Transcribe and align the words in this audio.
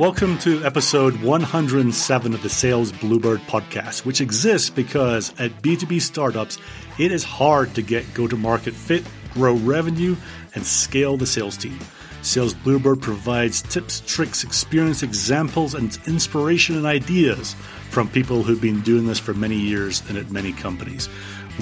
Welcome 0.00 0.38
to 0.38 0.64
episode 0.64 1.20
107 1.20 2.32
of 2.32 2.42
the 2.42 2.48
Sales 2.48 2.90
Bluebird 2.90 3.40
podcast, 3.40 4.06
which 4.06 4.22
exists 4.22 4.70
because 4.70 5.38
at 5.38 5.60
B2B 5.60 6.00
startups, 6.00 6.56
it 6.98 7.12
is 7.12 7.22
hard 7.22 7.74
to 7.74 7.82
get 7.82 8.14
go 8.14 8.26
to 8.26 8.34
market 8.34 8.72
fit, 8.72 9.04
grow 9.34 9.56
revenue, 9.56 10.16
and 10.54 10.64
scale 10.64 11.18
the 11.18 11.26
sales 11.26 11.58
team. 11.58 11.78
Sales 12.22 12.54
Bluebird 12.54 13.02
provides 13.02 13.60
tips, 13.60 14.00
tricks, 14.06 14.42
experience, 14.42 15.02
examples, 15.02 15.74
and 15.74 15.98
inspiration 16.06 16.78
and 16.78 16.86
ideas 16.86 17.54
from 17.90 18.08
people 18.08 18.42
who've 18.42 18.58
been 18.58 18.80
doing 18.80 19.06
this 19.06 19.18
for 19.18 19.34
many 19.34 19.56
years 19.56 20.02
and 20.08 20.16
at 20.16 20.30
many 20.30 20.54
companies. 20.54 21.10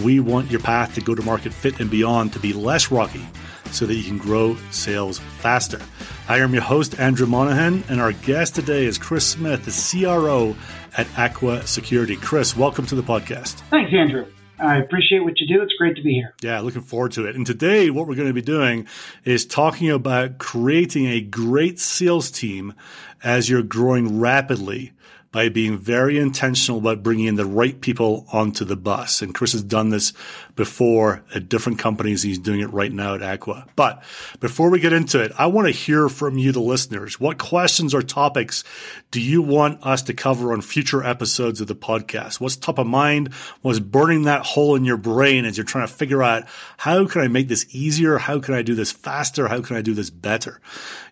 We 0.05 0.21
want 0.21 0.51
your 0.51 0.61
path 0.61 0.95
to 0.95 1.01
go 1.01 1.15
to 1.15 1.23
market 1.23 1.53
fit 1.53 1.81
and 1.81 1.91
beyond 1.91 2.33
to 2.35 2.39
be 2.39 2.53
less 2.53 2.91
rocky 2.91 3.27
so 3.73 3.85
that 3.85 3.95
you 3.95 4.05
can 4.05 4.17
grow 4.17 4.57
sales 4.71 5.19
faster. 5.19 5.81
I 6.29 6.39
am 6.39 6.53
your 6.53 6.63
host, 6.63 7.01
Andrew 7.01 7.27
Monahan, 7.27 7.83
and 7.89 8.01
our 8.01 8.13
guest 8.13 8.55
today 8.55 8.85
is 8.85 8.97
Chris 8.97 9.27
Smith, 9.27 9.65
the 9.65 10.05
CRO 10.05 10.55
at 10.97 11.07
Aqua 11.19 11.67
Security. 11.67 12.17
Chris, 12.17 12.57
welcome 12.57 12.87
to 12.87 12.95
the 12.95 13.03
podcast. 13.03 13.55
Thanks, 13.71 13.93
Andrew. 13.93 14.27
I 14.61 14.79
appreciate 14.79 15.21
what 15.21 15.41
you 15.41 15.47
do. 15.47 15.63
It's 15.63 15.75
great 15.75 15.97
to 15.97 16.03
be 16.03 16.15
here. 16.15 16.35
Yeah, 16.43 16.61
looking 16.61 16.83
forward 16.83 17.13
to 17.13 17.27
it. 17.27 17.37
And 17.37 17.47
today, 17.47 17.91
what 17.91 18.07
we're 18.07 18.15
going 18.15 18.29
to 18.29 18.35
be 18.35 18.43
doing 18.43 18.87
is 19.25 19.47
talking 19.47 19.91
about 19.91 20.39
creating 20.39 21.07
a 21.07 21.21
great 21.21 21.79
sales 21.79 22.31
team 22.31 22.75
as 23.23 23.49
you're 23.49 23.63
growing 23.63 24.21
rapidly 24.21 24.93
by 25.31 25.49
being 25.49 25.77
very 25.77 26.19
intentional 26.19 26.81
about 26.81 27.03
bringing 27.03 27.27
in 27.27 27.35
the 27.37 27.45
right 27.45 27.81
people 27.81 28.27
onto 28.33 28.65
the 28.65 28.77
bus. 28.77 29.21
And 29.21 29.35
Chris 29.35 29.53
has 29.53 29.63
done 29.63 29.91
this 29.91 30.13
before 30.59 31.23
at 31.33 31.49
different 31.49 31.79
companies. 31.79 32.25
He's 32.25 32.41
doing 32.41 32.59
it 32.59 32.73
right 32.73 32.93
now 32.93 33.15
at 33.15 33.23
Aqua. 33.23 33.65
But 33.77 34.03
before 34.41 34.71
we 34.71 34.81
get 34.81 34.93
into 34.93 35.23
it, 35.23 35.31
I 35.39 35.47
want 35.47 35.69
to 35.69 35.73
hear 35.73 36.09
from 36.09 36.37
you, 36.37 36.51
the 36.51 36.59
listeners. 36.59 37.21
What 37.21 37.39
questions 37.39 37.95
or 37.95 38.03
topics 38.03 38.65
do 39.13 39.21
you 39.21 39.41
want 39.41 39.87
us 39.87 40.03
to 40.03 40.15
cover 40.15 40.53
on 40.53 40.61
future 40.61 41.05
episodes 41.05 41.61
of 41.61 41.69
the 41.69 41.77
podcast? 41.77 42.41
What's 42.41 42.57
top 42.57 42.79
of 42.79 42.89
mind? 42.89 43.33
What's 43.63 43.79
burning 43.79 44.25
that 44.25 44.45
hole 44.45 44.75
in 44.75 44.85
your 44.85 44.97
brain 44.97 45.45
as 45.45 45.57
you're 45.57 45.65
trying 45.65 45.87
to 45.87 45.93
figure 45.93 46.25
out 46.25 46.43
how 46.77 47.07
can 47.07 47.23
I 47.23 47.29
make 47.29 47.47
this 47.47 47.65
easier? 47.71 48.19
How 48.19 48.41
can 48.41 48.55
I 48.55 48.63
do 48.63 48.75
this 48.75 48.91
faster? 48.91 49.47
How 49.47 49.61
can 49.63 49.77
I 49.77 49.83
do 49.83 49.95
this 49.95 50.11
better? 50.11 50.61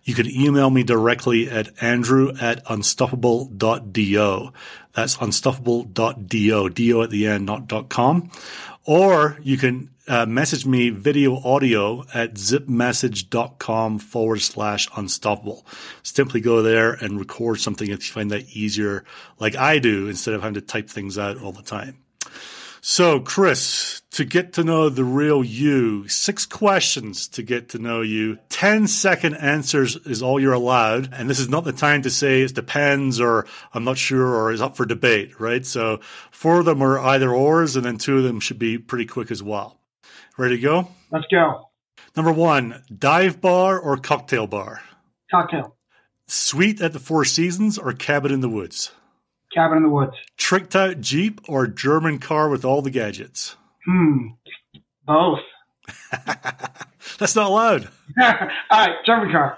You 0.03 0.13
can 0.13 0.29
email 0.29 0.69
me 0.69 0.83
directly 0.83 1.49
at 1.49 1.71
andrew 1.81 2.33
at 2.41 2.63
unstoppable.do. 2.69 4.51
That's 4.93 5.15
unstoppable.do, 5.17 6.69
do 6.69 7.03
at 7.03 7.09
the 7.11 7.27
end, 7.27 7.45
not 7.45 7.67
dot 7.67 7.87
.com. 7.87 8.31
Or 8.87 9.37
you 9.43 9.57
can 9.57 9.89
uh, 10.07 10.25
message 10.25 10.65
me 10.65 10.89
video 10.89 11.35
audio 11.43 12.05
at 12.13 12.35
zipmessage.com 12.35 13.99
forward 13.99 14.39
slash 14.39 14.87
unstoppable. 14.95 15.65
Simply 16.03 16.39
go 16.39 16.61
there 16.61 16.93
and 16.93 17.19
record 17.19 17.59
something 17.59 17.89
if 17.89 18.07
you 18.07 18.13
find 18.13 18.31
that 18.31 18.47
easier, 18.55 19.03
like 19.39 19.57
I 19.57 19.79
do, 19.79 20.07
instead 20.07 20.33
of 20.33 20.41
having 20.41 20.53
to 20.53 20.61
type 20.61 20.89
things 20.89 21.17
out 21.17 21.41
all 21.41 21.51
the 21.51 21.61
time. 21.61 21.97
So, 22.81 23.19
Chris, 23.19 24.01
to 24.11 24.25
get 24.25 24.53
to 24.53 24.63
know 24.63 24.89
the 24.89 25.03
real 25.03 25.43
you, 25.43 26.07
six 26.07 26.45
questions 26.45 27.27
to 27.29 27.43
get 27.43 27.69
to 27.69 27.79
know 27.79 28.01
you. 28.01 28.37
10 28.49 28.87
second 28.87 29.35
answers 29.35 29.95
is 29.95 30.21
all 30.21 30.39
you're 30.39 30.53
allowed. 30.53 31.13
And 31.13 31.29
this 31.29 31.39
is 31.39 31.49
not 31.49 31.63
the 31.63 31.73
time 31.73 32.03
to 32.03 32.09
say 32.09 32.41
it 32.41 32.55
depends 32.55 33.19
or 33.19 33.45
I'm 33.73 33.83
not 33.83 33.97
sure 33.97 34.27
or 34.27 34.51
is 34.51 34.61
up 34.61 34.75
for 34.77 34.85
debate, 34.85 35.39
right? 35.39 35.65
So 35.65 35.99
four 36.31 36.59
of 36.59 36.65
them 36.65 36.81
are 36.81 36.99
either 36.99 37.31
ors 37.31 37.75
and 37.75 37.85
then 37.85 37.97
two 37.97 38.17
of 38.17 38.23
them 38.23 38.39
should 38.39 38.59
be 38.59 38.77
pretty 38.77 39.05
quick 39.05 39.31
as 39.31 39.43
well. 39.43 39.79
Ready 40.37 40.57
to 40.57 40.61
go? 40.61 40.87
Let's 41.11 41.27
go. 41.31 41.69
Number 42.15 42.31
one, 42.31 42.83
dive 42.95 43.41
bar 43.41 43.79
or 43.79 43.97
cocktail 43.97 44.47
bar? 44.47 44.81
Cocktail. 45.29 45.75
Suite 46.27 46.81
at 46.81 46.93
the 46.93 46.99
Four 46.99 47.25
Seasons 47.25 47.77
or 47.77 47.93
cabin 47.93 48.31
in 48.31 48.41
the 48.41 48.49
woods? 48.49 48.91
Cabin 49.57 49.77
in 49.77 49.83
the 49.83 49.89
woods. 49.89 50.13
Tricked 50.37 50.75
out 50.75 51.01
Jeep 51.01 51.41
or 51.47 51.65
German 51.65 52.19
car 52.19 52.47
with 52.47 52.63
all 52.63 52.83
the 52.83 52.91
gadgets? 52.91 53.55
Hmm. 53.87 54.27
Both. 55.03 55.39
That's 57.17 57.35
not 57.35 57.47
allowed. 57.47 57.87
all 58.21 58.47
right, 58.71 58.95
German 59.03 59.31
car. 59.31 59.57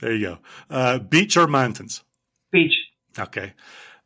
there 0.00 0.12
you 0.12 0.26
go. 0.26 0.38
Uh, 0.68 0.98
beach 0.98 1.38
or 1.38 1.46
mountains? 1.46 2.04
Beach. 2.50 2.74
Okay. 3.18 3.54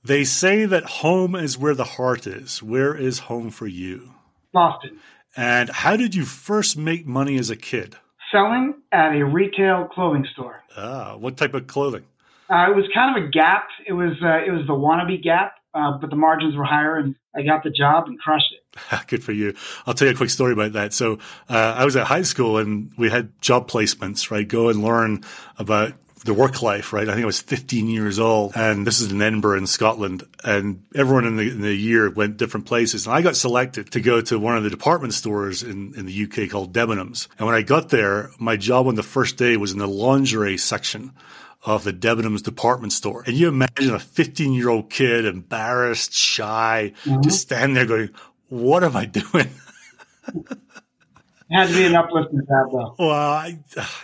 They 0.05 0.23
say 0.23 0.65
that 0.65 0.85
home 0.85 1.35
is 1.35 1.59
where 1.59 1.75
the 1.75 1.83
heart 1.83 2.29
is. 2.29 2.63
Where 2.63 2.95
is 2.95 3.19
home 3.19 3.51
for 3.51 3.67
you? 3.67 4.15
Boston. 4.53 4.99
And 5.37 5.69
how 5.69 5.97
did 5.97 6.15
you 6.15 6.25
first 6.25 6.77
make 6.77 7.05
money 7.05 7.37
as 7.37 7.51
a 7.51 7.57
kid? 7.57 7.97
Selling 8.31 8.75
at 8.93 9.13
a 9.17 9.25
retail 9.25 9.89
clothing 9.93 10.27
store. 10.33 10.63
Ah, 10.77 11.17
what 11.17 11.37
type 11.37 11.55
of 11.55 11.67
clothing? 11.67 12.05
Uh, 12.49 12.71
it 12.71 12.77
was 12.77 12.85
kind 12.95 13.17
of 13.17 13.25
a 13.25 13.29
Gap. 13.29 13.69
It 13.87 13.93
was 13.93 14.13
uh, 14.23 14.45
it 14.47 14.51
was 14.51 14.67
the 14.67 14.73
wannabe 14.73 15.23
Gap, 15.23 15.55
uh, 15.75 15.99
but 15.99 16.11
the 16.11 16.17
margins 16.17 16.57
were 16.57 16.65
higher, 16.65 16.97
and 16.97 17.17
I 17.35 17.43
got 17.43 17.65
the 17.65 17.71
job 17.71 18.05
and 18.07 18.19
crushed 18.19 18.53
it. 18.53 19.07
Good 19.09 19.25
for 19.25 19.33
you. 19.33 19.55
I'll 19.87 19.95
tell 19.95 20.07
you 20.07 20.15
a 20.15 20.17
quick 20.17 20.31
story 20.31 20.53
about 20.53 20.73
that. 20.73 20.93
So 20.93 21.19
uh, 21.49 21.75
I 21.77 21.85
was 21.85 21.97
at 21.97 22.07
high 22.07 22.23
school, 22.23 22.59
and 22.59 22.93
we 22.97 23.11
had 23.11 23.41
job 23.41 23.69
placements. 23.69 24.31
Right, 24.31 24.47
go 24.47 24.69
and 24.69 24.83
learn 24.83 25.25
about 25.59 25.95
the 26.25 26.35
work 26.35 26.61
life, 26.61 26.93
right? 26.93 27.09
I 27.09 27.13
think 27.13 27.23
I 27.23 27.27
was 27.27 27.41
15 27.41 27.89
years 27.89 28.19
old 28.19 28.53
and 28.57 28.87
this 28.87 29.01
is 29.01 29.13
in 29.13 29.23
Edinburgh 29.23 29.59
in 29.59 29.67
Scotland 29.67 30.25
and 30.45 30.83
everyone 30.95 31.25
in 31.25 31.37
the, 31.37 31.49
in 31.49 31.61
the, 31.61 31.73
year 31.73 32.11
went 32.11 32.37
different 32.37 32.67
places. 32.67 33.07
And 33.07 33.15
I 33.15 33.23
got 33.23 33.37
selected 33.37 33.93
to 33.93 34.01
go 34.01 34.21
to 34.23 34.39
one 34.39 34.57
of 34.57 34.65
the 34.65 34.71
department 34.71 35.15
stores 35.15 35.63
in, 35.63 35.95
in 35.95 36.07
the 36.07 36.25
UK 36.25 36.51
called 36.51 36.73
Debenhams. 36.73 37.29
And 37.39 37.47
when 37.47 37.55
I 37.55 37.63
got 37.63 37.91
there, 37.91 38.31
my 38.39 38.57
job 38.57 38.89
on 38.89 38.97
the 38.97 39.05
first 39.05 39.37
day 39.37 39.57
was 39.57 39.73
in 39.73 39.79
the 39.79 39.87
lingerie 39.87 40.59
section 40.59 41.13
of 41.65 41.85
the 41.85 41.93
Debenhams 41.93 42.43
department 42.43 42.93
store. 42.93 43.25
And 43.27 43.37
you 43.37 43.49
imagine 43.49 43.95
a 43.95 43.99
15 43.99 44.53
year 44.53 44.69
old 44.69 44.91
kid, 44.91 45.25
embarrassed, 45.25 46.13
shy, 46.13 46.93
mm-hmm. 47.05 47.23
just 47.23 47.43
standing 47.43 47.75
there 47.75 47.87
going, 47.87 48.11
what 48.49 48.85
am 48.85 48.97
I 48.97 49.07
doing? 49.07 49.51
It 50.29 50.31
had 51.51 51.69
to 51.69 51.75
be 51.75 51.85
an 51.85 51.97
uplifting 51.97 52.47
job, 52.47 52.71
though. 52.71 52.95
Well, 52.99 53.33
I, 53.33 53.59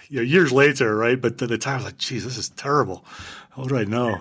you 0.08 0.16
know, 0.16 0.22
years 0.22 0.52
later, 0.52 0.96
right? 0.96 1.20
But 1.20 1.40
at 1.40 1.48
the 1.48 1.58
time, 1.58 1.74
I 1.74 1.76
was 1.76 1.84
like, 1.86 1.98
geez, 1.98 2.24
this 2.24 2.38
is 2.38 2.48
terrible. 2.50 3.04
What 3.54 3.68
do 3.68 3.76
I 3.76 3.84
know? 3.84 4.14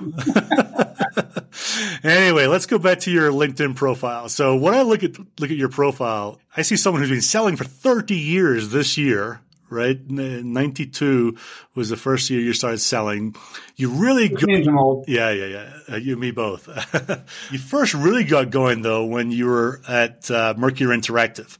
anyway, 2.03 2.47
let's 2.47 2.65
go 2.65 2.77
back 2.77 2.99
to 3.01 3.11
your 3.11 3.31
LinkedIn 3.31 3.75
profile. 3.75 4.27
So 4.27 4.57
when 4.57 4.73
I 4.73 4.81
look 4.81 5.03
at 5.03 5.17
look 5.39 5.49
at 5.49 5.57
your 5.57 5.69
profile, 5.69 6.39
I 6.57 6.63
see 6.63 6.75
someone 6.75 7.01
who's 7.01 7.09
been 7.09 7.21
selling 7.21 7.55
for 7.55 7.63
30 7.63 8.13
years 8.13 8.69
this 8.69 8.97
year, 8.97 9.39
right? 9.71 9.97
92 10.09 11.37
was 11.73 11.89
the 11.89 11.97
first 11.97 12.29
year 12.29 12.41
you 12.41 12.53
started 12.53 12.79
selling. 12.79 13.35
You 13.75 13.89
really 13.89 14.29
got. 14.29 15.07
Yeah, 15.07 15.31
yeah, 15.31 15.45
yeah. 15.45 15.73
Uh, 15.91 15.95
you 15.97 16.13
and 16.13 16.21
me 16.21 16.31
both. 16.31 16.67
you 17.51 17.59
first 17.59 17.93
really 17.93 18.23
got 18.23 18.49
going 18.49 18.81
though 18.81 19.05
when 19.05 19.31
you 19.31 19.47
were 19.47 19.81
at 19.87 20.29
uh, 20.29 20.53
Mercury 20.57 20.95
Interactive. 20.95 21.57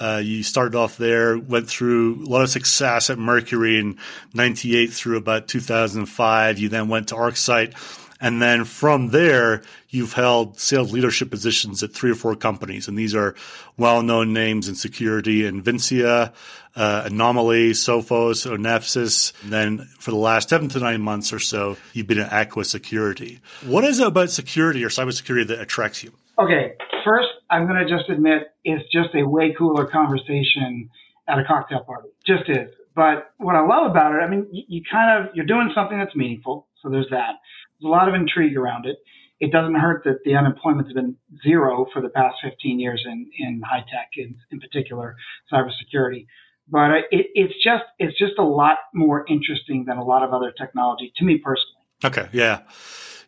Uh, 0.00 0.20
you 0.24 0.42
started 0.42 0.74
off 0.74 0.96
there, 0.96 1.38
went 1.38 1.68
through 1.68 2.24
a 2.24 2.26
lot 2.26 2.42
of 2.42 2.48
success 2.48 3.10
at 3.10 3.18
Mercury 3.18 3.78
in 3.78 3.98
98 4.32 4.86
through 4.86 5.18
about 5.18 5.46
2005. 5.46 6.58
You 6.58 6.70
then 6.70 6.88
went 6.88 7.08
to 7.08 7.16
ArcSight 7.16 7.74
And 8.22 8.40
then 8.40 8.64
from 8.64 9.08
there, 9.08 9.62
you've 9.88 10.12
held 10.12 10.58
sales 10.58 10.92
leadership 10.92 11.30
positions 11.30 11.82
at 11.82 11.92
three 11.92 12.10
or 12.10 12.14
four 12.14 12.36
companies. 12.36 12.88
And 12.88 12.96
these 12.96 13.14
are 13.14 13.34
well-known 13.76 14.32
names 14.32 14.68
in 14.68 14.74
security, 14.74 15.42
Invincea, 15.42 16.32
uh, 16.76 17.04
Anomali, 17.08 17.70
Sophos, 17.70 18.48
Onefsys. 18.50 19.32
And 19.42 19.52
then 19.52 19.78
for 19.98 20.10
the 20.10 20.16
last 20.16 20.48
seven 20.48 20.68
to 20.70 20.78
nine 20.78 21.00
months 21.00 21.32
or 21.32 21.38
so, 21.38 21.76
you've 21.92 22.06
been 22.06 22.20
at 22.20 22.32
Aqua 22.32 22.64
Security. 22.64 23.40
What 23.66 23.84
is 23.84 24.00
it 24.00 24.06
about 24.06 24.30
security 24.30 24.84
or 24.84 24.88
cybersecurity 24.88 25.46
that 25.48 25.60
attracts 25.60 26.02
you? 26.02 26.12
Okay, 26.38 26.74
first, 27.04 27.28
I'm 27.50 27.66
going 27.66 27.86
to 27.86 27.88
just 27.88 28.08
admit 28.08 28.54
it's 28.64 28.84
just 28.90 29.14
a 29.14 29.26
way 29.26 29.54
cooler 29.56 29.86
conversation 29.86 30.88
at 31.28 31.38
a 31.38 31.44
cocktail 31.44 31.80
party. 31.80 32.08
Just 32.26 32.48
is. 32.48 32.70
But 32.94 33.32
what 33.38 33.56
I 33.56 33.60
love 33.60 33.90
about 33.90 34.14
it, 34.14 34.18
I 34.22 34.28
mean, 34.28 34.46
you, 34.50 34.64
you 34.68 34.82
kind 34.90 35.28
of 35.28 35.34
you're 35.34 35.46
doing 35.46 35.70
something 35.74 35.98
that's 35.98 36.16
meaningful. 36.16 36.66
So 36.82 36.88
there's 36.88 37.08
that. 37.10 37.34
There's 37.80 37.88
a 37.88 37.92
lot 37.92 38.08
of 38.08 38.14
intrigue 38.14 38.56
around 38.56 38.86
it. 38.86 38.96
It 39.38 39.52
doesn't 39.52 39.74
hurt 39.74 40.04
that 40.04 40.18
the 40.24 40.34
unemployment's 40.34 40.92
been 40.92 41.16
zero 41.42 41.86
for 41.92 42.02
the 42.02 42.10
past 42.10 42.36
15 42.42 42.78
years 42.78 43.02
in, 43.06 43.30
in 43.38 43.62
high 43.64 43.80
tech, 43.80 44.10
in, 44.16 44.36
in 44.50 44.60
particular 44.60 45.16
cybersecurity. 45.50 46.26
But 46.70 46.90
it, 47.10 47.26
it's 47.34 47.54
just 47.62 47.84
it's 47.98 48.16
just 48.16 48.34
a 48.38 48.44
lot 48.44 48.78
more 48.94 49.24
interesting 49.28 49.84
than 49.86 49.96
a 49.96 50.04
lot 50.04 50.22
of 50.22 50.32
other 50.32 50.52
technology 50.52 51.12
to 51.16 51.24
me 51.24 51.38
personally. 51.38 51.84
Okay, 52.04 52.28
yeah, 52.32 52.60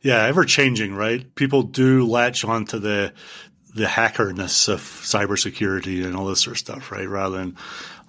yeah, 0.03 0.25
ever 0.25 0.45
changing, 0.45 0.95
right? 0.95 1.35
People 1.35 1.63
do 1.63 2.07
latch 2.07 2.45
onto 2.45 2.79
the 2.79 3.13
the 3.75 3.89
hackerness 3.89 4.69
of 4.69 4.81
cybersecurity 4.81 6.05
and 6.05 6.15
all 6.15 6.27
this 6.27 6.41
sort 6.41 6.57
of 6.57 6.59
stuff, 6.59 6.93
right? 6.93 7.09
Rather 7.09 7.39
than 7.39 7.57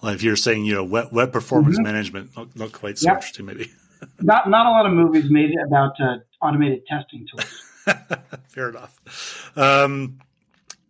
like 0.01 0.15
if 0.15 0.23
you're 0.23 0.35
saying, 0.35 0.65
you 0.65 0.75
know, 0.75 0.83
web, 0.83 1.09
web 1.11 1.31
performance 1.31 1.77
mm-hmm. 1.77 1.83
management, 1.83 2.35
not, 2.35 2.55
not, 2.55 2.71
quite 2.73 2.97
so 2.97 3.07
yep. 3.07 3.15
interesting, 3.15 3.45
maybe. 3.45 3.71
not 4.19 4.49
not 4.49 4.65
a 4.65 4.69
lot 4.69 4.85
of 4.85 4.91
movies 4.91 5.29
made 5.29 5.51
about 5.65 5.93
uh, 5.99 6.17
automated 6.41 6.85
testing 6.87 7.25
tools. 7.31 7.63
Fair 8.49 8.69
enough. 8.69 9.57
Um, 9.57 10.19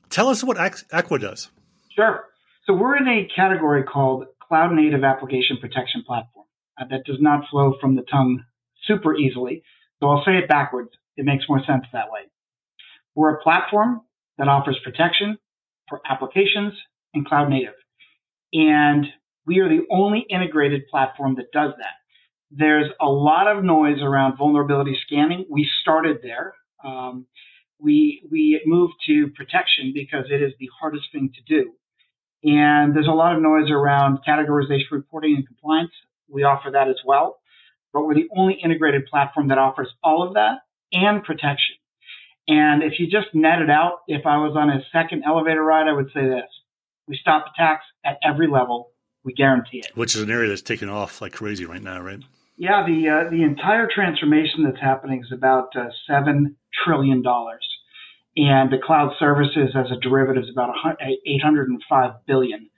tell 0.09 0.29
us 0.29 0.43
what 0.43 0.57
Aqua 0.91 1.19
does. 1.19 1.49
Sure. 1.95 2.25
So 2.65 2.73
we're 2.73 2.97
in 2.97 3.07
a 3.07 3.27
category 3.35 3.83
called 3.83 4.25
Cloud 4.53 4.75
Native 4.75 5.03
Application 5.03 5.57
Protection 5.59 6.03
Platform. 6.05 6.45
Uh, 6.79 6.85
that 6.91 7.05
does 7.05 7.17
not 7.19 7.49
flow 7.49 7.73
from 7.81 7.95
the 7.95 8.03
tongue 8.03 8.43
super 8.83 9.17
easily. 9.17 9.63
So 9.99 10.07
I'll 10.07 10.23
say 10.23 10.33
it 10.37 10.47
backwards. 10.47 10.91
It 11.17 11.25
makes 11.25 11.45
more 11.49 11.57
sense 11.65 11.85
that 11.91 12.11
way. 12.11 12.19
We're 13.15 13.33
a 13.33 13.41
platform 13.41 14.01
that 14.37 14.47
offers 14.47 14.77
protection 14.83 15.39
for 15.89 16.01
applications 16.07 16.73
and 17.15 17.25
cloud 17.25 17.49
native. 17.49 17.73
And 18.53 19.07
we 19.47 19.57
are 19.57 19.67
the 19.67 19.87
only 19.89 20.23
integrated 20.29 20.83
platform 20.87 21.33
that 21.37 21.51
does 21.51 21.71
that. 21.79 21.95
There's 22.51 22.91
a 23.01 23.09
lot 23.09 23.47
of 23.47 23.63
noise 23.63 24.03
around 24.03 24.37
vulnerability 24.37 24.95
scanning. 25.03 25.47
We 25.49 25.67
started 25.81 26.19
there. 26.21 26.53
Um, 26.85 27.25
we 27.79 28.21
we 28.29 28.61
moved 28.67 28.93
to 29.07 29.29
protection 29.29 29.93
because 29.95 30.25
it 30.29 30.43
is 30.43 30.53
the 30.59 30.69
hardest 30.79 31.05
thing 31.11 31.31
to 31.33 31.41
do. 31.41 31.71
And 32.43 32.95
there's 32.95 33.07
a 33.07 33.11
lot 33.11 33.35
of 33.35 33.41
noise 33.41 33.69
around 33.71 34.19
categorization 34.27 34.91
reporting 34.91 35.35
and 35.35 35.47
compliance. 35.47 35.91
We 36.27 36.43
offer 36.43 36.71
that 36.71 36.89
as 36.89 36.97
well. 37.05 37.39
But 37.93 38.05
we're 38.05 38.15
the 38.15 38.27
only 38.35 38.55
integrated 38.61 39.05
platform 39.05 39.49
that 39.49 39.57
offers 39.57 39.89
all 40.03 40.27
of 40.27 40.33
that 40.33 40.59
and 40.91 41.23
protection. 41.23 41.75
And 42.47 42.83
if 42.83 42.99
you 42.99 43.05
just 43.07 43.33
net 43.33 43.61
it 43.61 43.69
out, 43.69 43.99
if 44.07 44.25
I 44.25 44.37
was 44.37 44.55
on 44.57 44.69
a 44.69 44.81
second 44.91 45.23
elevator 45.25 45.63
ride, 45.63 45.87
I 45.87 45.93
would 45.93 46.11
say 46.13 46.27
this. 46.27 46.49
We 47.07 47.17
stop 47.21 47.45
attacks 47.53 47.85
at 48.03 48.17
every 48.23 48.47
level. 48.47 48.91
We 49.23 49.33
guarantee 49.33 49.79
it. 49.79 49.91
Which 49.95 50.15
is 50.15 50.21
an 50.21 50.31
area 50.31 50.49
that's 50.49 50.61
taken 50.61 50.89
off 50.89 51.21
like 51.21 51.33
crazy 51.33 51.65
right 51.65 51.81
now, 51.81 52.01
right? 52.01 52.19
Yeah, 52.57 52.85
the 52.85 53.09
uh, 53.09 53.29
the 53.31 53.43
entire 53.43 53.87
transformation 53.93 54.63
that's 54.63 54.79
happening 54.79 55.21
is 55.21 55.31
about 55.31 55.75
uh, 55.75 55.87
seven 56.07 56.57
trillion 56.85 57.21
dollars, 57.21 57.65
and 58.35 58.71
the 58.71 58.77
cloud 58.83 59.13
services 59.19 59.75
as 59.75 59.91
a 59.91 59.99
derivative 59.99 60.43
is 60.43 60.49
about 60.49 60.75
805 61.01 62.11
billion. 62.25 62.69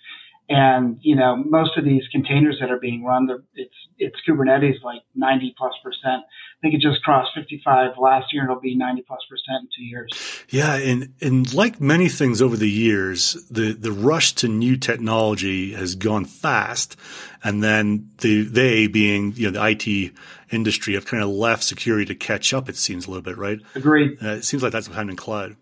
And 0.48 1.00
you 1.02 1.16
know, 1.16 1.36
most 1.36 1.76
of 1.76 1.86
these 1.86 2.04
containers 2.12 2.58
that 2.62 2.70
are 2.70 2.80
being 2.80 3.04
run, 3.04 3.28
it's 3.56 3.74
it's 3.98 4.16
Kubernetes 4.28 4.84
like 4.84 5.02
90 5.16 5.56
plus 5.58 5.74
percent. 5.84 6.22
I 6.24 6.60
think 6.62 6.76
it 6.76 6.82
just 6.82 7.02
crossed 7.02 7.32
55 7.34 7.98
last 7.98 8.32
year, 8.32 8.44
and 8.44 8.52
it'll 8.52 8.62
be 8.62 8.76
90 8.76 9.04
plus 9.08 9.22
percent 9.28 9.64
in 9.64 9.70
two 9.76 9.84
years. 9.84 10.46
Yeah, 10.50 10.76
and 10.76 11.14
and 11.20 11.52
like 11.52 11.82
many 11.82 12.10
things 12.10 12.44
over 12.44 12.56
the 12.58 12.70
years, 12.70 13.34
the 13.50 13.74
the 13.74 13.92
rush 13.92 14.34
to 14.36 14.48
new 14.48 14.78
technology 14.78 15.74
has 15.74 15.96
gone 15.96 16.26
fast, 16.26 16.96
and 17.44 17.64
then 17.64 18.12
the 18.20 18.44
they 18.44 18.86
being 18.86 19.34
you 19.36 19.50
know 19.50 19.60
the 19.60 19.68
IT 19.68 20.14
industry 20.56 20.96
have 20.96 21.06
kind 21.06 21.22
of 21.22 21.30
left 21.30 21.64
security 21.64 22.06
to 22.06 22.16
catch 22.16 22.54
up. 22.54 22.70
It 22.70 22.78
seems 22.78 23.06
a 23.06 23.10
little 23.10 23.22
bit, 23.22 23.38
right? 23.38 23.60
Agreed. 23.76 24.18
Uh, 24.24 24.30
it 24.30 24.46
seems 24.46 24.64
like 24.64 24.72
that's 24.72 24.88
what 24.88 24.96
happened 24.96 25.12
in 25.12 25.16
cloud. 25.18 25.56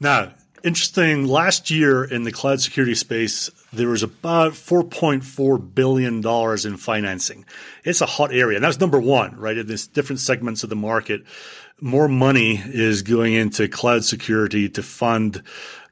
Now, 0.00 0.32
interesting. 0.64 1.26
Last 1.26 1.70
year 1.70 2.04
in 2.04 2.24
the 2.24 2.32
cloud 2.32 2.60
security 2.60 2.94
space, 2.94 3.50
there 3.72 3.88
was 3.88 4.02
about 4.02 4.52
$4.4 4.52 5.74
billion 5.74 6.26
in 6.66 6.76
financing. 6.76 7.44
It's 7.84 8.00
a 8.00 8.06
hot 8.06 8.34
area. 8.34 8.56
And 8.56 8.64
that's 8.64 8.80
number 8.80 8.98
one, 8.98 9.36
right? 9.36 9.56
In 9.56 9.66
this 9.66 9.86
different 9.86 10.20
segments 10.20 10.64
of 10.64 10.70
the 10.70 10.76
market, 10.76 11.22
more 11.80 12.08
money 12.08 12.60
is 12.64 13.02
going 13.02 13.34
into 13.34 13.68
cloud 13.68 14.04
security 14.04 14.68
to 14.70 14.82
fund 14.82 15.42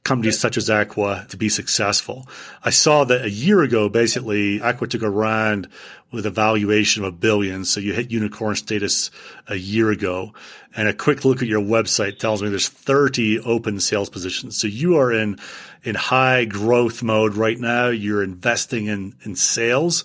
companies 0.04 0.38
such 0.38 0.58
as 0.58 0.68
Aqua 0.68 1.26
to 1.30 1.36
be 1.36 1.48
successful. 1.48 2.28
I 2.62 2.70
saw 2.70 3.04
that 3.04 3.24
a 3.24 3.30
year 3.30 3.62
ago, 3.62 3.88
basically, 3.88 4.60
Aqua 4.60 4.86
took 4.86 5.02
a 5.02 5.10
round 5.10 5.68
with 6.12 6.26
a 6.26 6.30
valuation 6.30 7.02
of 7.02 7.08
a 7.08 7.16
billion. 7.16 7.64
So 7.64 7.80
you 7.80 7.92
hit 7.92 8.10
unicorn 8.10 8.54
status 8.54 9.10
a 9.48 9.56
year 9.56 9.90
ago. 9.90 10.32
And 10.76 10.88
a 10.88 10.94
quick 10.94 11.24
look 11.24 11.42
at 11.42 11.48
your 11.48 11.60
website 11.60 12.18
tells 12.18 12.42
me 12.42 12.48
there's 12.48 12.68
30 12.68 13.40
open 13.40 13.80
sales 13.80 14.10
positions. 14.10 14.56
So 14.56 14.66
you 14.66 14.96
are 14.96 15.10
in, 15.12 15.38
in 15.82 15.94
high 15.94 16.44
growth 16.44 17.02
mode 17.02 17.34
right 17.34 17.58
now. 17.58 17.88
You're 17.88 18.22
investing 18.22 18.86
in, 18.86 19.14
in 19.22 19.34
sales. 19.36 20.04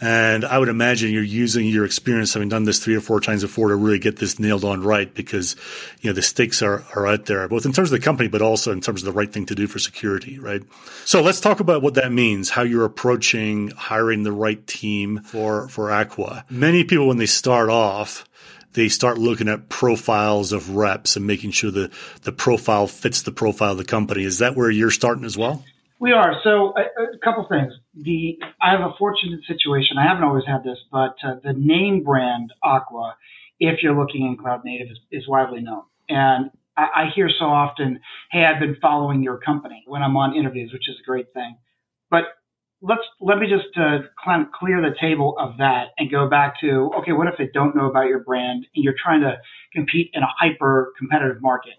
And 0.00 0.44
I 0.44 0.58
would 0.58 0.68
imagine 0.68 1.12
you're 1.12 1.22
using 1.22 1.66
your 1.66 1.84
experience 1.84 2.34
having 2.34 2.48
done 2.48 2.64
this 2.64 2.78
three 2.78 2.94
or 2.94 3.00
four 3.00 3.20
times 3.20 3.42
before 3.42 3.68
to 3.68 3.76
really 3.76 3.98
get 3.98 4.16
this 4.16 4.38
nailed 4.38 4.64
on 4.64 4.82
right 4.82 5.12
because, 5.12 5.56
you 6.00 6.10
know, 6.10 6.14
the 6.14 6.22
stakes 6.22 6.62
are, 6.62 6.84
are 6.94 7.06
out 7.06 7.26
there, 7.26 7.48
both 7.48 7.66
in 7.66 7.72
terms 7.72 7.90
of 7.92 7.98
the 7.98 8.04
company, 8.04 8.28
but 8.28 8.40
also 8.40 8.70
in 8.70 8.80
terms 8.80 9.02
of 9.02 9.06
the 9.06 9.18
right 9.18 9.32
thing 9.32 9.46
to 9.46 9.56
do 9.56 9.66
for 9.66 9.80
security, 9.80 10.38
right? 10.38 10.62
So 11.04 11.20
let's 11.20 11.40
talk 11.40 11.58
about 11.58 11.82
what 11.82 11.94
that 11.94 12.12
means, 12.12 12.50
how 12.50 12.62
you're 12.62 12.84
approaching 12.84 13.68
hiring 13.70 14.22
the 14.22 14.32
right 14.32 14.64
team 14.66 15.20
for, 15.22 15.68
for 15.68 15.90
Aqua. 15.90 16.44
Many 16.48 16.84
people, 16.84 17.08
when 17.08 17.18
they 17.18 17.26
start 17.26 17.68
off, 17.68 18.24
they 18.74 18.88
start 18.88 19.18
looking 19.18 19.48
at 19.48 19.68
profiles 19.68 20.52
of 20.52 20.76
reps 20.76 21.16
and 21.16 21.26
making 21.26 21.50
sure 21.50 21.72
the, 21.72 21.90
the 22.22 22.32
profile 22.32 22.86
fits 22.86 23.22
the 23.22 23.32
profile 23.32 23.72
of 23.72 23.78
the 23.78 23.84
company. 23.84 24.22
Is 24.22 24.38
that 24.38 24.54
where 24.54 24.70
you're 24.70 24.90
starting 24.90 25.24
as 25.24 25.36
well? 25.36 25.64
We 26.00 26.12
are. 26.12 26.34
So 26.44 26.74
a, 26.76 27.14
a, 27.14 27.18
couple 27.24 27.46
things. 27.48 27.72
The 27.94 28.38
I 28.62 28.70
have 28.70 28.80
a 28.80 28.94
fortunate 28.98 29.40
situation. 29.46 29.98
I 29.98 30.04
haven't 30.06 30.24
always 30.24 30.44
had 30.46 30.62
this, 30.62 30.78
but 30.92 31.16
uh, 31.24 31.36
the 31.42 31.54
name 31.56 32.04
brand 32.04 32.52
Aqua, 32.62 33.16
if 33.58 33.82
you're 33.82 33.98
looking 33.98 34.26
in 34.26 34.36
cloud 34.36 34.64
native, 34.64 34.88
is, 34.90 34.98
is 35.10 35.28
widely 35.28 35.60
known. 35.60 35.82
And 36.08 36.50
I, 36.76 36.86
I, 36.94 37.04
hear 37.14 37.28
so 37.28 37.46
often, 37.46 37.98
"Hey, 38.30 38.44
I've 38.44 38.60
been 38.60 38.76
following 38.80 39.24
your 39.24 39.38
company" 39.38 39.82
when 39.86 40.02
I'm 40.02 40.16
on 40.16 40.36
interviews, 40.36 40.72
which 40.72 40.88
is 40.88 40.96
a 41.02 41.04
great 41.04 41.32
thing. 41.34 41.56
But 42.10 42.24
let's 42.80 43.02
let 43.20 43.38
me 43.38 43.48
just 43.48 43.76
uh, 43.76 43.98
clear 44.54 44.80
the 44.80 44.94
table 45.00 45.34
of 45.36 45.58
that 45.58 45.88
and 45.98 46.08
go 46.10 46.30
back 46.30 46.60
to 46.60 46.92
okay, 46.98 47.12
what 47.12 47.26
if 47.26 47.34
they 47.38 47.50
don't 47.52 47.74
know 47.74 47.90
about 47.90 48.06
your 48.06 48.20
brand 48.20 48.66
and 48.74 48.84
you're 48.84 48.94
trying 49.02 49.22
to 49.22 49.36
compete 49.72 50.10
in 50.14 50.22
a 50.22 50.28
hyper 50.38 50.92
competitive 50.96 51.42
market? 51.42 51.74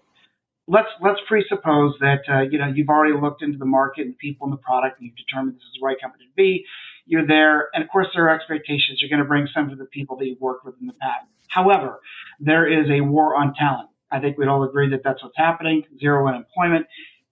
Let's 0.70 0.88
let's 1.02 1.18
presuppose 1.26 1.94
that 2.00 2.22
uh, 2.30 2.42
you 2.42 2.58
know 2.58 2.68
you've 2.72 2.88
already 2.88 3.14
looked 3.20 3.42
into 3.42 3.58
the 3.58 3.66
market 3.66 4.02
and 4.02 4.12
the 4.12 4.16
people 4.16 4.46
and 4.46 4.52
the 4.52 4.62
product, 4.62 5.00
and 5.00 5.06
you've 5.06 5.16
determined 5.16 5.56
this 5.56 5.62
is 5.62 5.80
the 5.80 5.84
right 5.84 6.00
company 6.00 6.24
to 6.24 6.34
be. 6.36 6.64
You're 7.06 7.26
there, 7.26 7.68
and 7.74 7.82
of 7.82 7.90
course 7.90 8.06
there 8.14 8.26
are 8.26 8.34
expectations. 8.34 9.00
You're 9.00 9.10
going 9.10 9.22
to 9.22 9.28
bring 9.28 9.48
some 9.52 9.70
of 9.70 9.78
the 9.78 9.86
people 9.86 10.16
that 10.18 10.26
you've 10.26 10.40
worked 10.40 10.64
with 10.64 10.76
in 10.80 10.86
the 10.86 10.94
past. 10.94 11.26
However, 11.48 11.98
there 12.38 12.66
is 12.66 12.88
a 12.88 13.00
war 13.00 13.36
on 13.36 13.52
talent. 13.54 13.90
I 14.12 14.20
think 14.20 14.38
we'd 14.38 14.48
all 14.48 14.62
agree 14.62 14.88
that 14.90 15.02
that's 15.04 15.22
what's 15.22 15.36
happening. 15.36 15.82
Zero 15.98 16.28
unemployment, 16.28 16.86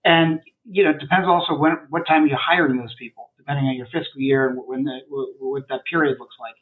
and 0.05 0.41
you 0.65 0.83
know 0.83 0.91
it 0.91 0.99
depends 0.99 1.29
also 1.29 1.57
when 1.57 1.79
what 1.91 2.07
time 2.07 2.27
you're 2.27 2.39
hiring 2.39 2.77
those 2.77 2.95
people, 2.99 3.31
depending 3.39 3.67
on 3.67 3.77
your 3.77 3.87
fiscal 3.87 4.21
year 4.21 4.49
and 4.49 4.59
when 4.67 4.83
the 4.83 4.99
what 5.39 5.69
that 5.69 5.83
period 5.89 6.17
looks 6.19 6.37
like. 6.41 6.55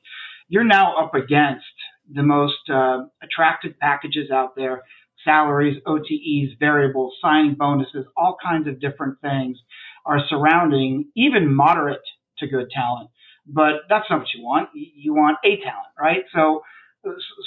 You're 0.49 0.65
now 0.65 0.97
up 0.97 1.15
against 1.17 1.65
the 2.09 2.23
most 2.23 2.71
uh, 2.73 3.07
attractive 3.21 3.77
packages 3.81 4.31
out 4.31 4.55
there 4.55 4.83
salaries, 5.27 5.83
OTEs, 5.87 6.59
variables, 6.59 7.15
signing 7.21 7.57
bonuses, 7.59 8.07
all 8.17 8.39
kinds 8.43 8.69
of 8.69 8.81
different 8.81 9.21
things 9.21 9.59
are 10.07 10.21
surrounding 10.31 11.11
even 11.17 11.55
moderate 11.55 12.01
to 12.39 12.49
good 12.49 12.71
talent. 12.71 13.11
But 13.47 13.83
that's 13.91 14.07
not 14.11 14.21
what 14.21 14.29
you 14.35 14.43
want. 14.43 14.71
You 14.75 15.15
want 15.15 15.39
a 15.45 15.59
talent, 15.59 15.93
right? 16.01 16.25
So, 16.35 16.63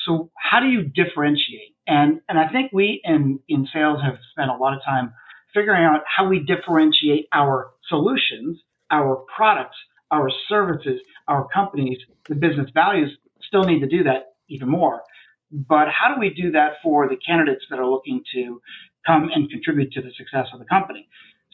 so 0.06 0.32
how 0.38 0.60
do 0.60 0.68
you 0.68 0.84
differentiate? 0.84 1.76
And 1.88 2.22
and 2.30 2.40
I 2.40 2.50
think 2.50 2.72
we 2.74 3.02
in 3.04 3.40
in 3.50 3.68
sales 3.74 4.00
have 4.04 4.18
spent 4.32 4.52
a 4.52 4.56
lot 4.56 4.76
of 4.76 4.84
time 4.86 5.14
figuring 5.54 5.84
out 5.84 6.02
how 6.06 6.30
we 6.30 6.40
differentiate 6.40 7.28
our 7.34 7.72
solutions, 7.88 8.60
our 8.92 9.24
products, 9.36 9.78
our 10.12 10.30
services, 10.48 11.02
our 11.28 11.48
companies, 11.54 11.98
the 12.30 12.36
business 12.36 12.70
values. 12.74 13.12
Still 13.48 13.64
need 13.64 13.80
to 13.80 13.88
do 13.88 14.04
that 14.04 14.34
even 14.50 14.70
more. 14.70 15.02
But 15.52 15.88
how 15.90 16.14
do 16.14 16.20
we 16.20 16.30
do 16.30 16.52
that 16.52 16.74
for 16.84 17.08
the 17.08 17.18
candidates 17.18 17.66
that 17.70 17.80
are 17.80 17.88
looking 17.88 18.24
to 18.34 18.62
come 19.06 19.30
and 19.34 19.50
contribute 19.50 19.92
to 19.94 20.02
the 20.02 20.12
success 20.18 20.48
of 20.54 20.60
the 20.60 20.66
company? 20.66 21.08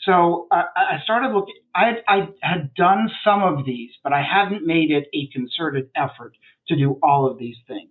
So 0.04 0.48
I 0.52 1.00
started 1.04 1.34
looking. 1.34 1.56
I, 1.74 1.94
I 2.08 2.28
had 2.42 2.74
done 2.76 3.10
some 3.24 3.42
of 3.42 3.66
these, 3.66 3.92
but 4.04 4.14
I 4.14 4.22
hadn't 4.22 4.66
made 4.66 4.92
it 4.92 5.06
a 5.14 5.28
concerted 5.34 5.90
effort 5.96 6.34
to 6.68 6.76
do 6.76 7.00
all 7.02 7.30
of 7.30 7.40
these 7.40 7.56
things. 7.68 7.90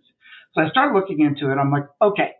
So 0.54 0.62
I 0.62 0.68
started 0.68 0.94
looking 0.94 1.20
into 1.20 1.50
it. 1.50 1.56
I'm 1.56 1.72
like, 1.72 1.86
okay, 2.00 2.32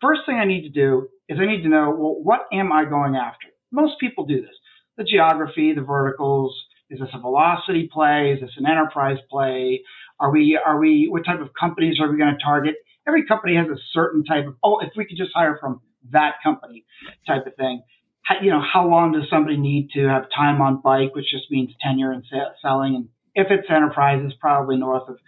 first 0.00 0.22
thing 0.26 0.36
I 0.36 0.44
need 0.44 0.62
to 0.62 0.70
do 0.70 1.08
is 1.28 1.38
I 1.40 1.46
need 1.46 1.62
to 1.62 1.68
know, 1.68 1.90
well, 1.90 2.16
what 2.20 2.46
am 2.52 2.72
I 2.72 2.84
going 2.84 3.14
after? 3.14 3.48
Most 3.70 4.00
people 4.00 4.26
do 4.26 4.40
this. 4.40 4.56
The 4.96 5.04
geography, 5.04 5.72
the 5.72 5.82
verticals. 5.82 6.58
Is 6.90 6.98
this 6.98 7.08
a 7.14 7.20
velocity 7.20 7.88
play? 7.90 8.32
Is 8.34 8.40
this 8.40 8.50
an 8.56 8.66
enterprise 8.66 9.18
play? 9.30 9.82
Are 10.20 10.30
we, 10.30 10.58
are 10.62 10.78
we, 10.78 11.08
what 11.08 11.24
type 11.24 11.40
of 11.40 11.48
companies 11.58 12.00
are 12.00 12.10
we 12.10 12.18
going 12.18 12.34
to 12.36 12.44
target? 12.44 12.74
Every 13.06 13.26
company 13.26 13.56
has 13.56 13.68
a 13.68 13.80
certain 13.92 14.24
type 14.24 14.46
of, 14.46 14.56
oh, 14.62 14.80
if 14.80 14.90
we 14.96 15.04
could 15.04 15.16
just 15.16 15.32
hire 15.34 15.58
from 15.60 15.80
that 16.10 16.34
company 16.42 16.84
type 17.26 17.46
of 17.46 17.54
thing. 17.56 17.82
How, 18.22 18.36
you 18.40 18.50
know, 18.50 18.62
how 18.62 18.88
long 18.88 19.12
does 19.12 19.28
somebody 19.28 19.56
need 19.56 19.90
to 19.94 20.06
have 20.06 20.26
time 20.34 20.60
on 20.60 20.80
bike, 20.80 21.14
which 21.14 21.30
just 21.30 21.50
means 21.50 21.70
tenure 21.80 22.12
and 22.12 22.24
selling? 22.60 22.94
And 22.94 23.08
if 23.34 23.48
it's 23.50 23.68
enterprise, 23.68 24.22
it's 24.24 24.36
probably 24.40 24.76
north 24.76 25.08
of 25.08 25.18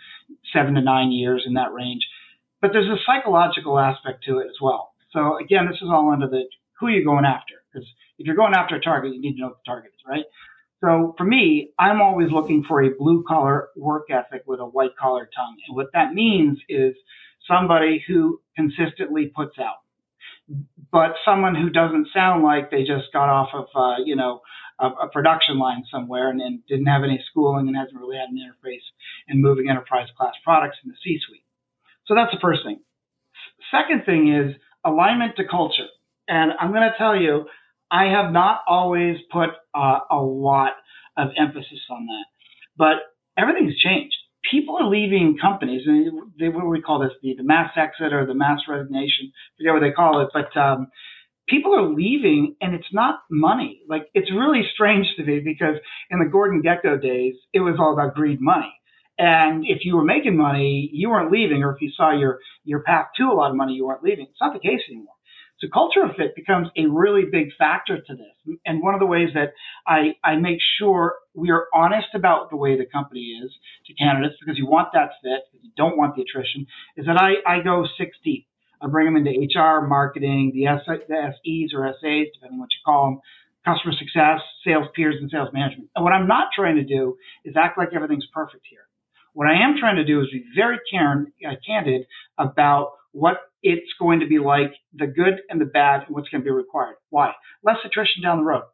seven 0.53 0.75
to 0.75 0.81
nine 0.81 1.11
years 1.11 1.43
in 1.47 1.55
that 1.55 1.73
range. 1.73 2.07
But 2.61 2.73
there's 2.73 2.89
a 2.89 3.03
psychological 3.05 3.79
aspect 3.79 4.25
to 4.25 4.39
it 4.39 4.47
as 4.47 4.57
well. 4.63 4.93
So 5.13 5.39
again, 5.39 5.67
this 5.69 5.81
is 5.83 5.89
all 5.91 6.11
under 6.13 6.29
the 6.29 6.45
who 6.79 6.89
you're 6.89 7.05
going 7.05 7.25
after. 7.25 7.55
Because 7.73 7.89
if 8.19 8.27
you're 8.27 8.37
going 8.37 8.55
after 8.55 8.77
a 8.77 8.81
target, 8.81 9.15
you 9.15 9.21
need 9.21 9.35
to 9.35 9.41
know 9.41 9.49
what 9.49 9.59
the 9.65 9.71
target 9.71 9.93
is, 9.95 10.03
right? 10.09 10.25
So 10.81 11.15
for 11.17 11.25
me, 11.25 11.71
I'm 11.79 12.01
always 12.01 12.31
looking 12.31 12.65
for 12.67 12.83
a 12.83 12.91
blue 12.91 13.25
collar 13.27 13.69
work 13.77 14.11
ethic 14.11 14.43
with 14.47 14.61
a 14.61 14.67
white 14.67 14.97
collar 15.01 15.29
tongue. 15.35 15.57
And 15.67 15.77
what 15.77 15.89
that 15.95 16.15
means 16.15 16.59
is 16.69 16.95
somebody 17.49 18.03
who 18.07 18.41
consistently 18.57 19.31
puts 19.35 19.59
out, 19.59 19.83
but 20.93 21.15
someone 21.25 21.55
who 21.55 21.71
doesn't 21.71 22.09
sound 22.15 22.43
like 22.43 22.71
they 22.71 22.81
just 22.85 23.13
got 23.13 23.29
off 23.29 23.49
of, 23.55 23.67
uh, 23.75 24.03
you 24.05 24.17
know, 24.17 24.41
a, 24.81 24.87
a, 24.87 25.09
production 25.09 25.59
line 25.59 25.85
somewhere 25.91 26.31
and, 26.31 26.41
didn't 26.67 26.87
have 26.87 27.05
any 27.05 27.23
schooling 27.31 27.69
and 27.69 27.77
hasn't 27.77 27.99
really 27.99 28.17
had 28.17 28.29
an 28.29 28.39
interface 28.39 28.83
in 29.29 29.41
moving 29.41 29.69
enterprise 29.69 30.09
class 30.17 30.35
products 30.43 30.79
in 30.85 30.91
the 30.91 30.97
C 31.03 31.19
suite. 31.27 31.45
So 32.07 32.15
that's 32.15 32.33
the 32.33 32.41
first 32.41 32.61
thing. 32.65 32.81
Second 33.71 34.05
thing 34.05 34.33
is 34.33 34.57
alignment 34.85 35.37
to 35.37 35.45
culture. 35.49 35.87
And 36.29 36.53
I'm 36.59 36.71
going 36.71 36.83
to 36.83 36.99
tell 36.99 37.17
you, 37.17 37.47
I 37.91 38.07
have 38.07 38.33
not 38.33 38.63
always 38.67 39.17
put 39.31 39.51
uh, 39.75 40.01
a 40.11 40.17
lot 40.17 40.73
of 41.17 41.29
emphasis 41.39 41.81
on 41.91 42.07
that, 42.07 42.25
but 42.77 42.97
everything's 43.39 43.79
changed. 43.79 44.17
People 44.51 44.77
are 44.79 44.89
leaving 44.89 45.39
companies, 45.41 45.83
and 45.87 46.33
they, 46.39 46.49
what 46.49 46.67
we 46.67 46.83
call 46.83 47.01
this? 47.01 47.13
The, 47.23 47.35
the 47.37 47.45
mass 47.45 47.71
exit 47.77 48.13
or 48.13 48.27
the 48.27 48.35
mass 48.35 48.61
resignation? 48.69 49.33
Forget 49.59 49.73
what 49.73 49.81
they 49.81 49.93
call 49.93 50.21
it, 50.21 50.29
but 50.35 50.55
um, 50.61 50.89
people 51.49 51.75
are 51.75 51.89
leaving, 51.89 52.57
and 52.61 52.75
it's 52.75 52.93
not 52.93 53.21
money. 53.31 53.81
Like 53.89 54.07
it's 54.15 54.31
really 54.33 54.63
strange 54.75 55.07
to 55.17 55.25
me 55.25 55.41
because 55.41 55.77
in 56.11 56.19
the 56.19 56.31
Gordon 56.31 56.63
Gekko 56.63 57.01
days, 57.01 57.35
it 57.53 57.61
was 57.61 57.77
all 57.79 57.93
about 57.95 58.15
greed, 58.15 58.41
money. 58.41 58.73
And 59.19 59.65
if 59.67 59.85
you 59.85 59.97
were 59.97 60.05
making 60.05 60.37
money, 60.37 60.91
you 60.93 61.11
weren't 61.11 61.31
leaving, 61.31 61.63
or 61.63 61.75
if 61.75 61.81
you 61.81 61.91
saw 61.97 62.11
your, 62.13 62.39
your 62.65 62.81
path 62.81 63.07
to 63.17 63.25
a 63.25 63.35
lot 63.35 63.51
of 63.51 63.57
money, 63.57 63.75
you 63.75 63.87
weren't 63.87 64.03
leaving. 64.03 64.27
It's 64.29 64.41
not 64.41 64.53
the 64.53 64.59
case 64.59 64.81
anymore. 64.89 65.14
So 65.65 65.71
cultural 65.73 66.13
fit 66.17 66.35
becomes 66.35 66.69
a 66.77 66.87
really 66.87 67.25
big 67.31 67.49
factor 67.59 67.97
to 67.97 68.15
this. 68.15 68.57
And 68.67 68.83
one 68.83 68.93
of 68.93 69.01
the 69.01 69.07
ways 69.07 69.31
that 69.35 69.55
I, 69.87 70.17
I 70.23 70.37
make 70.37 70.59
sure 70.79 71.17
we 71.35 71.51
are 71.51 71.69
honest 71.73 72.09
about 72.15 72.51
the 72.51 72.57
way 72.57 72.77
the 72.77 72.85
company 72.85 73.41
is 73.43 73.51
to 73.87 73.95
candidates 73.95 74.35
because 74.41 74.59
you 74.59 74.67
want 74.67 74.89
that 74.93 75.13
fit, 75.23 75.49
you 75.63 75.71
don't 75.77 75.97
want 75.97 76.17
the 76.17 76.23
attrition, 76.23 76.67
is 76.97 77.07
that 77.07 77.17
I, 77.17 77.37
I 77.47 77.63
go 77.63 77.87
six 77.97 78.17
deep. 78.23 78.47
I 78.83 78.89
bring 78.89 79.07
them 79.07 79.17
into 79.17 79.31
HR, 79.31 79.87
marketing, 79.87 80.53
the, 80.55 80.67
S, 80.67 80.81
the 80.87 81.33
SEs 81.33 81.73
or 81.75 81.87
SAs, 81.89 82.27
depending 82.35 82.59
what 82.59 82.69
you 82.73 82.83
call 82.85 83.07
them, 83.07 83.21
customer 83.65 83.95
success, 83.99 84.41
sales 84.67 84.89
peers, 84.95 85.17
and 85.19 85.31
sales 85.31 85.49
management. 85.55 85.89
And 85.97 86.05
what 86.05 86.13
I'm 86.13 86.27
not 86.27 86.49
trying 86.55 86.77
to 86.77 86.85
do 86.85 87.17
is 87.47 87.55
act 87.57 87.79
like 87.79 87.95
everything's 87.95 88.27
perfect 88.35 88.67
here. 88.69 88.87
What 89.33 89.49
I 89.49 89.55
am 89.55 89.77
trying 89.81 89.97
to 89.97 90.05
do 90.05 90.21
is 90.21 90.29
be 90.31 90.45
very 90.55 90.77
uh, 90.77 91.55
candid 91.67 92.03
about 92.39 92.93
what 93.15 93.37
it's 93.63 93.93
going 93.99 94.21
to 94.21 94.27
be 94.27 94.39
like, 94.39 94.73
the 94.93 95.07
good 95.07 95.41
and 95.49 95.61
the 95.61 95.65
bad, 95.65 96.03
and 96.07 96.15
what's 96.15 96.29
going 96.29 96.43
to 96.43 96.45
be 96.45 96.51
required. 96.51 96.97
Why? 97.11 97.33
Less 97.63 97.77
attrition 97.85 98.23
down 98.23 98.39
the 98.39 98.45
road. 98.45 98.65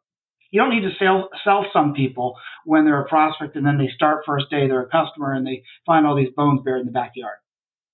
You 0.49 0.59
don't 0.59 0.71
need 0.71 0.81
to 0.81 0.95
sell, 0.99 1.29
sell 1.45 1.65
some 1.71 1.93
people 1.93 2.35
when 2.65 2.83
they're 2.83 2.99
a 2.99 3.07
prospect 3.07 3.55
and 3.55 3.65
then 3.65 3.77
they 3.77 3.89
start 3.95 4.23
first 4.25 4.49
day, 4.49 4.67
they're 4.67 4.81
a 4.81 4.89
customer 4.89 5.31
and 5.33 5.47
they 5.47 5.63
find 5.85 6.05
all 6.05 6.15
these 6.15 6.33
bones 6.35 6.61
buried 6.65 6.81
in 6.81 6.87
the 6.87 6.91
backyard. 6.91 7.37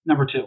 Number 0.06 0.26
two. 0.26 0.46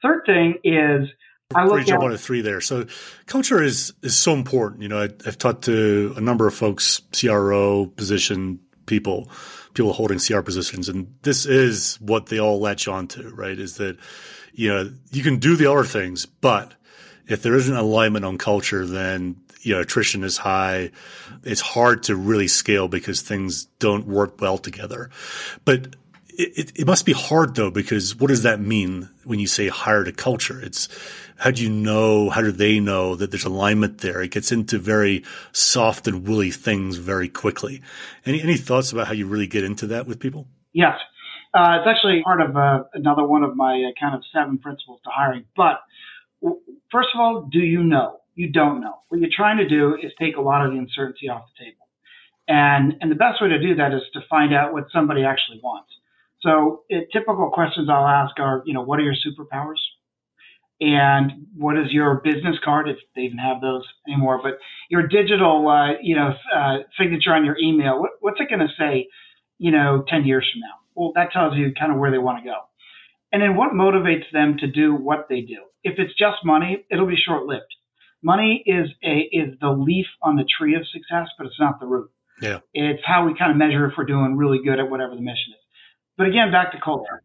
Third 0.00 0.22
thing 0.24 0.54
is 0.64 1.08
I 1.54 1.66
look 1.66 1.84
jump 1.84 2.02
on 2.02 2.16
three 2.16 2.40
there. 2.40 2.60
So 2.60 2.86
culture 3.26 3.62
is 3.62 3.92
is 4.02 4.16
so 4.16 4.32
important. 4.32 4.82
You 4.82 4.88
know, 4.88 5.02
I, 5.02 5.08
have 5.24 5.38
talked 5.38 5.64
to 5.64 6.14
a 6.16 6.20
number 6.20 6.46
of 6.46 6.54
folks, 6.54 7.02
CRO 7.12 7.86
position 7.86 8.60
people, 8.86 9.30
people 9.74 9.92
holding 9.92 10.18
CR 10.18 10.40
positions, 10.40 10.88
and 10.88 11.14
this 11.22 11.46
is 11.46 12.00
what 12.00 12.26
they 12.26 12.38
all 12.38 12.60
latch 12.60 12.88
onto, 12.88 13.28
right? 13.30 13.58
Is 13.58 13.76
that 13.76 13.96
you 14.52 14.68
know 14.68 14.90
you 15.10 15.22
can 15.22 15.38
do 15.38 15.56
the 15.56 15.70
other 15.70 15.84
things, 15.84 16.26
but 16.26 16.74
if 17.26 17.42
there 17.42 17.54
isn't 17.54 17.74
alignment 17.74 18.24
on 18.24 18.38
culture, 18.38 18.86
then 18.86 19.36
you 19.60 19.74
know 19.74 19.80
attrition 19.80 20.24
is 20.24 20.38
high. 20.38 20.90
It's 21.44 21.60
hard 21.60 22.02
to 22.04 22.16
really 22.16 22.48
scale 22.48 22.88
because 22.88 23.20
things 23.20 23.66
don't 23.78 24.06
work 24.06 24.40
well 24.40 24.58
together. 24.58 25.10
But 25.64 25.96
it, 26.28 26.72
it, 26.74 26.86
must 26.86 27.04
be 27.04 27.12
hard 27.12 27.54
though, 27.54 27.70
because 27.70 28.16
what 28.16 28.28
does 28.28 28.42
that 28.42 28.60
mean 28.60 29.10
when 29.24 29.38
you 29.38 29.46
say 29.46 29.68
hire 29.68 30.04
to 30.04 30.12
culture? 30.12 30.60
It's 30.60 30.88
how 31.42 31.50
do 31.50 31.60
you 31.60 31.70
know, 31.70 32.30
how 32.30 32.40
do 32.40 32.52
they 32.52 32.78
know 32.78 33.16
that 33.16 33.32
there's 33.32 33.44
alignment 33.44 33.98
there? 33.98 34.22
It 34.22 34.30
gets 34.30 34.52
into 34.52 34.78
very 34.78 35.24
soft 35.50 36.06
and 36.06 36.24
woolly 36.24 36.52
things 36.52 36.98
very 36.98 37.28
quickly. 37.28 37.82
Any, 38.24 38.40
any 38.40 38.56
thoughts 38.56 38.92
about 38.92 39.08
how 39.08 39.12
you 39.12 39.26
really 39.26 39.48
get 39.48 39.64
into 39.64 39.88
that 39.88 40.06
with 40.06 40.20
people? 40.20 40.46
Yes. 40.72 40.94
Uh, 41.52 41.78
it's 41.80 41.88
actually 41.88 42.22
part 42.22 42.40
of 42.40 42.56
uh, 42.56 42.84
another 42.94 43.26
one 43.26 43.42
of 43.42 43.56
my 43.56 43.72
uh, 43.72 43.90
kind 44.00 44.14
of 44.14 44.22
seven 44.32 44.58
principles 44.58 45.00
to 45.02 45.10
hiring. 45.10 45.44
But 45.56 45.80
first 46.92 47.08
of 47.12 47.20
all, 47.20 47.48
do 47.50 47.58
you 47.58 47.82
know? 47.82 48.20
You 48.36 48.52
don't 48.52 48.80
know. 48.80 49.00
What 49.08 49.20
you're 49.20 49.28
trying 49.36 49.58
to 49.58 49.68
do 49.68 49.96
is 50.00 50.12
take 50.20 50.36
a 50.36 50.40
lot 50.40 50.64
of 50.64 50.70
the 50.70 50.78
uncertainty 50.78 51.28
off 51.28 51.42
the 51.58 51.64
table. 51.64 51.88
And, 52.46 52.94
and 53.00 53.10
the 53.10 53.16
best 53.16 53.42
way 53.42 53.48
to 53.48 53.58
do 53.58 53.74
that 53.74 53.92
is 53.92 54.02
to 54.12 54.20
find 54.30 54.54
out 54.54 54.72
what 54.72 54.84
somebody 54.92 55.24
actually 55.24 55.58
wants. 55.60 55.90
So 56.42 56.84
it, 56.88 57.08
typical 57.12 57.50
questions 57.50 57.88
I'll 57.90 58.06
ask 58.06 58.38
are, 58.38 58.62
you 58.64 58.74
know, 58.74 58.82
what 58.82 59.00
are 59.00 59.02
your 59.02 59.14
superpowers? 59.14 59.82
And 60.82 61.46
what 61.56 61.78
is 61.78 61.92
your 61.92 62.20
business 62.24 62.56
card, 62.64 62.88
if 62.88 62.96
they 63.14 63.22
even 63.22 63.38
have 63.38 63.60
those 63.60 63.84
anymore? 64.08 64.40
But 64.42 64.58
your 64.90 65.06
digital, 65.06 65.68
uh, 65.68 65.92
you 66.02 66.16
know, 66.16 66.34
uh, 66.52 66.78
signature 66.98 67.32
on 67.32 67.44
your 67.44 67.56
email, 67.56 68.00
what, 68.00 68.10
what's 68.18 68.40
it 68.40 68.48
going 68.48 68.66
to 68.66 68.74
say, 68.76 69.06
you 69.58 69.70
know, 69.70 70.04
10 70.08 70.24
years 70.24 70.44
from 70.52 70.60
now? 70.62 70.74
Well, 70.96 71.12
that 71.14 71.30
tells 71.30 71.56
you 71.56 71.72
kind 71.78 71.92
of 71.92 71.98
where 71.98 72.10
they 72.10 72.18
want 72.18 72.42
to 72.42 72.50
go. 72.50 72.56
And 73.30 73.40
then 73.40 73.54
what 73.54 73.74
motivates 73.74 74.24
them 74.32 74.56
to 74.58 74.66
do 74.66 74.92
what 74.92 75.26
they 75.28 75.42
do? 75.42 75.62
If 75.84 76.00
it's 76.00 76.18
just 76.18 76.44
money, 76.44 76.84
it'll 76.90 77.06
be 77.06 77.16
short 77.16 77.46
lived. 77.46 77.62
Money 78.20 78.64
is 78.66 78.88
a, 79.04 79.28
is 79.30 79.54
the 79.60 79.70
leaf 79.70 80.06
on 80.20 80.34
the 80.34 80.44
tree 80.58 80.74
of 80.74 80.82
success, 80.88 81.28
but 81.38 81.46
it's 81.46 81.60
not 81.60 81.78
the 81.78 81.86
root. 81.86 82.10
Yeah. 82.40 82.58
It's 82.74 83.02
how 83.06 83.24
we 83.24 83.38
kind 83.38 83.52
of 83.52 83.56
measure 83.56 83.86
if 83.86 83.92
we're 83.96 84.04
doing 84.04 84.36
really 84.36 84.58
good 84.64 84.80
at 84.80 84.90
whatever 84.90 85.14
the 85.14 85.22
mission 85.22 85.54
is. 85.54 85.62
But 86.18 86.26
again, 86.26 86.50
back 86.50 86.72
to 86.72 86.80
culture. 86.80 87.22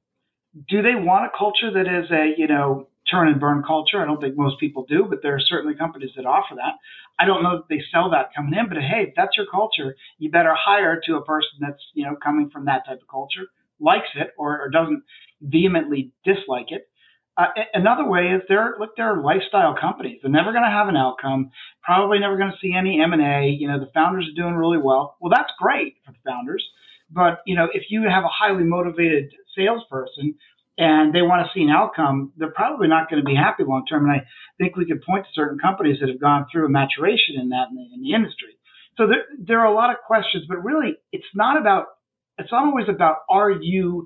Do 0.70 0.84
they 0.84 0.94
want 0.96 1.26
a 1.26 1.38
culture 1.38 1.74
that 1.74 1.88
is 1.88 2.12
a, 2.12 2.34
you 2.38 2.48
know, 2.48 2.88
turn 3.10 3.28
and 3.28 3.40
burn 3.40 3.64
culture? 3.66 4.02
I 4.02 4.06
don't 4.06 4.22
think 4.22 4.38
most 4.38 4.60
people 4.60 4.86
do, 4.88 5.06
but 5.10 5.20
there 5.22 5.36
are 5.36 5.40
certainly 5.40 5.76
companies 5.76 6.12
that 6.16 6.26
offer 6.26 6.56
that. 6.56 6.74
I 7.20 7.26
don't 7.26 7.44
know 7.44 7.58
that 7.58 7.70
they 7.70 7.82
sell 7.92 8.10
that 8.12 8.30
coming 8.36 8.54
in, 8.58 8.70
but 8.70 8.78
hey, 8.78 9.08
if 9.10 9.14
that's 9.16 9.38
your 9.38 9.48
culture, 9.50 9.96
you 10.20 10.30
better 10.30 10.54
hire 10.58 11.02
to 11.06 11.16
a 11.16 11.26
person 11.26 11.60
that's, 11.60 11.82
you 11.94 12.06
know, 12.06 12.16
coming 12.22 12.50
from 12.50 12.66
that 12.66 12.86
type 12.88 13.02
of 13.02 13.08
culture, 13.08 13.48
likes 13.80 14.10
it 14.16 14.32
or, 14.38 14.62
or 14.62 14.70
doesn't 14.70 15.04
vehemently 15.42 16.12
dislike 16.24 16.68
it. 16.70 16.90
Uh, 17.38 17.46
another 17.76 18.10
way 18.10 18.30
is 18.34 18.42
they're 18.50 18.76
look 18.80 18.96
they're 18.98 19.18
lifestyle 19.18 19.76
companies. 19.80 20.18
They're 20.22 20.32
never 20.32 20.52
going 20.52 20.64
to 20.64 20.72
have 20.72 20.88
an 20.88 20.98
outcome. 20.98 21.52
Probably 21.84 22.18
never 22.18 22.36
going 22.36 22.50
to 22.52 22.58
see 22.60 22.74
any 22.74 23.00
M 23.00 23.14
and 23.14 23.22
A. 23.22 23.48
You 23.48 23.68
know 23.68 23.80
the 23.80 23.92
founders 23.94 24.26
are 24.26 24.42
doing 24.42 24.56
really 24.56 24.80
well. 24.80 25.18
Well, 25.22 25.32
that's 25.34 25.52
great 25.60 25.98
for 26.04 26.14
the 26.14 26.18
founders. 26.26 26.66
But 27.12 27.42
you 27.46 27.56
know, 27.56 27.68
if 27.72 27.84
you 27.90 28.10
have 28.10 28.24
a 28.24 28.28
highly 28.28 28.64
motivated 28.64 29.32
salesperson 29.56 30.34
and 30.78 31.14
they 31.14 31.22
want 31.22 31.46
to 31.46 31.52
see 31.54 31.64
an 31.64 31.70
outcome, 31.70 32.34
they're 32.38 32.52
probably 32.52 32.88
not 32.88 33.10
going 33.10 33.22
to 33.22 33.26
be 33.26 33.36
happy 33.36 33.64
long 33.64 33.86
term. 33.90 34.06
And 34.06 34.22
I 34.22 34.26
think 34.58 34.76
we 34.76 34.86
could 34.86 35.02
point 35.02 35.26
to 35.26 35.32
certain 35.34 35.58
companies 35.58 35.98
that 36.00 36.10
have 36.10 36.22
gone 36.22 36.46
through 36.52 36.68
a 36.68 36.70
maturation 36.70 37.36
in 37.40 37.50
that 37.50 37.70
in 37.70 37.76
the, 37.76 37.86
in 37.96 38.02
the 38.02 38.14
industry. 38.14 38.58
So 38.98 39.08
there, 39.08 39.26
there 39.38 39.60
are 39.62 39.72
a 39.72 39.76
lot 39.76 39.92
of 39.92 39.98
questions, 40.06 40.46
but 40.48 40.64
really, 40.64 40.96
it's 41.12 41.32
not 41.34 41.60
about. 41.60 41.86
It's 42.40 42.52
not 42.52 42.66
always 42.66 42.86
about 42.88 43.18
are 43.30 43.50
you 43.50 44.06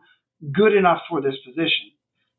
good 0.54 0.74
enough 0.74 1.02
for 1.10 1.22
this 1.22 1.36
position. 1.46 1.92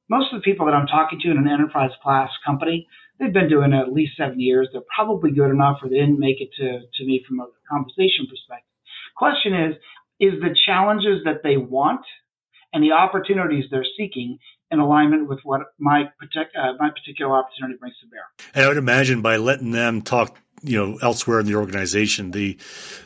Most 0.09 0.33
of 0.33 0.41
the 0.41 0.45
people 0.45 0.67
that 0.67 0.75
I'm 0.75 0.87
talking 0.87 1.21
to 1.21 1.31
in 1.31 1.37
an 1.37 1.49
enterprise 1.49 1.91
class 2.03 2.31
company, 2.45 2.89
they've 3.19 3.33
been 3.33 3.49
doing 3.49 3.73
at 3.73 3.93
least 3.93 4.13
seven 4.17 4.41
years. 4.41 4.69
They're 4.73 4.83
probably 4.95 5.31
good 5.33 5.51
enough, 5.51 5.79
or 5.83 5.89
they 5.89 5.97
didn't 5.97 6.19
make 6.19 6.41
it 6.41 6.49
to, 6.57 6.81
to 6.81 7.05
me 7.05 7.23
from 7.29 7.41
a 7.41 7.47
compensation 7.71 8.27
perspective. 8.29 8.73
Question 9.17 9.55
is, 9.55 9.77
is 10.19 10.41
the 10.41 10.57
challenges 10.67 11.25
that 11.25 11.43
they 11.43 11.57
want 11.57 12.01
and 12.73 12.83
the 12.83 12.93
opportunities 12.93 13.65
they're 13.71 13.87
seeking 13.97 14.39
in 14.71 14.81
alignment 14.81 15.29
with 15.29 15.41
what 15.45 15.61
my, 15.79 16.03
uh, 16.03 16.73
my 16.79 16.89
particular 16.91 17.37
opportunity 17.37 17.79
brings 17.79 17.95
to 18.01 18.07
bear. 18.09 18.23
And 18.55 18.65
I 18.65 18.69
would 18.69 18.79
imagine 18.79 19.21
by 19.21 19.37
letting 19.37 19.71
them 19.71 20.03
talk 20.03 20.39
you 20.63 20.79
know 20.79 20.99
elsewhere 21.03 21.41
in 21.41 21.47
the 21.47 21.57
organization 21.57 22.31
the 22.31 22.57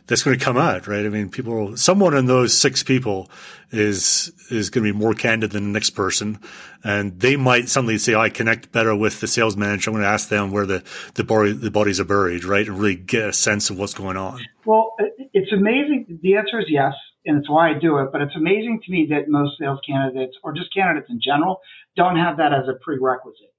that's 0.07 0.23
going 0.23 0.39
to 0.39 0.45
come 0.45 0.57
out 0.57 0.87
right? 0.87 1.05
I 1.05 1.09
mean 1.09 1.31
people 1.31 1.77
someone 1.77 2.15
in 2.15 2.27
those 2.27 2.57
six 2.57 2.83
people 2.83 3.31
is 3.71 4.33
is 4.51 4.71
going 4.71 4.87
to 4.87 4.93
be 4.93 4.99
more 4.99 5.15
candid 5.15 5.53
than 5.53 5.65
the 5.65 5.71
next 5.71 5.91
person. 5.91 6.39
And 6.85 7.19
they 7.19 7.37
might 7.37 7.69
suddenly 7.69 7.99
say 7.99 8.15
oh, 8.15 8.21
i 8.21 8.29
connect 8.29 8.73
better 8.73 8.95
with 8.95 9.21
the 9.21 9.27
sales 9.27 9.57
manager. 9.57 9.91
I'm 9.91 9.95
going 9.95 10.05
to 10.05 10.09
ask 10.09 10.29
them 10.29 10.53
where 10.53 10.67
the 10.67 10.85
the, 11.15 11.25
body, 11.25 11.53
the 11.53 11.71
bodies 11.71 11.99
are 11.99 12.05
buried 12.05 12.45
right? 12.45 12.67
And 12.67 12.79
really 12.79 12.97
get 12.97 13.31
a 13.31 13.33
sense 13.33 13.71
of 13.71 13.79
what's 13.79 13.95
going 13.95 14.17
on. 14.17 14.45
Well 14.65 14.95
it's 15.33 15.53
amazing. 15.53 16.19
The 16.23 16.37
answer 16.37 16.61
is 16.61 16.67
yes 16.69 16.93
and 17.27 17.39
it's 17.39 17.51
why 17.51 17.71
i 17.71 17.79
do 17.79 17.99
it 17.99 18.09
but 18.13 18.23
it's 18.23 18.37
amazing 18.37 18.81
to 18.85 18.93
me 18.93 19.07
that 19.11 19.29
most 19.29 19.59
sales 19.59 19.81
candidates 19.87 20.37
or 20.43 20.53
just 20.53 20.73
candidates 20.73 21.11
in 21.11 21.21
general 21.23 21.61
don't 21.97 22.17
have 22.17 22.39
that 22.39 22.53
as 22.53 22.69
a 22.69 22.79
prerequisite 22.83 23.53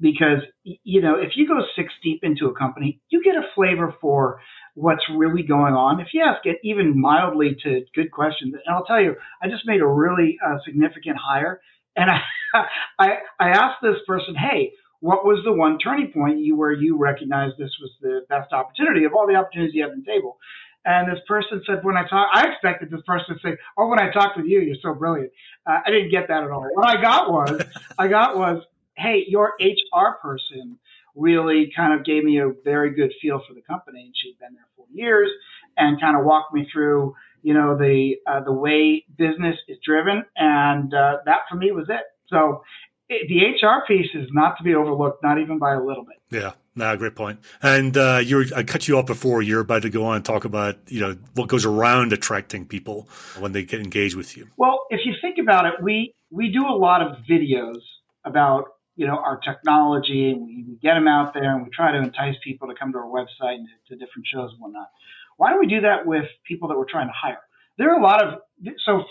because 0.00 0.42
you 0.64 1.00
know 1.00 1.14
if 1.16 1.32
you 1.36 1.46
go 1.46 1.60
six 1.76 1.92
deep 2.02 2.20
into 2.22 2.46
a 2.46 2.54
company, 2.54 3.00
you 3.10 3.22
get 3.22 3.36
a 3.36 3.42
flavor 3.54 3.94
for 4.00 4.40
what's 4.74 5.04
really 5.14 5.42
going 5.42 5.74
on. 5.74 6.00
If 6.00 6.08
you 6.12 6.22
ask 6.22 6.44
it 6.44 6.58
even 6.64 7.00
mildly 7.00 7.56
to 7.62 7.82
good 7.94 8.10
questions, 8.10 8.54
and 8.54 8.74
I'll 8.74 8.84
tell 8.84 9.00
you, 9.00 9.14
I 9.42 9.48
just 9.48 9.66
made 9.66 9.80
a 9.80 9.86
really 9.86 10.36
uh, 10.44 10.56
significant 10.64 11.16
hire, 11.16 11.60
and 11.96 12.10
I, 12.10 12.20
I 12.98 13.08
I 13.40 13.48
asked 13.50 13.82
this 13.82 13.98
person, 14.06 14.34
hey. 14.34 14.72
What 15.00 15.26
was 15.26 15.44
the 15.44 15.52
one 15.52 15.78
turning 15.78 16.12
point 16.12 16.38
you 16.38 16.56
where 16.56 16.72
you 16.72 16.96
recognized 16.96 17.58
this 17.58 17.76
was 17.78 17.90
the 18.00 18.20
best 18.30 18.54
opportunity 18.54 19.04
of 19.04 19.12
all 19.12 19.26
the 19.26 19.34
opportunities 19.34 19.74
you 19.74 19.82
have 19.82 19.92
on 19.92 20.02
the 20.02 20.10
table? 20.10 20.38
And 20.84 21.10
this 21.10 21.20
person 21.26 21.62
said, 21.66 21.82
when 21.82 21.96
I 21.96 22.06
talk, 22.06 22.28
I 22.32 22.48
expected 22.48 22.90
this 22.90 23.00
person 23.06 23.34
to 23.34 23.40
say, 23.40 23.56
"Oh, 23.76 23.88
when 23.88 23.98
I 23.98 24.10
talked 24.10 24.36
with 24.36 24.46
you, 24.46 24.60
you're 24.60 24.76
so 24.82 24.94
brilliant." 24.94 25.32
Uh, 25.66 25.80
I 25.84 25.90
didn't 25.90 26.10
get 26.10 26.28
that 26.28 26.42
at 26.42 26.50
all. 26.50 26.68
What 26.74 26.86
I 26.86 27.00
got 27.00 27.30
was, 27.30 27.62
I 27.98 28.08
got 28.08 28.36
was, 28.36 28.62
hey, 28.96 29.24
your 29.26 29.54
HR 29.60 30.18
person 30.20 30.78
really 31.14 31.72
kind 31.74 31.98
of 31.98 32.04
gave 32.04 32.24
me 32.24 32.38
a 32.40 32.50
very 32.64 32.94
good 32.94 33.12
feel 33.22 33.40
for 33.46 33.54
the 33.54 33.62
company, 33.62 34.02
and 34.02 34.14
she'd 34.16 34.38
been 34.38 34.54
there 34.54 34.66
for 34.76 34.86
years, 34.92 35.30
and 35.76 36.00
kind 36.00 36.16
of 36.18 36.24
walked 36.24 36.52
me 36.52 36.68
through, 36.70 37.14
you 37.42 37.54
know, 37.54 37.76
the 37.78 38.16
uh, 38.26 38.40
the 38.40 38.52
way 38.52 39.04
business 39.16 39.56
is 39.68 39.78
driven, 39.84 40.24
and 40.36 40.92
uh, 40.92 41.18
that 41.24 41.40
for 41.48 41.56
me 41.56 41.72
was 41.72 41.86
it. 41.88 42.02
So 42.28 42.62
it, 43.08 43.28
the 43.28 43.66
HR 43.66 43.84
piece 43.86 44.10
is 44.14 44.28
not 44.32 44.56
to 44.58 44.64
be 44.64 44.74
overlooked, 44.74 45.22
not 45.22 45.38
even 45.38 45.58
by 45.58 45.74
a 45.74 45.82
little 45.82 46.04
bit. 46.04 46.16
Yeah. 46.30 46.52
No, 46.76 46.96
great 46.96 47.14
point. 47.14 47.38
And 47.62 47.96
uh, 47.96 48.20
you 48.24 48.46
I 48.54 48.64
cut 48.64 48.88
you 48.88 48.98
off 48.98 49.06
before. 49.06 49.42
You're 49.42 49.60
about 49.60 49.82
to 49.82 49.90
go 49.90 50.06
on 50.06 50.16
and 50.16 50.24
talk 50.24 50.44
about 50.44 50.76
you 50.88 51.00
know 51.00 51.16
what 51.34 51.48
goes 51.48 51.64
around 51.64 52.12
attracting 52.12 52.66
people 52.66 53.08
when 53.38 53.52
they 53.52 53.62
get 53.64 53.80
engaged 53.80 54.16
with 54.16 54.36
you. 54.36 54.48
Well, 54.56 54.80
if 54.90 55.00
you 55.04 55.14
think 55.20 55.38
about 55.38 55.66
it, 55.66 55.74
we 55.80 56.14
we 56.30 56.50
do 56.50 56.66
a 56.66 56.74
lot 56.76 57.00
of 57.00 57.18
videos 57.30 57.78
about 58.24 58.64
you 58.96 59.06
know, 59.06 59.16
our 59.16 59.38
technology 59.38 60.30
and 60.30 60.46
we, 60.46 60.64
we 60.68 60.76
get 60.80 60.94
them 60.94 61.08
out 61.08 61.34
there 61.34 61.54
and 61.54 61.64
we 61.64 61.70
try 61.70 61.92
to 61.92 61.98
entice 61.98 62.36
people 62.44 62.68
to 62.68 62.74
come 62.74 62.92
to 62.92 62.98
our 62.98 63.06
website 63.06 63.56
and 63.56 63.68
to, 63.88 63.94
to 63.94 64.04
different 64.04 64.26
shows 64.26 64.50
and 64.52 64.60
whatnot. 64.60 64.88
Why 65.36 65.50
don't 65.50 65.60
we 65.60 65.66
do 65.66 65.80
that 65.80 66.06
with 66.06 66.24
people 66.46 66.68
that 66.68 66.78
we're 66.78 66.88
trying 66.88 67.08
to 67.08 67.14
hire? 67.14 67.40
There 67.76 67.92
are 67.92 67.98
a 67.98 68.02
lot 68.02 68.22
of, 68.22 68.38
so 68.84 69.02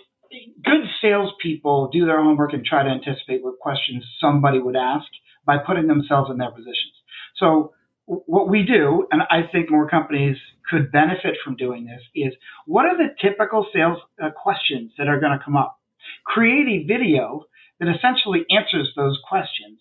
good 0.63 0.85
salespeople 1.01 1.89
do 1.91 2.05
their 2.05 2.21
homework 2.21 2.53
and 2.53 2.65
try 2.65 2.83
to 2.83 2.89
anticipate 2.89 3.43
what 3.43 3.59
questions 3.59 4.03
somebody 4.19 4.59
would 4.59 4.75
ask 4.75 5.07
by 5.45 5.57
putting 5.57 5.87
themselves 5.87 6.29
in 6.31 6.37
their 6.37 6.51
positions. 6.51 6.93
So 7.37 7.73
what 8.05 8.49
we 8.49 8.63
do, 8.63 9.07
and 9.11 9.21
I 9.21 9.49
think 9.51 9.71
more 9.71 9.89
companies 9.89 10.37
could 10.69 10.91
benefit 10.91 11.35
from 11.43 11.55
doing 11.55 11.85
this, 11.85 12.01
is 12.15 12.33
what 12.65 12.85
are 12.85 12.97
the 12.97 13.15
typical 13.21 13.65
sales 13.73 13.97
uh, 14.21 14.29
questions 14.31 14.91
that 14.97 15.07
are 15.07 15.19
going 15.19 15.37
to 15.37 15.43
come 15.43 15.55
up? 15.55 15.79
Create 16.25 16.67
a 16.67 16.85
video 16.85 17.45
that 17.79 17.87
essentially 17.89 18.45
answers 18.49 18.91
those 18.95 19.19
questions. 19.27 19.79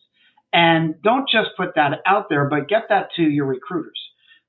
And 0.52 1.00
don't 1.02 1.28
just 1.28 1.50
put 1.56 1.74
that 1.76 2.00
out 2.06 2.28
there, 2.28 2.48
but 2.48 2.68
get 2.68 2.84
that 2.90 3.08
to 3.16 3.22
your 3.22 3.46
recruiters. 3.46 3.98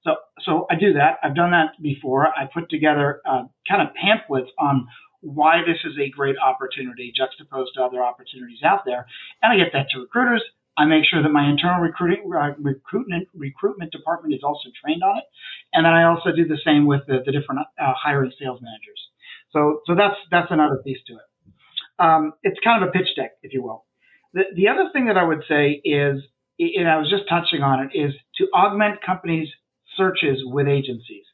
So, 0.03 0.15
so 0.41 0.67
I 0.69 0.75
do 0.75 0.93
that. 0.93 1.17
I've 1.23 1.35
done 1.35 1.51
that 1.51 1.81
before. 1.81 2.27
I 2.27 2.49
put 2.53 2.69
together 2.69 3.21
uh, 3.25 3.43
kind 3.67 3.81
of 3.81 3.95
pamphlets 3.95 4.49
on 4.59 4.87
why 5.23 5.61
this 5.65 5.79
is 5.83 5.97
a 5.97 6.09
great 6.09 6.35
opportunity 6.37 7.11
juxtaposed 7.15 7.73
to 7.75 7.83
other 7.83 8.03
opportunities 8.03 8.61
out 8.63 8.85
there. 8.85 9.07
And 9.41 9.53
I 9.53 9.57
get 9.57 9.73
that 9.73 9.89
to 9.91 10.01
recruiters. 10.01 10.43
I 10.77 10.85
make 10.85 11.05
sure 11.05 11.21
that 11.21 11.29
my 11.29 11.49
internal 11.49 11.81
recruiting 11.81 12.29
uh, 12.33 12.53
recruitment 12.59 13.29
recruitment 13.33 13.91
department 13.91 14.33
is 14.33 14.41
also 14.43 14.69
trained 14.83 15.03
on 15.03 15.17
it, 15.17 15.23
and 15.73 15.85
then 15.85 15.93
I 15.93 16.05
also 16.05 16.31
do 16.35 16.47
the 16.47 16.57
same 16.65 16.85
with 16.87 17.01
the, 17.07 17.19
the 17.25 17.31
different 17.31 17.61
uh, 17.79 17.93
hiring 17.93 18.31
sales 18.39 18.59
managers. 18.61 19.01
So 19.51 19.81
so 19.85 19.95
that's 19.95 20.17
that's 20.31 20.51
another 20.51 20.81
piece 20.83 20.99
to 21.07 21.13
it 21.13 21.29
um, 21.99 22.33
it's 22.43 22.59
kind 22.63 22.83
of 22.83 22.89
a 22.89 22.91
pitch 22.91 23.15
deck, 23.15 23.33
if 23.43 23.53
you 23.53 23.63
will. 23.63 23.85
The, 24.33 24.43
the 24.55 24.67
other 24.67 24.89
thing 24.91 25.07
that 25.07 25.17
I 25.17 25.23
would 25.23 25.43
say 25.47 25.81
is, 25.83 26.21
and 26.59 26.87
I 26.87 26.97
was 26.97 27.09
just 27.09 27.23
touching 27.29 27.61
on 27.61 27.85
it, 27.85 27.97
is 27.97 28.13
to 28.37 28.47
augment 28.53 29.01
companies' 29.05 29.49
searches 29.95 30.39
with 30.43 30.67
agencies. 30.67 31.25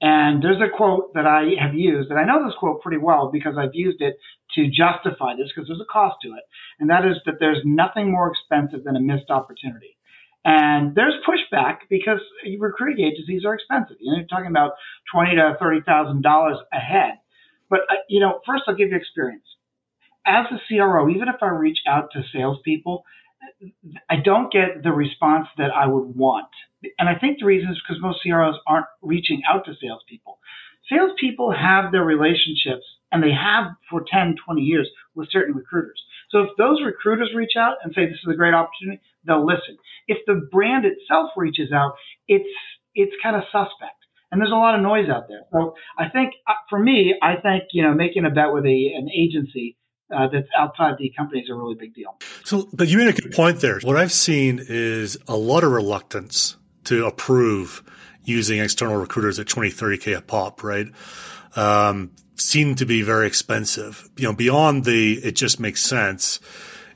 And 0.00 0.42
there's 0.42 0.60
a 0.60 0.74
quote 0.74 1.14
that 1.14 1.26
I 1.26 1.60
have 1.60 1.74
used, 1.74 2.10
and 2.10 2.20
I 2.20 2.24
know 2.24 2.44
this 2.44 2.54
quote 2.58 2.82
pretty 2.82 2.98
well 2.98 3.30
because 3.32 3.54
I've 3.58 3.74
used 3.74 4.00
it 4.00 4.18
to 4.54 4.68
justify 4.68 5.34
this 5.34 5.50
because 5.52 5.66
there's 5.68 5.80
a 5.80 5.92
cost 5.92 6.18
to 6.22 6.28
it. 6.28 6.44
And 6.78 6.90
that 6.90 7.04
is 7.04 7.16
that 7.26 7.36
there's 7.40 7.62
nothing 7.64 8.10
more 8.12 8.30
expensive 8.30 8.84
than 8.84 8.94
a 8.94 9.00
missed 9.00 9.30
opportunity. 9.30 9.96
And 10.44 10.94
there's 10.94 11.14
pushback 11.26 11.78
because 11.90 12.20
recruiting 12.58 13.04
agencies 13.04 13.44
are 13.44 13.54
expensive. 13.54 13.96
You 13.98 14.12
know, 14.12 14.18
you're 14.18 14.28
talking 14.28 14.46
about 14.46 14.72
twenty 15.12 15.34
to 15.34 15.56
thirty 15.58 15.80
thousand 15.84 16.22
dollars 16.22 16.58
a 16.72 16.78
head. 16.78 17.18
But 17.68 17.80
uh, 17.90 18.06
you 18.08 18.20
know, 18.20 18.40
first 18.46 18.62
I'll 18.68 18.76
give 18.76 18.90
you 18.90 18.96
experience 18.96 19.44
as 20.28 20.46
a 20.52 20.58
CRO, 20.68 21.08
even 21.08 21.28
if 21.28 21.42
I 21.42 21.48
reach 21.48 21.78
out 21.86 22.10
to 22.12 22.22
salespeople, 22.32 23.04
I 24.10 24.16
don't 24.22 24.52
get 24.52 24.82
the 24.82 24.92
response 24.92 25.46
that 25.56 25.70
I 25.74 25.86
would 25.86 26.14
want. 26.14 26.48
And 26.98 27.08
I 27.08 27.18
think 27.18 27.38
the 27.38 27.46
reason 27.46 27.70
is 27.70 27.80
because 27.86 28.00
most 28.00 28.20
CROs 28.22 28.56
aren't 28.66 28.86
reaching 29.02 29.42
out 29.48 29.64
to 29.64 29.74
salespeople. 29.80 30.38
Salespeople 30.88 31.52
have 31.52 31.92
their 31.92 32.04
relationships, 32.04 32.84
and 33.12 33.22
they 33.22 33.32
have 33.32 33.72
for 33.90 34.04
10, 34.10 34.36
20 34.44 34.60
years 34.60 34.88
with 35.14 35.30
certain 35.30 35.54
recruiters. 35.54 36.00
So 36.30 36.40
if 36.40 36.50
those 36.56 36.80
recruiters 36.84 37.30
reach 37.34 37.56
out 37.58 37.76
and 37.82 37.92
say 37.94 38.06
this 38.06 38.18
is 38.24 38.32
a 38.32 38.36
great 38.36 38.54
opportunity, 38.54 39.00
they'll 39.26 39.46
listen. 39.46 39.76
If 40.06 40.18
the 40.26 40.48
brand 40.52 40.84
itself 40.84 41.30
reaches 41.36 41.72
out, 41.72 41.94
it's 42.26 42.48
it's 42.94 43.12
kind 43.22 43.36
of 43.36 43.42
suspect 43.52 43.98
and 44.30 44.40
there's 44.40 44.50
a 44.50 44.54
lot 44.54 44.74
of 44.74 44.82
noise 44.82 45.08
out 45.08 45.28
there. 45.28 45.42
So 45.52 45.74
I 45.96 46.08
think 46.08 46.34
uh, 46.46 46.52
for 46.68 46.78
me, 46.78 47.14
I 47.22 47.36
think 47.36 47.64
you 47.72 47.82
know 47.82 47.94
making 47.94 48.24
a 48.24 48.30
bet 48.30 48.52
with 48.52 48.64
a 48.64 48.92
an 48.96 49.08
agency 49.14 49.76
uh, 50.14 50.28
that's 50.32 50.48
outside 50.56 50.94
the 50.98 51.12
company 51.16 51.40
is 51.40 51.50
a 51.50 51.54
really 51.54 51.74
big 51.74 51.94
deal. 51.94 52.16
So, 52.44 52.68
but 52.72 52.88
you 52.88 52.98
made 52.98 53.08
a 53.08 53.20
good 53.20 53.32
point 53.32 53.60
there. 53.60 53.78
What 53.80 53.96
I've 53.96 54.12
seen 54.12 54.60
is 54.66 55.18
a 55.26 55.36
lot 55.36 55.64
of 55.64 55.72
reluctance 55.72 56.56
to 56.84 57.06
approve 57.06 57.82
using 58.24 58.60
external 58.60 58.96
recruiters 58.96 59.38
at 59.38 59.48
20, 59.48 59.70
30K 59.70 60.16
a 60.16 60.20
pop, 60.20 60.62
right? 60.62 60.86
Um, 61.56 62.10
seem 62.36 62.74
to 62.76 62.86
be 62.86 63.02
very 63.02 63.26
expensive. 63.26 64.08
You 64.16 64.24
know, 64.24 64.32
beyond 64.34 64.84
the, 64.84 65.14
it 65.14 65.32
just 65.32 65.58
makes 65.58 65.82
sense. 65.82 66.40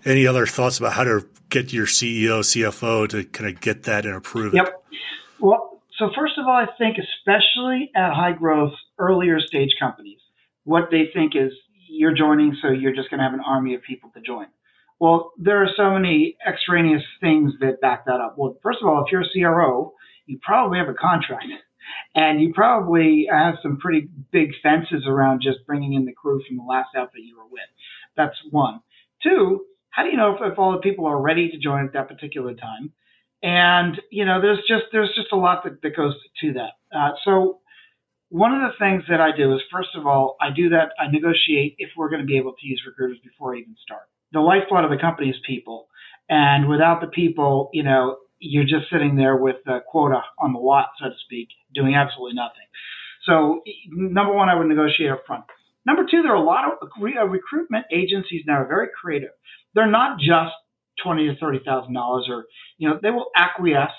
Any 0.05 0.27
other 0.27 0.47
thoughts 0.47 0.79
about 0.79 0.93
how 0.93 1.05
to 1.05 1.27
get 1.49 1.73
your 1.73 1.87
CEO, 1.87 2.41
CFO 2.41 3.09
to 3.11 3.25
kind 3.25 3.51
of 3.51 3.61
get 3.61 3.85
that 3.85 4.05
and 4.05 4.15
approve 4.15 4.55
it? 4.55 4.59
Yep. 4.59 4.85
Well, 5.41 5.81
so 5.99 6.11
first 6.17 6.35
of 6.39 6.47
all, 6.47 6.57
I 6.57 6.67
think 6.79 6.97
especially 6.99 7.91
at 7.95 8.13
high 8.13 8.33
growth, 8.33 8.73
earlier 8.99 9.39
stage 9.41 9.71
companies, 9.79 10.19
what 10.65 10.85
they 10.91 11.11
think 11.13 11.33
is 11.35 11.53
you're 11.89 12.15
joining, 12.15 12.57
so 12.63 12.69
you're 12.69 12.95
just 12.95 13.11
going 13.11 13.19
to 13.19 13.25
have 13.25 13.35
an 13.35 13.43
army 13.47 13.75
of 13.75 13.83
people 13.83 14.11
to 14.15 14.21
join. 14.21 14.47
Well, 15.03 15.33
there 15.37 15.61
are 15.65 15.69
so 15.77 15.91
many 15.91 16.37
extraneous 16.49 17.03
things 17.21 17.55
that 17.59 17.81
back 17.81 18.05
that 18.07 18.21
up. 18.21 18.39
Well, 18.39 18.57
first 18.63 18.79
of 18.81 18.89
all, 18.89 19.05
if 19.05 19.11
you're 19.11 19.23
a 19.23 19.33
CRO, 19.35 19.95
you 20.27 20.39
probably 20.41 20.79
have 20.79 20.89
a 20.89 20.95
contract. 20.95 21.47
And 22.15 22.41
you 22.41 22.55
probably 22.55 23.27
have 23.29 23.57
some 23.65 23.79
pretty 23.79 24.09
big 24.31 24.51
fences 24.63 25.05
around 25.09 25.43
just 25.43 25.67
bringing 25.67 25.95
in 25.95 26.05
the 26.05 26.13
crew 26.13 26.41
from 26.47 26.57
the 26.57 26.63
last 26.63 26.91
outfit 26.97 27.23
you 27.25 27.37
were 27.37 27.51
with. 27.51 27.67
That's 28.17 28.37
one. 28.53 28.79
Two, 29.25 29.65
how 29.91 30.05
do 30.05 30.11
you 30.11 30.17
know 30.17 30.37
if, 30.37 30.53
if 30.53 30.57
all 30.57 30.71
the 30.71 30.79
people 30.79 31.07
are 31.07 31.21
ready 31.21 31.51
to 31.51 31.59
join 31.59 31.85
at 31.85 31.95
that 31.95 32.07
particular 32.07 32.55
time? 32.55 32.93
And 33.43 34.01
you 34.13 34.25
know, 34.25 34.41
there's 34.41 34.63
just 34.69 34.85
there's 34.93 35.13
just 35.17 35.33
a 35.33 35.37
lot 35.37 35.65
that, 35.65 35.83
that 35.83 35.97
goes 35.97 36.15
to 36.43 36.53
that. 36.53 36.75
Uh, 36.97 37.11
so 37.25 37.59
one 38.29 38.55
of 38.55 38.61
the 38.61 38.79
things 38.79 39.03
that 39.09 39.21
I 39.21 39.37
do 39.37 39.53
is, 39.53 39.63
first 39.73 39.97
of 39.97 40.07
all, 40.07 40.37
I 40.41 40.51
do 40.55 40.69
that. 40.69 40.91
I 40.97 41.11
negotiate 41.11 41.75
if 41.79 41.91
we're 41.97 42.09
going 42.09 42.23
to 42.23 42.27
be 42.27 42.39
able 42.39 42.53
to 42.53 42.65
use 42.65 42.81
recruiters 42.87 43.19
before 43.25 43.57
I 43.57 43.59
even 43.59 43.75
start. 43.83 44.07
The 44.33 44.41
lifeblood 44.41 44.85
of 44.85 44.91
the 44.91 44.99
company 44.99 45.29
is 45.29 45.37
people, 45.47 45.89
and 46.29 46.69
without 46.69 47.01
the 47.01 47.09
people, 47.09 47.71
you 47.73 47.83
know, 47.83 48.17
you're 48.39 48.65
just 48.65 48.91
sitting 48.91 49.17
there 49.17 49.37
with 49.37 49.57
the 49.65 49.81
quota 49.87 50.21
on 50.39 50.53
the 50.53 50.59
lot, 50.59 50.87
so 50.99 51.09
to 51.09 51.15
speak, 51.25 51.49
doing 51.75 51.95
absolutely 51.95 52.35
nothing. 52.35 52.67
So, 53.25 53.63
number 53.91 54.35
one, 54.35 54.49
I 54.49 54.57
would 54.57 54.67
negotiate 54.67 55.11
up 55.11 55.23
front. 55.27 55.45
Number 55.87 56.05
two, 56.11 56.23
there 56.23 56.33
are 56.33 56.37
a 56.37 56.43
lot 56.43 56.65
of 56.65 56.89
uh, 56.89 57.25
recruitment 57.27 57.87
agencies 57.93 58.43
now 58.47 58.55
are 58.63 58.67
very 58.67 58.89
creative. 59.01 59.31
They're 59.75 59.91
not 59.91 60.19
just 60.19 60.55
twenty 61.03 61.27
to 61.29 61.37
thirty 61.37 61.61
thousand 61.65 61.95
dollars, 61.95 62.27
or 62.29 62.47
you 62.79 62.89
know, 62.89 62.99
they 63.01 63.11
will 63.11 63.31
acquiesce 63.37 63.91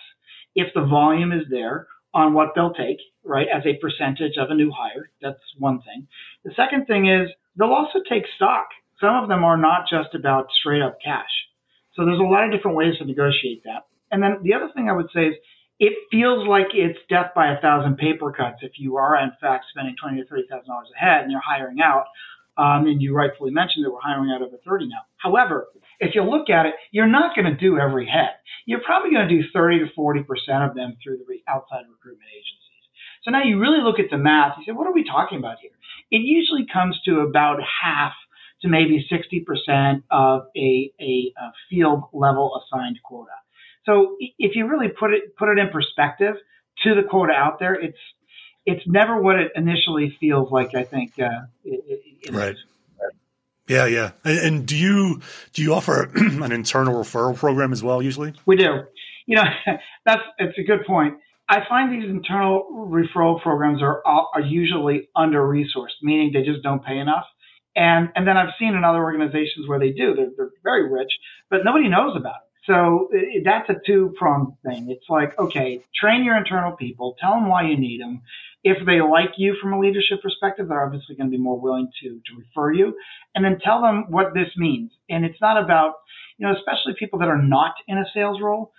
if 0.56 0.74
the 0.74 0.86
volume 0.86 1.32
is 1.32 1.46
there 1.50 1.88
on 2.13 2.34
what 2.34 2.50
they'll 2.56 2.74
take, 2.74 2.98
right, 3.24 3.48
as 3.54 3.63
a 3.65 3.78
percentage 3.82 4.34
of 4.38 4.50
a 4.50 4.56
new 4.56 4.72
hire. 4.72 5.10
That's 5.22 5.39
one 5.58 5.82
thing. 5.82 6.08
The 6.46 6.54
second 6.56 6.86
thing 6.86 7.08
is 7.08 7.30
they'll 7.58 7.74
also 7.74 8.00
take 8.08 8.24
stock. 8.36 8.67
Some 9.04 9.22
of 9.22 9.28
them 9.28 9.44
are 9.44 9.58
not 9.58 9.84
just 9.92 10.16
about 10.16 10.48
straight 10.58 10.82
up 10.82 10.98
cash. 11.04 11.30
So 11.96 12.06
there's 12.06 12.20
a 12.20 12.24
lot 12.24 12.46
of 12.46 12.52
different 12.52 12.78
ways 12.78 12.98
to 12.98 13.06
negotiate 13.06 13.63
that. 13.66 13.84
And 14.10 14.24
then 14.24 14.39
the 14.44 14.54
other 14.54 14.72
thing 14.74 14.88
I 14.88 14.96
would 14.96 15.12
say 15.13 15.28
is 15.28 15.36
it 15.80 15.94
feels 16.10 16.48
like 16.48 16.72
it's 16.74 17.00
death 17.10 17.36
by 17.36 17.52
a 17.52 17.60
thousand 17.60 17.98
paper 17.98 18.32
cuts 18.32 18.63
if 18.63 18.80
you 18.80 18.96
are 18.96 19.20
in 19.20 19.32
fact 19.42 19.66
spending 19.70 19.96
twenty 20.00 20.22
to 20.22 20.28
thirty 20.28 20.48
thousand 20.50 20.72
dollars 20.72 20.88
a 20.96 20.98
head 20.98 21.24
and 21.24 21.32
you're 21.32 21.44
hiring 21.44 21.82
out. 21.84 22.06
Um, 22.56 22.86
and 22.86 23.02
you 23.02 23.16
rightfully 23.16 23.50
mentioned 23.50 23.84
that 23.84 23.89
we're 23.89 24.06
hiring 24.06 24.30
out 24.30 24.44
over 24.46 24.58
30 24.63 24.86
now. 24.86 25.02
However, 25.18 25.70
if 26.00 26.13
you 26.13 26.22
look 26.22 26.52
at 26.52 26.68
it, 26.68 26.76
you're 26.92 27.10
not 27.10 27.36
going 27.36 27.50
to 27.50 27.58
do 27.58 27.80
every 27.80 28.06
head. 28.06 28.38
You're 28.68 28.86
probably 28.86 29.10
going 29.10 29.28
to 29.28 29.42
do 29.42 29.42
30 29.52 29.80
to 29.80 29.86
40 29.96 30.22
percent 30.24 30.62
of 30.63 30.76
them 30.76 30.96
through 31.04 31.26
the 31.28 31.42
outside 31.50 31.89
recruitment 31.89 32.30
agencies. 32.30 32.86
So 33.24 33.32
now 33.32 33.42
you 33.42 33.60
really 33.60 33.82
look 33.82 34.00
at 34.00 34.12
the 34.12 34.22
math. 34.22 34.54
You 34.60 34.66
say, 34.66 34.78
what 34.78 34.86
are 34.86 34.94
we 34.94 35.04
talking 35.04 35.39
about 35.39 35.58
here? 35.62 35.74
It 36.12 36.22
usually 36.22 36.68
comes 36.72 37.00
to 37.06 37.22
about 37.22 37.58
half 37.82 38.13
to 38.63 38.69
maybe 38.69 39.06
60% 39.12 40.04
of 40.10 40.43
a, 40.56 40.91
a, 40.99 41.34
a 41.38 41.52
field 41.69 42.04
level 42.12 42.62
assigned 42.62 42.99
quota. 43.04 43.32
So 43.86 44.15
if 44.19 44.56
you 44.56 44.67
really 44.67 44.88
put 44.88 45.13
it 45.13 45.36
put 45.36 45.49
it 45.49 45.60
in 45.60 45.69
perspective 45.69 46.36
to 46.84 46.95
the 46.95 47.04
quota 47.04 47.34
out 47.34 47.60
there, 47.60 47.76
it's 47.76 47.97
it's 48.65 48.84
never 48.88 49.21
what 49.21 49.38
it 49.38 49.52
initially 49.56 50.15
feels 50.19 50.52
like. 50.52 50.73
I 50.73 50.84
think 50.84 51.19
uh, 51.19 51.47
it, 51.65 52.02
it 52.21 52.34
right. 52.34 52.54
Is. 52.54 52.63
Yeah, 53.67 53.86
yeah. 53.86 54.12
And, 54.26 54.39
and, 54.39 54.65
do 54.65 54.76
you 54.76 55.21
do 55.54 55.62
you 55.62 55.73
offer 55.73 56.04
an 56.15 56.52
internal 56.52 56.95
referral 56.95 57.36
program 57.36 57.71
as 57.71 57.82
well? 57.82 58.02
Usually, 58.02 58.34
we 58.45 58.56
do. 58.56 58.84
You 59.26 59.38
know, 59.38 59.43
that's 60.06 60.21
it's 60.38 60.58
a 60.58 60.63
good 60.63 60.86
point. 60.86 61.15
I 61.49 61.60
find 61.67 61.91
these 61.91 62.10
internal 62.10 62.65
referral 62.71 63.41
programs 63.41 63.82
are 63.82 64.02
are 64.06 64.41
usually 64.41 65.10
under 65.15 65.41
resourced, 65.41 66.02
meaning 66.02 66.32
they 66.34 66.43
just 66.43 66.63
don't 66.63 66.84
pay 66.84 66.97
enough. 66.97 67.26
And 67.76 68.10
and 68.16 68.28
then 68.28 68.38
I've 68.38 68.54
seen 68.60 68.76
in 68.76 68.84
other 68.84 69.04
organizations 69.04 69.68
where 69.68 69.80
they 69.80 69.92
do. 69.92 70.14
They're, 70.16 70.32
they're 70.38 70.52
very 70.64 70.92
rich, 70.92 71.12
but 71.50 71.66
nobody 71.66 71.90
knows 71.90 72.16
about 72.16 72.36
it. 72.36 72.54
So 72.66 73.10
that's 73.44 73.70
a 73.70 73.76
two 73.86 74.14
pronged 74.18 74.54
thing. 74.66 74.90
It's 74.90 75.10
like, 75.10 75.38
okay, 75.38 75.84
train 76.00 76.24
your 76.24 76.38
internal 76.38 76.72
people, 76.78 77.16
tell 77.20 77.32
them 77.32 77.50
why 77.50 77.64
you 77.64 77.78
need 77.78 78.00
them. 78.00 78.22
If 78.64 78.86
they 78.86 79.02
like 79.02 79.32
you 79.38 79.58
from 79.62 79.74
a 79.74 79.80
leadership 79.80 80.22
perspective, 80.22 80.70
they're 80.70 80.86
obviously 80.86 81.16
going 81.16 81.30
to 81.30 81.38
be 81.38 81.44
more 81.44 81.60
willing 81.60 81.90
to, 82.02 82.10
to 82.10 82.40
refer 82.40 82.72
you. 82.72 82.96
And 83.36 83.44
then 83.44 83.60
tell 83.60 83.82
them 83.82 84.06
what 84.10 84.34
this 84.34 84.48
means. 84.56 84.92
And 85.10 85.26
it's 85.26 85.42
not 85.42 85.62
about, 85.62 85.96
you 86.38 86.48
know, 86.48 86.54
especially 86.56 86.94
people 86.98 87.20
that 87.20 87.28
are 87.28 87.42
not 87.42 87.74
in 87.90 87.98
a 87.98 88.06
sales 88.14 88.40
role. 88.42 88.72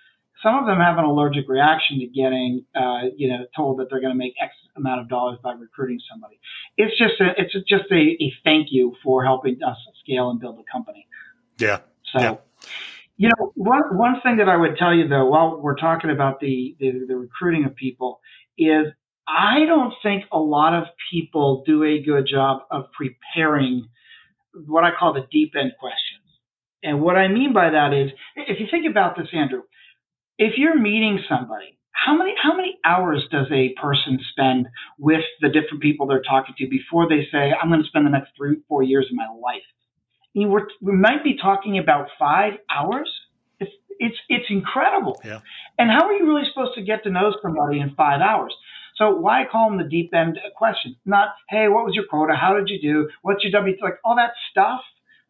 Some 0.42 0.54
of 0.56 0.64
them 0.64 0.78
have 0.78 0.96
an 0.96 1.04
allergic 1.04 1.46
reaction 1.46 2.00
to 2.00 2.06
getting, 2.06 2.64
uh, 2.74 3.10
you 3.16 3.28
know, 3.28 3.44
told 3.54 3.78
that 3.78 3.88
they're 3.90 4.00
going 4.00 4.14
to 4.14 4.18
make 4.18 4.32
X 4.40 4.54
amount 4.76 5.00
of 5.00 5.08
dollars 5.08 5.38
by 5.42 5.52
recruiting 5.52 6.00
somebody. 6.10 6.38
It's 6.76 6.96
just 6.98 7.20
a, 7.20 7.40
it's 7.40 7.52
just 7.68 7.84
a, 7.90 7.94
a 7.94 8.32
thank 8.44 8.68
you 8.70 8.94
for 9.02 9.24
helping 9.24 9.58
us 9.62 9.76
scale 10.02 10.30
and 10.30 10.40
build 10.40 10.58
a 10.58 10.72
company. 10.72 11.06
Yeah. 11.58 11.80
So. 12.12 12.20
Yeah 12.20 12.36
you 13.16 13.28
know, 13.28 13.52
one 13.54 13.96
one 13.96 14.20
thing 14.22 14.38
that 14.38 14.48
I 14.48 14.56
would 14.56 14.76
tell 14.76 14.94
you 14.94 15.06
though, 15.06 15.26
while 15.26 15.60
we're 15.60 15.76
talking 15.76 16.10
about 16.10 16.40
the, 16.40 16.76
the, 16.80 17.04
the 17.06 17.16
recruiting 17.16 17.64
of 17.64 17.76
people, 17.76 18.20
is 18.58 18.86
I 19.28 19.64
don't 19.66 19.94
think 20.02 20.24
a 20.32 20.38
lot 20.38 20.74
of 20.74 20.84
people 21.10 21.62
do 21.64 21.84
a 21.84 22.02
good 22.02 22.26
job 22.26 22.62
of 22.70 22.86
preparing 22.92 23.88
what 24.66 24.84
I 24.84 24.90
call 24.98 25.14
the 25.14 25.26
deep 25.30 25.52
end 25.58 25.72
questions. 25.78 26.22
And 26.82 27.00
what 27.00 27.16
I 27.16 27.28
mean 27.28 27.52
by 27.52 27.70
that 27.70 27.94
is, 27.94 28.10
if 28.36 28.60
you 28.60 28.66
think 28.70 28.86
about 28.90 29.16
this, 29.16 29.28
Andrew, 29.32 29.62
if 30.36 30.58
you're 30.58 30.78
meeting 30.78 31.20
somebody, 31.28 31.78
how 31.94 32.16
many 32.16 32.34
how 32.40 32.54
many 32.54 32.78
hours 32.84 33.24
does 33.30 33.46
a 33.50 33.72
person 33.80 34.18
spend 34.30 34.68
with 34.98 35.24
the 35.40 35.48
different 35.48 35.80
people 35.80 36.06
they're 36.06 36.22
talking 36.22 36.54
to 36.58 36.68
before 36.68 37.08
they 37.08 37.26
say, 37.32 37.52
"I'm 37.52 37.70
going 37.70 37.82
to 37.82 37.88
spend 37.88 38.04
the 38.04 38.10
next 38.10 38.32
three 38.36 38.56
four 38.68 38.82
years 38.82 39.06
of 39.10 39.16
my 39.16 39.28
life"? 39.28 39.62
we're, 40.34 40.66
we 40.80 40.92
might 40.92 41.22
be 41.22 41.36
talking 41.36 41.78
about 41.78 42.08
five 42.18 42.54
hours. 42.68 43.10
It's 43.60 43.70
it's 43.98 44.16
it's 44.28 44.46
incredible. 44.50 45.20
Yeah. 45.24 45.40
And 45.78 45.90
how 45.90 46.06
are 46.06 46.12
you 46.12 46.26
really 46.26 46.48
supposed 46.48 46.74
to 46.74 46.82
get 46.82 47.04
to 47.04 47.10
know 47.10 47.34
somebody 47.40 47.80
in 47.80 47.94
five 47.94 48.20
hours? 48.20 48.54
So 48.96 49.10
why 49.16 49.44
call 49.50 49.70
them 49.70 49.78
the 49.78 49.88
deep 49.88 50.12
end 50.14 50.38
question? 50.56 50.96
Not, 51.04 51.30
hey, 51.48 51.66
what 51.68 51.84
was 51.84 51.94
your 51.94 52.04
quota? 52.06 52.34
How 52.34 52.54
did 52.54 52.68
you 52.68 52.80
do? 52.80 53.10
What's 53.22 53.42
your 53.42 53.52
W? 53.52 53.76
Like 53.82 53.98
all 54.04 54.16
that 54.16 54.32
stuff. 54.50 54.80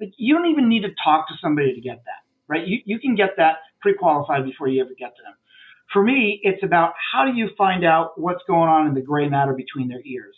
Like 0.01 0.13
you 0.17 0.35
don't 0.35 0.51
even 0.51 0.69
need 0.69 0.83
to 0.83 0.91
talk 1.03 1.29
to 1.29 1.35
somebody 1.41 1.75
to 1.75 1.81
get 1.81 2.03
that, 2.05 2.25
right? 2.49 2.67
You 2.67 2.79
you 2.85 2.99
can 2.99 3.15
get 3.15 3.37
that 3.37 3.57
pre-qualified 3.81 4.45
before 4.45 4.69
you 4.69 4.83
ever 4.83 4.95
get 4.99 5.15
to 5.17 5.23
them. 5.23 5.35
For 5.93 6.03
me, 6.03 6.41
it's 6.43 6.63
about 6.63 6.95
how 7.13 7.25
do 7.25 7.37
you 7.37 7.51
find 7.57 7.85
out 7.85 8.21
what's 8.21 8.43
going 8.47 8.69
on 8.69 8.87
in 8.89 8.95
the 8.95 9.01
gray 9.01 9.29
matter 9.29 9.53
between 9.53 9.89
their 9.89 10.03
ears. 10.05 10.37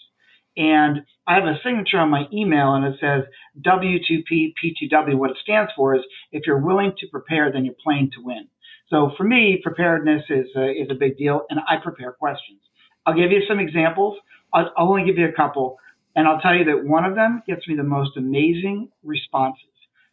And 0.57 1.03
I 1.27 1.35
have 1.35 1.45
a 1.45 1.59
signature 1.63 1.99
on 1.99 2.11
my 2.11 2.25
email 2.33 2.75
and 2.75 2.85
it 2.85 2.99
says 3.01 3.25
W2P 3.61 4.55
P2W. 4.57 5.17
What 5.17 5.31
it 5.31 5.37
stands 5.43 5.71
for 5.77 5.95
is 5.95 6.03
if 6.33 6.47
you're 6.47 6.59
willing 6.59 6.93
to 6.99 7.07
prepare, 7.09 7.53
then 7.53 7.65
you're 7.65 7.75
playing 7.83 8.11
to 8.15 8.23
win. 8.23 8.49
So 8.89 9.13
for 9.17 9.25
me, 9.25 9.61
preparedness 9.63 10.23
is 10.31 10.47
a, 10.57 10.71
is 10.71 10.89
a 10.91 10.95
big 10.95 11.19
deal 11.19 11.43
and 11.51 11.61
I 11.69 11.77
prepare 11.83 12.13
questions. 12.13 12.61
I'll 13.05 13.15
give 13.15 13.33
you 13.33 13.43
some 13.49 13.59
examples. 13.59 14.19
I'll, 14.55 14.71
I'll 14.77 14.89
only 14.89 15.05
give 15.05 15.19
you 15.19 15.29
a 15.29 15.33
couple 15.33 15.79
and 16.15 16.27
I'll 16.27 16.41
tell 16.41 16.55
you 16.55 16.65
that 16.65 16.85
one 16.85 17.05
of 17.05 17.15
them 17.15 17.43
gets 17.47 17.69
me 17.69 17.77
the 17.77 17.83
most 17.83 18.17
amazing 18.17 18.89
responses. 19.03 19.65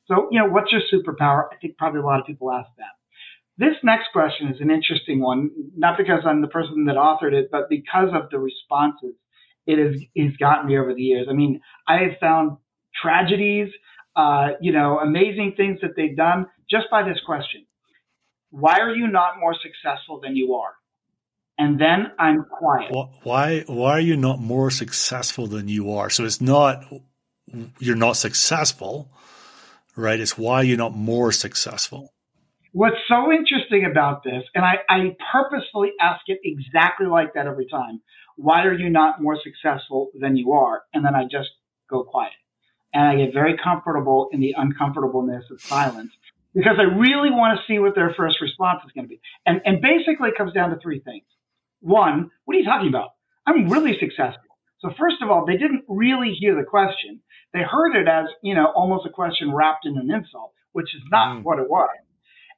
So, 0.07 0.27
you 0.31 0.39
know, 0.39 0.47
what's 0.47 0.71
your 0.71 0.81
superpower? 0.91 1.45
I 1.51 1.55
think 1.61 1.77
probably 1.77 2.01
a 2.01 2.03
lot 2.03 2.19
of 2.19 2.25
people 2.25 2.51
ask 2.51 2.69
that. 2.77 3.02
This 3.57 3.75
next 3.83 4.07
question 4.11 4.47
is 4.47 4.59
an 4.61 4.71
interesting 4.71 5.21
one, 5.21 5.51
not 5.75 5.97
because 5.97 6.21
I'm 6.25 6.41
the 6.41 6.47
person 6.47 6.85
that 6.85 6.95
authored 6.95 7.33
it, 7.33 7.49
but 7.51 7.69
because 7.69 8.09
of 8.13 8.29
the 8.31 8.39
responses 8.39 9.15
it 9.65 9.77
has, 9.77 10.01
has 10.17 10.35
gotten 10.37 10.67
me 10.67 10.77
over 10.77 10.93
the 10.93 11.01
years. 11.01 11.27
I 11.29 11.33
mean, 11.33 11.61
I 11.87 11.99
have 12.03 12.19
found 12.19 12.57
tragedies, 13.01 13.69
uh, 14.15 14.49
you 14.59 14.73
know, 14.73 14.99
amazing 14.99 15.53
things 15.55 15.79
that 15.81 15.91
they've 15.95 16.15
done 16.15 16.47
just 16.69 16.85
by 16.89 17.03
this 17.03 17.19
question. 17.25 17.65
Why 18.49 18.79
are 18.79 18.93
you 18.93 19.07
not 19.07 19.39
more 19.39 19.55
successful 19.55 20.19
than 20.19 20.35
you 20.35 20.55
are? 20.55 20.73
And 21.57 21.79
then 21.79 22.11
I'm 22.19 22.45
quiet. 22.45 22.91
Why, 23.23 23.63
why 23.67 23.91
are 23.91 23.99
you 23.99 24.17
not 24.17 24.39
more 24.39 24.71
successful 24.71 25.47
than 25.47 25.67
you 25.67 25.93
are? 25.93 26.09
So 26.09 26.25
it's 26.25 26.41
not, 26.41 26.85
you're 27.79 27.95
not 27.95 28.17
successful, 28.17 29.11
right? 29.95 30.19
It's 30.19 30.37
why 30.37 30.63
you're 30.63 30.77
not 30.77 30.95
more 30.95 31.31
successful. 31.31 32.12
What's 32.75 32.97
so 33.07 33.31
interesting 33.31 33.85
about 33.85 34.23
this, 34.23 34.41
and 34.55 34.65
I, 34.65 34.77
I 34.89 35.15
purposefully 35.31 35.91
ask 36.01 36.21
it 36.25 36.39
exactly 36.43 37.05
like 37.05 37.35
that 37.35 37.45
every 37.45 37.67
time. 37.67 38.01
Why 38.35 38.63
are 38.63 38.73
you 38.73 38.89
not 38.89 39.21
more 39.21 39.37
successful 39.43 40.09
than 40.19 40.35
you 40.35 40.53
are? 40.53 40.81
And 40.91 41.05
then 41.05 41.13
I 41.13 41.25
just 41.25 41.51
go 41.87 42.03
quiet. 42.03 42.33
And 42.91 43.03
I 43.03 43.15
get 43.23 43.31
very 43.31 43.55
comfortable 43.63 44.29
in 44.31 44.39
the 44.39 44.55
uncomfortableness 44.57 45.45
of 45.51 45.61
silence 45.61 46.13
because 46.55 46.77
I 46.79 46.97
really 46.97 47.29
want 47.29 47.59
to 47.59 47.71
see 47.71 47.77
what 47.77 47.93
their 47.93 48.11
first 48.17 48.41
response 48.41 48.81
is 48.87 48.91
going 48.91 49.05
to 49.05 49.09
be. 49.09 49.21
And, 49.45 49.61
and 49.65 49.79
basically 49.79 50.29
it 50.29 50.35
comes 50.35 50.53
down 50.53 50.71
to 50.71 50.79
three 50.81 50.99
things. 50.99 51.25
One, 51.81 52.31
what 52.45 52.55
are 52.55 52.59
you 52.59 52.65
talking 52.65 52.89
about? 52.89 53.09
I'm 53.45 53.69
really 53.69 53.99
successful. 53.99 54.57
So 54.79 54.89
first 54.97 55.17
of 55.21 55.29
all, 55.29 55.45
they 55.45 55.57
didn't 55.57 55.83
really 55.87 56.33
hear 56.39 56.55
the 56.55 56.67
question. 56.67 57.21
They 57.53 57.61
heard 57.61 57.95
it 57.95 58.07
as, 58.07 58.25
you 58.41 58.55
know, 58.55 58.65
almost 58.75 59.05
a 59.05 59.11
question 59.11 59.53
wrapped 59.53 59.85
in 59.85 59.95
an 59.95 60.09
insult, 60.09 60.53
which 60.71 60.95
is 60.95 61.01
not 61.11 61.37
mm. 61.37 61.43
what 61.43 61.59
it 61.59 61.69
was 61.69 61.89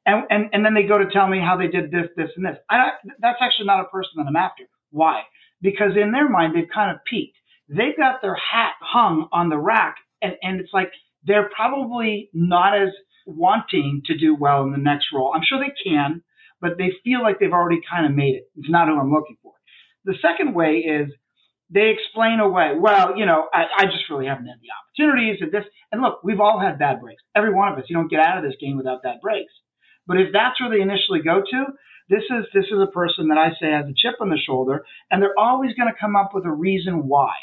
and, 0.05 0.23
and, 0.29 0.49
and 0.53 0.65
then 0.65 0.73
they 0.73 0.83
go 0.83 0.97
to 0.97 1.09
tell 1.11 1.27
me 1.27 1.39
how 1.39 1.57
they 1.57 1.67
did 1.67 1.91
this, 1.91 2.07
this, 2.15 2.29
and 2.35 2.45
this. 2.45 2.57
I, 2.69 2.91
that's 3.19 3.39
actually 3.41 3.65
not 3.67 3.81
a 3.81 3.89
person 3.89 4.11
that 4.17 4.27
I'm 4.27 4.35
after. 4.35 4.63
Why? 4.91 5.23
Because 5.61 5.91
in 6.01 6.11
their 6.11 6.29
mind, 6.29 6.53
they've 6.55 6.69
kind 6.73 6.91
of 6.91 7.03
peaked. 7.09 7.37
They've 7.67 7.97
got 7.97 8.21
their 8.21 8.35
hat 8.35 8.73
hung 8.79 9.27
on 9.31 9.49
the 9.49 9.57
rack, 9.57 9.95
and, 10.21 10.33
and 10.41 10.59
it's 10.59 10.73
like 10.73 10.91
they're 11.25 11.49
probably 11.55 12.29
not 12.33 12.79
as 12.79 12.89
wanting 13.25 14.03
to 14.05 14.17
do 14.17 14.35
well 14.35 14.63
in 14.63 14.71
the 14.71 14.77
next 14.77 15.07
role. 15.13 15.31
I'm 15.33 15.41
sure 15.43 15.59
they 15.59 15.73
can, 15.83 16.21
but 16.61 16.77
they 16.77 16.91
feel 17.03 17.23
like 17.23 17.39
they've 17.39 17.51
already 17.51 17.81
kind 17.89 18.05
of 18.05 18.13
made 18.13 18.35
it. 18.35 18.43
It's 18.55 18.69
not 18.69 18.87
who 18.87 18.99
I'm 18.99 19.11
looking 19.11 19.37
for. 19.41 19.53
The 20.05 20.15
second 20.21 20.53
way 20.53 20.85
is 20.85 21.09
they 21.71 21.89
explain 21.89 22.39
away, 22.39 22.73
well, 22.79 23.17
you 23.17 23.25
know, 23.25 23.47
I, 23.51 23.63
I 23.75 23.85
just 23.85 24.09
really 24.09 24.27
haven't 24.27 24.45
had 24.45 24.59
the 24.61 24.69
opportunities 25.09 25.41
and 25.41 25.51
this. 25.51 25.65
And 25.91 26.01
look, 26.01 26.23
we've 26.23 26.39
all 26.39 26.59
had 26.59 26.77
bad 26.77 27.01
breaks. 27.01 27.23
Every 27.35 27.53
one 27.53 27.71
of 27.71 27.79
us. 27.79 27.85
You 27.89 27.95
don't 27.95 28.09
get 28.09 28.19
out 28.19 28.37
of 28.37 28.43
this 28.43 28.55
game 28.61 28.77
without 28.77 29.01
bad 29.01 29.19
breaks. 29.21 29.51
But 30.07 30.17
if 30.17 30.27
that's 30.33 30.59
where 30.61 30.69
they 30.69 30.81
initially 30.81 31.21
go 31.21 31.41
to, 31.41 31.65
this 32.09 32.23
is 32.29 32.45
this 32.53 32.65
is 32.65 32.79
a 32.81 32.91
person 32.91 33.29
that 33.29 33.37
I 33.37 33.49
say 33.59 33.71
has 33.71 33.85
a 33.85 33.93
chip 33.95 34.21
on 34.21 34.29
the 34.29 34.37
shoulder, 34.37 34.85
and 35.09 35.21
they're 35.21 35.37
always 35.37 35.73
going 35.73 35.91
to 35.91 35.99
come 35.99 36.15
up 36.15 36.31
with 36.33 36.45
a 36.45 36.51
reason 36.51 37.07
why 37.07 37.33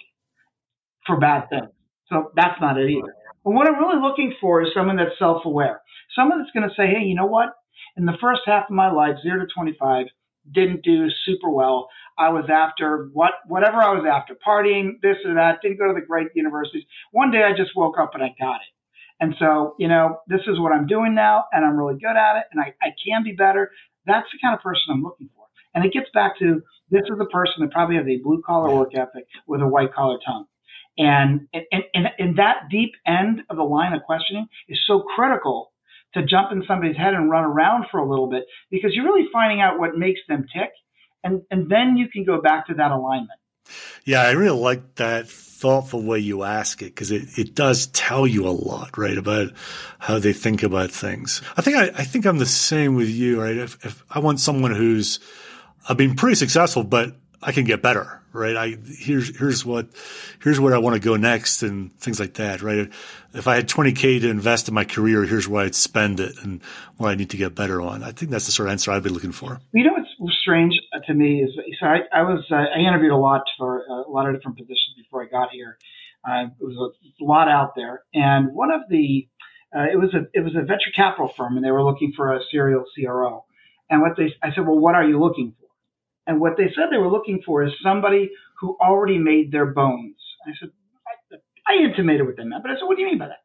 for 1.06 1.18
bad 1.18 1.48
things. 1.50 1.70
So 2.08 2.30
that's 2.36 2.60
not 2.60 2.78
it 2.78 2.90
either. 2.90 3.14
But 3.44 3.52
what 3.52 3.66
I'm 3.66 3.78
really 3.78 4.00
looking 4.00 4.34
for 4.40 4.62
is 4.62 4.68
someone 4.74 4.96
that's 4.96 5.18
self-aware, 5.18 5.80
someone 6.14 6.38
that's 6.38 6.52
going 6.52 6.68
to 6.68 6.74
say, 6.76 6.86
hey, 6.86 7.04
you 7.04 7.16
know 7.16 7.26
what? 7.26 7.50
In 7.96 8.04
the 8.04 8.16
first 8.20 8.42
half 8.46 8.66
of 8.70 8.74
my 8.74 8.90
life, 8.90 9.16
zero 9.22 9.40
to 9.40 9.46
25, 9.52 10.06
didn't 10.50 10.82
do 10.82 11.08
super 11.24 11.50
well. 11.50 11.88
I 12.18 12.28
was 12.30 12.44
after 12.52 13.08
what 13.12 13.32
whatever 13.46 13.82
I 13.82 13.94
was 13.94 14.04
after, 14.10 14.34
partying, 14.34 15.00
this 15.02 15.16
or 15.24 15.34
that, 15.34 15.60
didn't 15.62 15.78
go 15.78 15.88
to 15.88 15.94
the 15.94 16.06
great 16.06 16.28
universities. 16.34 16.84
One 17.10 17.30
day 17.30 17.42
I 17.42 17.56
just 17.56 17.70
woke 17.74 17.98
up 17.98 18.12
and 18.14 18.22
I 18.22 18.34
got 18.38 18.56
it. 18.56 18.72
And 19.22 19.36
so, 19.38 19.76
you 19.78 19.86
know, 19.86 20.18
this 20.26 20.40
is 20.48 20.58
what 20.58 20.72
I'm 20.72 20.88
doing 20.88 21.14
now, 21.14 21.44
and 21.52 21.64
I'm 21.64 21.76
really 21.76 21.94
good 21.94 22.16
at 22.16 22.38
it, 22.38 22.44
and 22.50 22.60
I, 22.60 22.74
I 22.82 22.88
can 23.06 23.22
be 23.22 23.30
better. 23.30 23.70
That's 24.04 24.26
the 24.32 24.38
kind 24.42 24.52
of 24.52 24.60
person 24.60 24.82
I'm 24.90 25.04
looking 25.04 25.30
for. 25.36 25.44
And 25.76 25.84
it 25.84 25.92
gets 25.92 26.08
back 26.12 26.40
to 26.40 26.60
this 26.90 27.02
is 27.04 27.20
a 27.20 27.26
person 27.26 27.54
that 27.60 27.70
probably 27.70 27.94
has 27.96 28.06
a 28.08 28.20
blue 28.20 28.42
collar 28.44 28.74
work 28.74 28.96
ethic 28.96 29.28
with 29.46 29.60
a 29.62 29.66
white 29.66 29.94
collar 29.94 30.18
tongue. 30.26 30.46
And, 30.98 31.46
and, 31.54 31.84
and, 31.94 32.06
and 32.18 32.36
that 32.38 32.68
deep 32.68 32.94
end 33.06 33.42
of 33.48 33.56
the 33.56 33.62
line 33.62 33.92
of 33.92 34.02
questioning 34.02 34.48
is 34.68 34.80
so 34.88 35.04
critical 35.14 35.72
to 36.14 36.26
jump 36.26 36.50
in 36.50 36.64
somebody's 36.66 36.96
head 36.96 37.14
and 37.14 37.30
run 37.30 37.44
around 37.44 37.86
for 37.92 38.00
a 38.00 38.08
little 38.08 38.28
bit 38.28 38.42
because 38.72 38.90
you're 38.92 39.04
really 39.04 39.28
finding 39.32 39.60
out 39.60 39.78
what 39.78 39.96
makes 39.96 40.20
them 40.28 40.46
tick. 40.52 40.72
And, 41.22 41.42
and 41.52 41.70
then 41.70 41.96
you 41.96 42.08
can 42.08 42.24
go 42.24 42.42
back 42.42 42.66
to 42.66 42.74
that 42.74 42.90
alignment. 42.90 43.38
Yeah, 44.04 44.22
I 44.22 44.32
really 44.32 44.58
like 44.58 44.96
that 44.96 45.28
thoughtful 45.62 46.02
way 46.02 46.18
you 46.18 46.42
ask 46.42 46.82
it 46.82 46.86
because 46.86 47.12
it, 47.12 47.38
it 47.38 47.54
does 47.54 47.86
tell 47.86 48.26
you 48.26 48.48
a 48.48 48.50
lot, 48.50 48.98
right, 48.98 49.16
about 49.16 49.52
how 50.00 50.18
they 50.18 50.32
think 50.32 50.64
about 50.64 50.90
things. 50.90 51.40
I 51.56 51.62
think 51.62 51.76
I, 51.76 51.84
I 51.84 52.02
think 52.02 52.26
I'm 52.26 52.38
the 52.38 52.46
same 52.46 52.96
with 52.96 53.08
you, 53.08 53.40
right? 53.40 53.56
If, 53.56 53.84
if 53.84 54.04
I 54.10 54.18
want 54.18 54.40
someone 54.40 54.74
who's 54.74 55.20
I've 55.88 55.96
been 55.96 56.16
pretty 56.16 56.34
successful, 56.34 56.82
but 56.82 57.14
I 57.42 57.52
can 57.52 57.64
get 57.64 57.82
better, 57.82 58.22
right? 58.32 58.56
I 58.56 58.76
here's 58.86 59.36
here's 59.36 59.64
what 59.64 59.88
here's 60.42 60.60
where 60.60 60.74
I 60.74 60.78
want 60.78 60.94
to 60.94 61.00
go 61.00 61.16
next, 61.16 61.62
and 61.62 61.92
things 61.98 62.20
like 62.20 62.34
that, 62.34 62.62
right? 62.62 62.88
If 63.34 63.48
I 63.48 63.56
had 63.56 63.68
20k 63.68 64.20
to 64.20 64.28
invest 64.28 64.68
in 64.68 64.74
my 64.74 64.84
career, 64.84 65.24
here's 65.24 65.48
where 65.48 65.64
I'd 65.64 65.74
spend 65.74 66.20
it, 66.20 66.36
and 66.42 66.62
what 66.98 67.08
I 67.08 67.14
need 67.14 67.30
to 67.30 67.36
get 67.36 67.54
better 67.54 67.80
on. 67.80 68.02
I 68.02 68.12
think 68.12 68.30
that's 68.30 68.46
the 68.46 68.52
sort 68.52 68.68
of 68.68 68.72
answer 68.72 68.92
I'd 68.92 69.02
be 69.02 69.10
looking 69.10 69.32
for. 69.32 69.60
You 69.72 69.84
know 69.84 69.92
what's 70.18 70.36
strange 70.40 70.74
to 71.06 71.14
me 71.14 71.42
is 71.42 71.50
so 71.80 71.86
I, 71.86 72.00
I 72.12 72.22
was 72.22 72.44
uh, 72.50 72.54
I 72.54 72.78
interviewed 72.78 73.12
a 73.12 73.16
lot 73.16 73.42
for 73.58 73.82
a 73.86 74.10
lot 74.10 74.28
of 74.28 74.34
different 74.34 74.58
positions 74.58 74.94
before 74.96 75.24
I 75.24 75.26
got 75.26 75.50
here. 75.50 75.78
Uh, 76.28 76.46
it 76.60 76.64
was 76.64 76.94
a 77.20 77.24
lot 77.24 77.48
out 77.48 77.74
there, 77.74 78.04
and 78.14 78.54
one 78.54 78.70
of 78.70 78.82
the 78.88 79.26
uh, 79.74 79.86
it 79.92 79.96
was 79.96 80.14
a 80.14 80.26
it 80.32 80.40
was 80.44 80.54
a 80.54 80.60
venture 80.60 80.92
capital 80.94 81.32
firm, 81.36 81.56
and 81.56 81.64
they 81.64 81.70
were 81.70 81.82
looking 81.82 82.12
for 82.16 82.34
a 82.34 82.40
serial 82.50 82.84
CRO. 82.94 83.44
And 83.90 84.00
what 84.00 84.16
they 84.16 84.34
I 84.42 84.54
said, 84.54 84.66
well, 84.66 84.78
what 84.78 84.94
are 84.94 85.04
you 85.04 85.18
looking 85.18 85.54
for? 85.58 85.61
And 86.26 86.40
what 86.40 86.56
they 86.56 86.70
said 86.74 86.86
they 86.90 86.98
were 86.98 87.10
looking 87.10 87.42
for 87.44 87.64
is 87.64 87.72
somebody 87.82 88.30
who 88.60 88.76
already 88.80 89.18
made 89.18 89.50
their 89.50 89.66
bones. 89.66 90.16
I 90.46 90.52
said, 90.58 90.70
I, 91.06 91.72
I 91.72 91.84
intimated 91.84 92.26
what 92.26 92.36
they 92.36 92.44
meant, 92.44 92.62
but 92.62 92.70
I 92.70 92.74
said, 92.74 92.84
what 92.84 92.96
do 92.96 93.02
you 93.02 93.08
mean 93.08 93.18
by 93.18 93.28
that? 93.28 93.42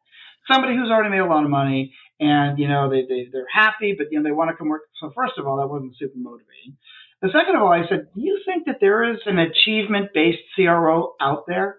Somebody 0.51 0.75
who's 0.75 0.89
already 0.89 1.09
made 1.09 1.19
a 1.19 1.25
lot 1.25 1.43
of 1.43 1.49
money 1.49 1.93
and, 2.19 2.57
you 2.57 2.67
know, 2.67 2.89
they, 2.89 3.01
they, 3.01 3.27
they're 3.31 3.47
happy, 3.51 3.95
but, 3.97 4.07
you 4.11 4.19
know, 4.19 4.23
they 4.23 4.31
want 4.31 4.49
to 4.49 4.55
come 4.55 4.69
work. 4.69 4.83
So 5.01 5.11
first 5.15 5.33
of 5.37 5.45
all, 5.45 5.57
that 5.57 5.67
wasn't 5.67 5.97
super 5.97 6.17
motivating. 6.17 6.77
The 7.21 7.29
second 7.29 7.55
of 7.55 7.63
all, 7.63 7.73
I 7.73 7.87
said, 7.89 8.07
do 8.15 8.21
you 8.21 8.39
think 8.45 8.65
that 8.65 8.77
there 8.79 9.11
is 9.11 9.19
an 9.25 9.39
achievement 9.39 10.11
based 10.13 10.39
CRO 10.55 11.15
out 11.19 11.45
there 11.47 11.77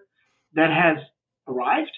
that 0.53 0.69
has 0.69 1.03
arrived? 1.47 1.91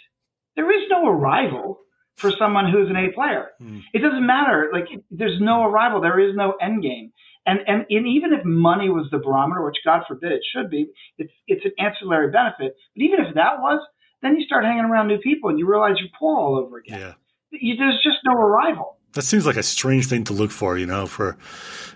There 0.56 0.72
is 0.72 0.88
no 0.90 1.08
arrival 1.08 1.80
for 2.18 2.32
someone 2.38 2.72
who's 2.72 2.90
an 2.90 2.98
A 2.98 3.12
player. 3.12 3.50
Mm. 3.62 3.82
It 3.94 4.00
doesn't 4.00 4.26
matter. 4.26 4.70
Like, 4.72 4.86
there's 5.10 5.40
no 5.42 5.64
arrival. 5.64 6.02
There 6.02 6.20
is 6.20 6.36
no 6.36 6.54
end 6.62 6.84
game. 6.84 7.14
And, 7.46 7.60
and, 7.68 7.86
and 7.90 8.08
even 8.08 8.34
if 8.34 8.46
money 8.46 8.90
was 8.90 9.08
the 9.12 9.18
barometer, 9.18 9.64
which 9.66 9.78
God 9.84 10.04
forbid 10.08 10.32
it 10.32 10.42
should 10.54 10.70
be, 10.70 10.92
it's, 11.18 11.32
it's 11.48 11.66
an 11.66 11.72
ancillary 11.80 12.32
benefit. 12.32 12.76
But 12.96 13.02
even 13.02 13.20
if 13.20 13.36
that 13.36 13.60
was, 13.60 13.82
then 14.22 14.38
you 14.38 14.46
start 14.46 14.64
hanging 14.64 14.86
around 14.86 15.08
new 15.08 15.18
people 15.18 15.50
and 15.50 15.58
you 15.58 15.68
realize 15.68 15.96
you're 16.00 16.10
poor 16.18 16.38
all 16.38 16.58
over 16.58 16.78
again. 16.78 17.00
Yeah. 17.00 17.14
You, 17.52 17.76
there's 17.78 18.02
just 18.04 18.18
no 18.24 18.34
arrival. 18.34 18.98
That 19.14 19.24
seems 19.24 19.46
like 19.46 19.58
a 19.58 19.64
strange 19.64 20.08
thing 20.08 20.24
to 20.26 20.34
look 20.34 20.52
for, 20.52 20.78
you 20.78 20.86
know, 20.86 21.08
for, 21.08 21.38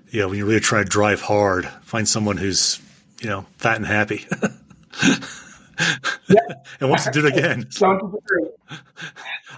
you 0.09 0.19
know, 0.19 0.29
when 0.29 0.37
you 0.37 0.45
really 0.45 0.59
try 0.59 0.79
to 0.79 0.89
drive 0.89 1.21
hard, 1.21 1.65
find 1.81 2.07
someone 2.07 2.37
who's, 2.37 2.81
you 3.21 3.29
know, 3.29 3.45
fat 3.57 3.77
and 3.77 3.85
happy. 3.85 4.25
yeah. 6.27 6.39
and 6.79 6.89
wants 6.89 7.05
to 7.05 7.11
do 7.11 7.25
it 7.25 7.37
again. 7.37 7.67
Don't 7.77 8.11
disagree. 8.11 8.49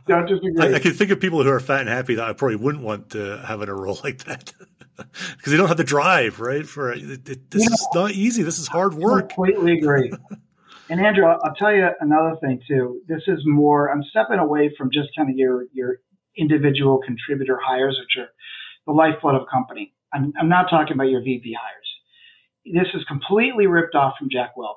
Don't 0.07 0.25
disagree. 0.27 0.73
I, 0.73 0.75
I, 0.75 0.79
can 0.79 0.93
think 0.93 1.11
of 1.11 1.19
people 1.19 1.41
who 1.43 1.49
are 1.49 1.59
fat 1.59 1.81
and 1.81 1.89
happy 1.89 2.15
that 2.15 2.29
I 2.29 2.33
probably 2.33 2.57
wouldn't 2.57 2.83
want 2.83 3.11
to 3.11 3.41
have 3.45 3.61
in 3.61 3.69
a 3.69 3.73
role 3.73 3.99
like 4.03 4.25
that 4.25 4.53
because 5.37 5.51
they 5.51 5.57
don't 5.57 5.67
have 5.67 5.77
the 5.77 5.83
drive, 5.83 6.39
right? 6.39 6.67
For 6.67 6.91
it, 6.91 7.29
it, 7.29 7.51
this 7.51 7.65
is 7.65 7.87
not 7.93 8.11
easy. 8.11 8.43
This 8.43 8.59
is 8.59 8.67
hard 8.67 8.93
work. 8.93 9.31
I 9.31 9.33
completely 9.33 9.77
agree. 9.77 10.11
and 10.89 10.99
Andrew, 10.99 11.25
I'll, 11.25 11.39
I'll 11.43 11.55
tell 11.55 11.73
you 11.73 11.87
another 11.99 12.35
thing 12.41 12.61
too. 12.67 13.01
This 13.07 13.21
is 13.27 13.39
more. 13.45 13.91
I'm 13.91 14.03
stepping 14.09 14.39
away 14.39 14.73
from 14.77 14.89
just 14.91 15.09
kind 15.17 15.29
of 15.29 15.37
your 15.37 15.65
your 15.73 15.97
individual 16.37 16.99
contributor 17.05 17.59
hires, 17.63 17.97
which 17.99 18.23
are 18.23 18.29
the 18.85 18.93
lifeblood 18.93 19.35
of 19.35 19.43
a 19.43 19.51
company. 19.51 19.93
I'm, 20.13 20.33
I'm 20.39 20.49
not 20.49 20.69
talking 20.69 20.93
about 20.93 21.09
your 21.09 21.21
VP 21.21 21.55
hires. 21.59 21.87
This 22.65 22.93
is 22.93 23.05
completely 23.07 23.67
ripped 23.67 23.95
off 23.95 24.15
from 24.19 24.29
Jack 24.31 24.55
Welch. 24.55 24.75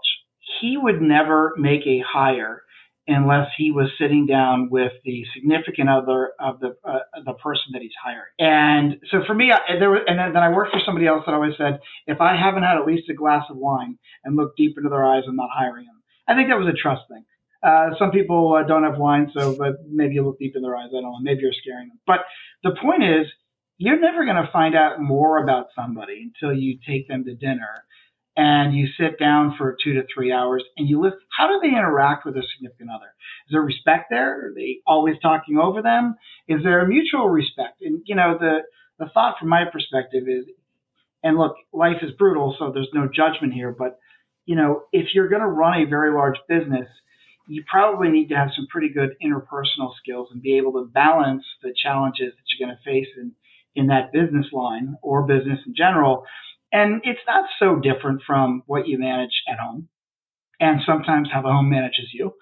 He 0.61 0.77
would 0.77 1.01
never 1.01 1.55
make 1.57 1.87
a 1.87 2.03
hire 2.07 2.63
unless 3.07 3.49
he 3.57 3.71
was 3.71 3.91
sitting 3.99 4.27
down 4.27 4.69
with 4.71 4.93
the 5.05 5.25
significant 5.35 5.89
other 5.89 6.33
of 6.39 6.61
the 6.61 6.77
uh, 6.85 6.99
the 7.25 7.35
person 7.35 7.73
that 7.73 7.83
he's 7.83 7.97
hiring. 8.03 8.33
And 8.39 9.01
so 9.11 9.23
for 9.27 9.35
me, 9.35 9.51
I, 9.53 9.79
there 9.79 9.91
was, 9.91 10.03
and 10.07 10.19
then 10.19 10.43
I 10.43 10.51
worked 10.51 10.73
for 10.73 10.81
somebody 10.85 11.07
else 11.07 11.25
that 11.27 11.35
always 11.35 11.55
said, 11.59 11.81
if 12.07 12.21
I 12.21 12.37
haven't 12.37 12.63
had 12.63 12.77
at 12.77 12.87
least 12.87 13.09
a 13.11 13.15
glass 13.15 13.45
of 13.51 13.57
wine 13.57 13.99
and 14.25 14.37
looked 14.37 14.57
deep 14.57 14.75
into 14.77 14.89
their 14.89 15.05
eyes, 15.05 15.25
I'm 15.27 15.37
not 15.37 15.51
hiring 15.53 15.87
them. 15.87 16.03
I 16.29 16.35
think 16.35 16.49
that 16.49 16.59
was 16.59 16.69
a 16.69 16.77
trust 16.77 17.03
thing. 17.09 17.25
Uh, 17.63 17.91
some 17.99 18.11
people 18.11 18.55
uh, 18.55 18.67
don't 18.67 18.85
have 18.85 18.99
wine, 18.99 19.31
so 19.35 19.57
but 19.57 19.75
maybe 19.89 20.15
you 20.15 20.25
look 20.25 20.39
deep 20.39 20.57
in 20.57 20.63
their 20.63 20.77
eyes. 20.77 20.89
I 20.91 21.01
don't 21.01 21.03
know. 21.03 21.19
Maybe 21.21 21.41
you're 21.43 21.53
scaring 21.53 21.89
them. 21.89 21.99
But 22.07 22.21
the 22.63 22.77
point 22.81 23.05
is, 23.05 23.27
you're 23.77 24.01
never 24.01 24.25
going 24.25 24.37
to 24.37 24.51
find 24.53 24.77
out 24.77 25.01
more 25.01 25.43
about 25.43 25.67
somebody 25.75 26.31
until 26.31 26.57
you 26.57 26.79
take 26.87 27.09
them 27.09 27.25
to 27.25 27.35
dinner 27.35 27.85
and 28.41 28.75
you 28.75 28.89
sit 28.99 29.19
down 29.19 29.55
for 29.59 29.77
two 29.85 29.93
to 29.93 30.03
three 30.13 30.33
hours 30.33 30.65
and 30.79 30.89
you 30.89 30.99
listen. 30.99 31.19
How 31.37 31.47
do 31.47 31.61
they 31.61 31.77
interact 31.77 32.25
with 32.25 32.33
their 32.33 32.43
significant 32.57 32.89
other? 32.89 33.13
Is 33.47 33.53
there 33.53 33.61
respect 33.61 34.07
there? 34.09 34.47
Are 34.47 34.53
they 34.55 34.79
always 34.87 35.17
talking 35.21 35.59
over 35.59 35.83
them? 35.83 36.17
Is 36.49 36.63
there 36.63 36.81
a 36.81 36.89
mutual 36.89 37.29
respect? 37.29 37.83
And 37.83 38.01
you 38.07 38.15
know, 38.15 38.39
the 38.41 38.61
the 38.99 39.11
thought 39.13 39.35
from 39.39 39.51
my 39.51 39.65
perspective 39.71 40.25
is, 40.27 40.47
and 41.23 41.37
look, 41.37 41.55
life 41.75 41.99
is 42.01 42.13
brutal, 42.13 42.57
so 42.59 42.73
there's 42.73 42.89
no 42.95 43.11
judgment 43.15 43.53
here. 43.53 43.77
But 43.79 43.99
you 44.47 44.57
know, 44.57 44.85
if 44.91 45.09
you're 45.13 45.29
going 45.29 45.43
to 45.43 45.47
run 45.47 45.83
a 45.83 45.91
very 45.91 46.11
large 46.11 46.39
business, 46.49 46.89
you 47.47 47.63
probably 47.71 48.09
need 48.09 48.29
to 48.29 48.37
have 48.37 48.53
some 48.57 48.69
pretty 48.71 48.89
good 48.89 49.17
interpersonal 49.23 49.93
skills 50.03 50.29
and 50.33 50.41
be 50.41 50.57
able 50.57 50.73
to 50.73 50.89
balance 50.95 51.45
the 51.63 51.75
challenges 51.77 52.33
that 52.33 52.45
you're 52.49 52.67
going 52.67 52.75
to 52.75 52.91
face 52.91 53.13
in 53.19 53.33
in 53.77 53.89
that 53.89 54.13
business 54.13 54.47
line 54.51 54.97
or 55.03 55.27
business 55.27 55.59
in 55.67 55.75
general 55.77 56.25
and 56.73 57.01
it's 57.05 57.21
not 57.27 57.47
so 57.59 57.77
different 57.77 58.23
from 58.27 58.63
what 58.67 58.87
you 58.87 58.99
manage 58.99 59.43
at 59.51 59.59
home 59.59 59.89
and 60.61 60.81
sometimes 60.87 61.29
how 61.33 61.43
the 61.43 61.49
home 61.49 61.71
manages 61.71 62.09
you. 62.13 62.35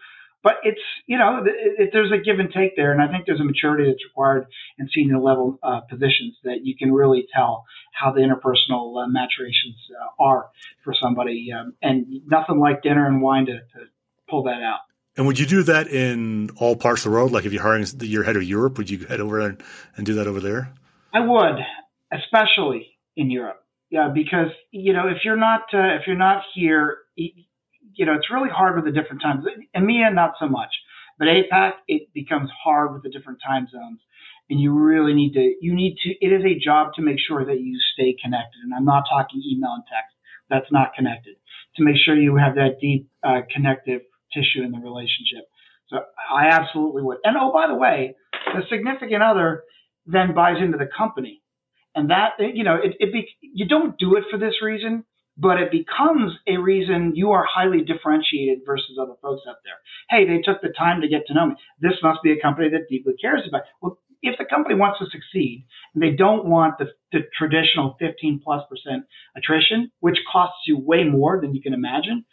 But 0.42 0.54
it's, 0.62 0.80
you 1.06 1.18
know, 1.18 1.44
it, 1.44 1.80
it, 1.80 1.90
there's 1.92 2.12
a 2.12 2.18
give 2.18 2.38
and 2.38 2.52
take 2.52 2.76
there. 2.76 2.92
And 2.92 3.02
I 3.02 3.10
think 3.10 3.26
there's 3.26 3.40
a 3.40 3.44
maturity 3.44 3.90
that's 3.90 4.04
required 4.04 4.46
in 4.78 4.88
senior 4.94 5.18
level 5.18 5.58
uh, 5.62 5.80
positions 5.80 6.36
that 6.44 6.58
you 6.62 6.76
can 6.76 6.92
really 6.92 7.26
tell 7.34 7.64
how 7.92 8.12
the 8.12 8.20
interpersonal 8.20 9.02
uh, 9.02 9.08
maturations 9.08 9.76
uh, 9.90 10.22
are 10.22 10.50
for 10.84 10.94
somebody. 10.94 11.50
Um, 11.52 11.74
and 11.82 12.06
nothing 12.26 12.60
like 12.60 12.82
dinner 12.82 13.06
and 13.06 13.20
wine 13.20 13.46
to, 13.46 13.54
to 13.54 13.86
pull 14.28 14.44
that 14.44 14.62
out. 14.62 14.80
And 15.16 15.26
would 15.26 15.40
you 15.40 15.46
do 15.46 15.64
that 15.64 15.88
in 15.88 16.50
all 16.56 16.76
parts 16.76 17.04
of 17.04 17.10
the 17.10 17.16
world? 17.16 17.32
Like 17.32 17.44
if 17.44 17.52
you're 17.52 17.62
hiring 17.62 17.84
your 18.00 18.22
head 18.22 18.36
of 18.36 18.44
Europe, 18.44 18.78
would 18.78 18.88
you 18.88 19.06
head 19.06 19.20
over 19.20 19.40
and, 19.40 19.60
and 19.96 20.06
do 20.06 20.14
that 20.14 20.28
over 20.28 20.38
there? 20.38 20.72
I 21.12 21.20
would, 21.20 21.56
especially 22.12 22.96
in 23.16 23.28
Europe. 23.28 23.60
Yeah, 23.90 24.10
because 24.12 24.48
you 24.70 24.92
know 24.92 25.08
if 25.08 25.18
you're 25.24 25.36
not 25.36 25.62
uh, 25.72 25.96
if 25.96 26.02
you're 26.06 26.16
not 26.16 26.42
here, 26.54 26.98
you 27.16 28.06
know 28.06 28.14
it's 28.14 28.30
really 28.30 28.50
hard 28.50 28.76
with 28.76 28.84
the 28.84 28.98
different 28.98 29.22
times. 29.22 29.44
EMEA 29.74 30.14
not 30.14 30.32
so 30.38 30.46
much, 30.46 30.70
but 31.18 31.28
APAC 31.28 31.72
it 31.86 32.12
becomes 32.12 32.50
hard 32.62 32.92
with 32.92 33.02
the 33.02 33.08
different 33.08 33.40
time 33.46 33.66
zones, 33.72 34.00
and 34.50 34.60
you 34.60 34.72
really 34.72 35.14
need 35.14 35.32
to 35.32 35.54
you 35.62 35.74
need 35.74 35.96
to. 36.02 36.10
It 36.20 36.32
is 36.32 36.44
a 36.44 36.58
job 36.62 36.92
to 36.96 37.02
make 37.02 37.18
sure 37.18 37.46
that 37.46 37.60
you 37.60 37.78
stay 37.94 38.14
connected, 38.22 38.60
and 38.62 38.74
I'm 38.74 38.84
not 38.84 39.04
talking 39.08 39.42
email 39.42 39.72
and 39.72 39.84
text. 39.84 40.14
That's 40.50 40.70
not 40.70 40.92
connected. 40.94 41.36
To 41.76 41.84
make 41.84 41.96
sure 41.96 42.14
you 42.14 42.36
have 42.36 42.56
that 42.56 42.80
deep 42.80 43.08
uh, 43.22 43.40
connective 43.54 44.02
tissue 44.34 44.62
in 44.64 44.72
the 44.72 44.78
relationship. 44.78 45.48
So 45.88 45.98
I 46.30 46.48
absolutely 46.48 47.02
would. 47.02 47.18
And 47.24 47.36
oh, 47.40 47.52
by 47.52 47.68
the 47.68 47.74
way, 47.74 48.16
the 48.46 48.62
significant 48.68 49.22
other 49.22 49.62
then 50.04 50.34
buys 50.34 50.56
into 50.60 50.76
the 50.76 50.88
company 50.96 51.40
and 51.94 52.10
that, 52.10 52.32
you 52.38 52.64
know, 52.64 52.76
it, 52.76 52.96
it 53.00 53.12
be, 53.12 53.28
you 53.40 53.66
don't 53.66 53.98
do 53.98 54.16
it 54.16 54.24
for 54.30 54.38
this 54.38 54.62
reason, 54.62 55.04
but 55.36 55.60
it 55.60 55.70
becomes 55.70 56.32
a 56.46 56.56
reason 56.58 57.12
you 57.14 57.30
are 57.30 57.46
highly 57.48 57.82
differentiated 57.82 58.60
versus 58.66 58.98
other 59.00 59.14
folks 59.22 59.42
out 59.48 59.56
there. 59.64 59.78
Hey, 60.10 60.26
they 60.26 60.42
took 60.42 60.60
the 60.60 60.72
time 60.76 61.00
to 61.00 61.08
get 61.08 61.26
to 61.28 61.34
know 61.34 61.46
me. 61.46 61.54
This 61.80 61.94
must 62.02 62.22
be 62.22 62.32
a 62.32 62.40
company 62.40 62.68
that 62.70 62.88
deeply 62.88 63.14
cares 63.20 63.42
about. 63.48 63.62
Well, 63.80 63.98
if 64.20 64.36
the 64.36 64.44
company 64.44 64.74
wants 64.74 64.98
to 64.98 65.06
succeed 65.06 65.64
and 65.94 66.02
they 66.02 66.10
don't 66.10 66.46
want 66.46 66.78
the, 66.78 66.86
the 67.12 67.20
traditional 67.38 67.96
15 68.00 68.40
plus 68.42 68.62
percent 68.68 69.04
attrition, 69.36 69.92
which 70.00 70.18
costs 70.30 70.58
you 70.66 70.76
way 70.78 71.04
more 71.04 71.40
than 71.40 71.54
you 71.54 71.62
can 71.62 71.72
imagine, 71.72 72.24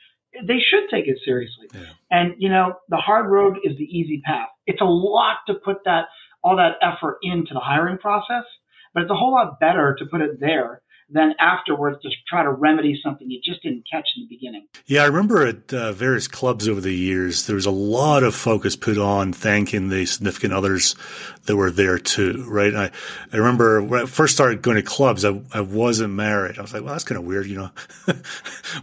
they 0.43 0.59
should 0.59 0.89
take 0.89 1.07
it 1.07 1.17
seriously. 1.23 1.67
Yeah. 1.73 1.81
And 2.11 2.35
you 2.39 2.49
know, 2.49 2.73
the 2.89 2.97
hard 2.97 3.29
road 3.29 3.57
is 3.63 3.77
the 3.77 3.83
easy 3.83 4.21
path. 4.25 4.49
It's 4.65 4.81
a 4.81 4.85
lot 4.85 5.37
to 5.47 5.53
put 5.53 5.83
that 5.85 6.05
all 6.43 6.57
that 6.57 6.77
effort 6.81 7.17
into 7.23 7.53
the 7.53 7.59
hiring 7.59 7.97
process. 7.97 8.43
But 8.95 9.03
it's 9.03 9.11
a 9.11 9.15
whole 9.15 9.33
lot 9.33 9.59
better 9.59 9.95
to 9.99 10.05
put 10.05 10.21
it 10.21 10.39
there 10.39 10.81
then 11.09 11.35
afterwards 11.39 12.01
to 12.01 12.09
try 12.27 12.43
to 12.43 12.51
remedy 12.51 12.99
something 13.03 13.29
you 13.29 13.39
just 13.43 13.61
didn't 13.61 13.83
catch 13.91 14.07
in 14.17 14.23
the 14.23 14.27
beginning. 14.27 14.65
Yeah, 14.87 15.03
I 15.03 15.05
remember 15.05 15.45
at 15.45 15.73
uh, 15.73 15.91
various 15.91 16.27
clubs 16.27 16.67
over 16.67 16.81
the 16.81 16.93
years, 16.93 17.45
there 17.45 17.55
was 17.55 17.67
a 17.67 17.71
lot 17.71 18.23
of 18.23 18.33
focus 18.33 18.75
put 18.75 18.97
on 18.97 19.31
thanking 19.31 19.89
the 19.89 20.05
significant 20.07 20.53
others 20.53 20.95
that 21.45 21.55
were 21.55 21.69
there 21.69 21.99
too, 21.99 22.43
right? 22.47 22.73
I, 22.73 22.91
I 23.31 23.37
remember 23.37 23.83
when 23.83 24.01
I 24.01 24.05
first 24.05 24.33
started 24.33 24.63
going 24.63 24.77
to 24.77 24.83
clubs, 24.83 25.23
I, 25.23 25.39
I 25.53 25.61
wasn't 25.61 26.13
married. 26.13 26.57
I 26.57 26.63
was 26.63 26.73
like, 26.73 26.83
well, 26.83 26.93
that's 26.93 27.03
kind 27.03 27.19
of 27.19 27.25
weird, 27.25 27.45
you 27.45 27.57
know. 27.57 27.69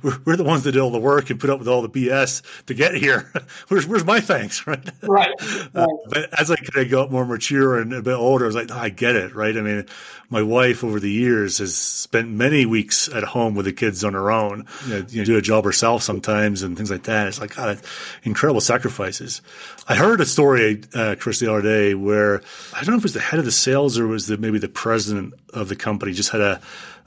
we're, 0.02 0.18
we're, 0.24 0.36
the 0.36 0.44
ones 0.44 0.62
that 0.62 0.72
did 0.72 0.80
all 0.80 0.90
the 0.90 0.98
work 0.98 1.30
and 1.30 1.40
put 1.40 1.50
up 1.50 1.58
with 1.58 1.66
all 1.66 1.82
the 1.82 1.88
BS 1.88 2.42
to 2.66 2.74
get 2.74 2.94
here. 2.94 3.32
where's, 3.68 3.86
where's 3.86 4.04
my 4.04 4.20
thanks, 4.20 4.66
right? 4.66 4.82
Right. 5.02 5.34
right. 5.40 5.68
Uh, 5.74 5.86
but 6.08 6.40
as 6.40 6.50
I 6.50 6.56
kind 6.56 6.86
of 6.86 6.90
got 6.90 7.10
more 7.10 7.26
mature 7.26 7.78
and 7.78 7.92
a 7.92 8.02
bit 8.02 8.14
older, 8.14 8.44
I 8.44 8.46
was 8.46 8.54
like, 8.54 8.70
I 8.70 8.88
get 8.88 9.16
it, 9.16 9.34
right? 9.34 9.56
I 9.56 9.60
mean, 9.60 9.86
my 10.30 10.42
wife 10.42 10.84
over 10.84 11.00
the 11.00 11.10
years 11.10 11.58
has 11.58 11.76
spent 12.12 12.28
many 12.28 12.66
weeks 12.66 13.08
at 13.08 13.24
home 13.24 13.54
with 13.54 13.64
the 13.64 13.72
kids 13.72 14.04
on 14.04 14.12
her 14.12 14.30
own, 14.30 14.66
you 14.84 14.90
know, 14.90 15.06
you 15.08 15.18
know, 15.20 15.24
do 15.24 15.38
a 15.38 15.40
job 15.40 15.64
herself 15.64 16.02
sometimes 16.02 16.62
and 16.62 16.76
things 16.76 16.90
like 16.90 17.04
that. 17.04 17.26
It's 17.26 17.40
like, 17.40 17.56
God, 17.56 17.80
incredible 18.22 18.60
sacrifices. 18.60 19.40
I 19.88 19.94
heard 19.94 20.20
a 20.20 20.26
story, 20.26 20.82
uh, 20.94 21.16
Chris, 21.18 21.40
the 21.40 21.50
other 21.50 21.62
day 21.62 21.94
where 21.94 22.42
I 22.74 22.84
don't 22.84 22.90
know 22.90 22.96
if 22.96 23.00
it 23.00 23.04
was 23.04 23.14
the 23.14 23.20
head 23.20 23.38
of 23.38 23.46
the 23.46 23.50
sales 23.50 23.98
or 23.98 24.06
was 24.06 24.26
the, 24.26 24.36
maybe 24.36 24.58
the 24.58 24.68
president 24.68 25.32
of 25.54 25.70
the 25.70 25.74
company 25.74 26.12
just 26.12 26.28
had 26.28 26.42
a, 26.42 26.60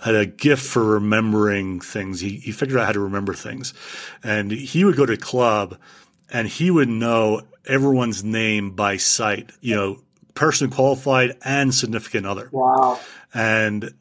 had 0.03 0.15
a 0.15 0.25
gift 0.25 0.65
for 0.65 0.83
remembering 0.83 1.81
things. 1.81 2.19
He, 2.19 2.37
he 2.37 2.51
figured 2.51 2.79
out 2.79 2.87
how 2.87 2.93
to 2.93 2.99
remember 3.01 3.35
things 3.35 3.75
and 4.23 4.49
he 4.49 4.85
would 4.85 4.95
go 4.95 5.05
to 5.05 5.13
a 5.13 5.17
club 5.17 5.77
and 6.31 6.47
he 6.47 6.71
would 6.71 6.89
know 6.89 7.43
everyone's 7.67 8.23
name 8.23 8.71
by 8.71 8.97
sight, 8.97 9.51
you 9.61 9.75
know, 9.75 9.99
person 10.33 10.71
qualified 10.71 11.37
and 11.43 11.75
significant 11.75 12.25
other. 12.25 12.49
Wow. 12.51 12.99
And 13.35 13.93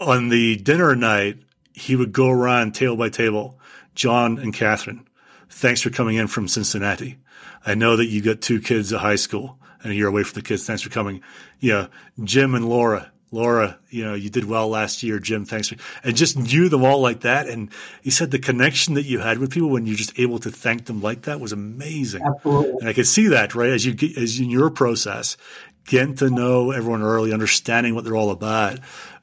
on 0.00 0.28
the 0.28 0.56
dinner 0.56 0.94
night, 0.94 1.38
he 1.72 1.96
would 1.96 2.12
go 2.12 2.28
around 2.28 2.74
table 2.74 2.96
by 2.96 3.08
table, 3.08 3.58
John 3.94 4.38
and 4.38 4.54
Catherine, 4.54 5.06
thanks 5.50 5.82
for 5.82 5.90
coming 5.90 6.16
in 6.16 6.26
from 6.26 6.48
Cincinnati. 6.48 7.18
I 7.66 7.74
know 7.74 7.96
that 7.96 8.06
you 8.06 8.22
got 8.22 8.40
two 8.40 8.60
kids 8.60 8.92
at 8.92 9.00
high 9.00 9.16
school 9.16 9.58
and 9.82 9.94
you're 9.94 10.08
away 10.08 10.22
from 10.22 10.34
the 10.34 10.46
kids. 10.46 10.66
Thanks 10.66 10.82
for 10.82 10.90
coming. 10.90 11.22
Yeah. 11.60 11.88
Jim 12.22 12.54
and 12.54 12.68
Laura. 12.68 13.10
Laura, 13.30 13.78
you 13.90 14.02
know, 14.02 14.14
you 14.14 14.30
did 14.30 14.46
well 14.46 14.68
last 14.68 15.02
year. 15.02 15.18
Jim, 15.18 15.44
thanks 15.44 15.68
for, 15.68 15.76
and 16.02 16.16
just 16.16 16.38
knew 16.38 16.70
them 16.70 16.82
all 16.82 17.00
like 17.02 17.20
that. 17.20 17.46
And 17.46 17.70
he 18.00 18.10
said 18.10 18.30
the 18.30 18.38
connection 18.38 18.94
that 18.94 19.04
you 19.04 19.18
had 19.18 19.36
with 19.36 19.52
people 19.52 19.68
when 19.68 19.84
you're 19.84 19.96
just 19.96 20.18
able 20.18 20.38
to 20.38 20.50
thank 20.50 20.86
them 20.86 21.02
like 21.02 21.22
that 21.22 21.38
was 21.38 21.52
amazing. 21.52 22.22
Absolutely. 22.22 22.76
And 22.80 22.88
I 22.88 22.94
could 22.94 23.06
see 23.06 23.28
that, 23.28 23.54
right? 23.54 23.68
As 23.68 23.84
you, 23.84 23.94
as 24.16 24.40
in 24.40 24.48
your 24.48 24.70
process, 24.70 25.36
getting 25.84 26.14
to 26.16 26.30
know 26.30 26.70
everyone 26.70 27.02
early, 27.02 27.34
understanding 27.34 27.94
what 27.94 28.04
they're 28.04 28.16
all 28.16 28.30
about 28.30 28.78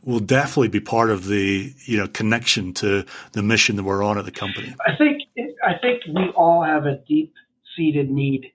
will 0.06 0.20
definitely 0.20 0.68
be 0.68 0.80
part 0.80 1.10
of 1.10 1.26
the 1.26 1.74
you 1.86 1.98
know 1.98 2.08
connection 2.08 2.74
to 2.74 3.04
the 3.34 3.44
mission 3.44 3.76
that 3.76 3.84
we're 3.84 4.04
on 4.04 4.18
at 4.18 4.26
the 4.26 4.32
company. 4.32 4.74
I 4.88 4.96
think 4.96 5.24
I 5.66 5.74
think 5.82 6.04
we 6.08 6.30
all 6.36 6.64
have 6.64 6.86
a 6.86 6.98
deep 7.08 7.34
seated 7.76 8.10
need 8.10 8.46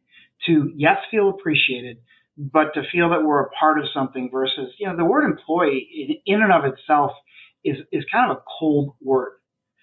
to 0.47 0.73
yes 0.77 0.99
feel 1.11 1.29
appreciated, 1.29 1.99
but 2.39 2.73
to 2.75 2.83
feel 2.91 3.11
that 3.11 3.25
we're 3.25 3.43
a 3.43 3.51
part 3.51 3.79
of 3.79 3.87
something 3.93 4.31
versus 4.33 4.73
you 4.79 4.87
know 4.87 4.97
the 4.97 5.05
word 5.05 5.25
employee 5.25 6.23
in 6.25 6.41
and 6.41 6.53
of 6.53 6.65
itself 6.65 7.13
is 7.65 7.77
is 7.93 8.05
kind 8.11 8.31
of 8.31 8.39
a 8.39 8.41
cold 8.59 8.95
word. 9.03 9.33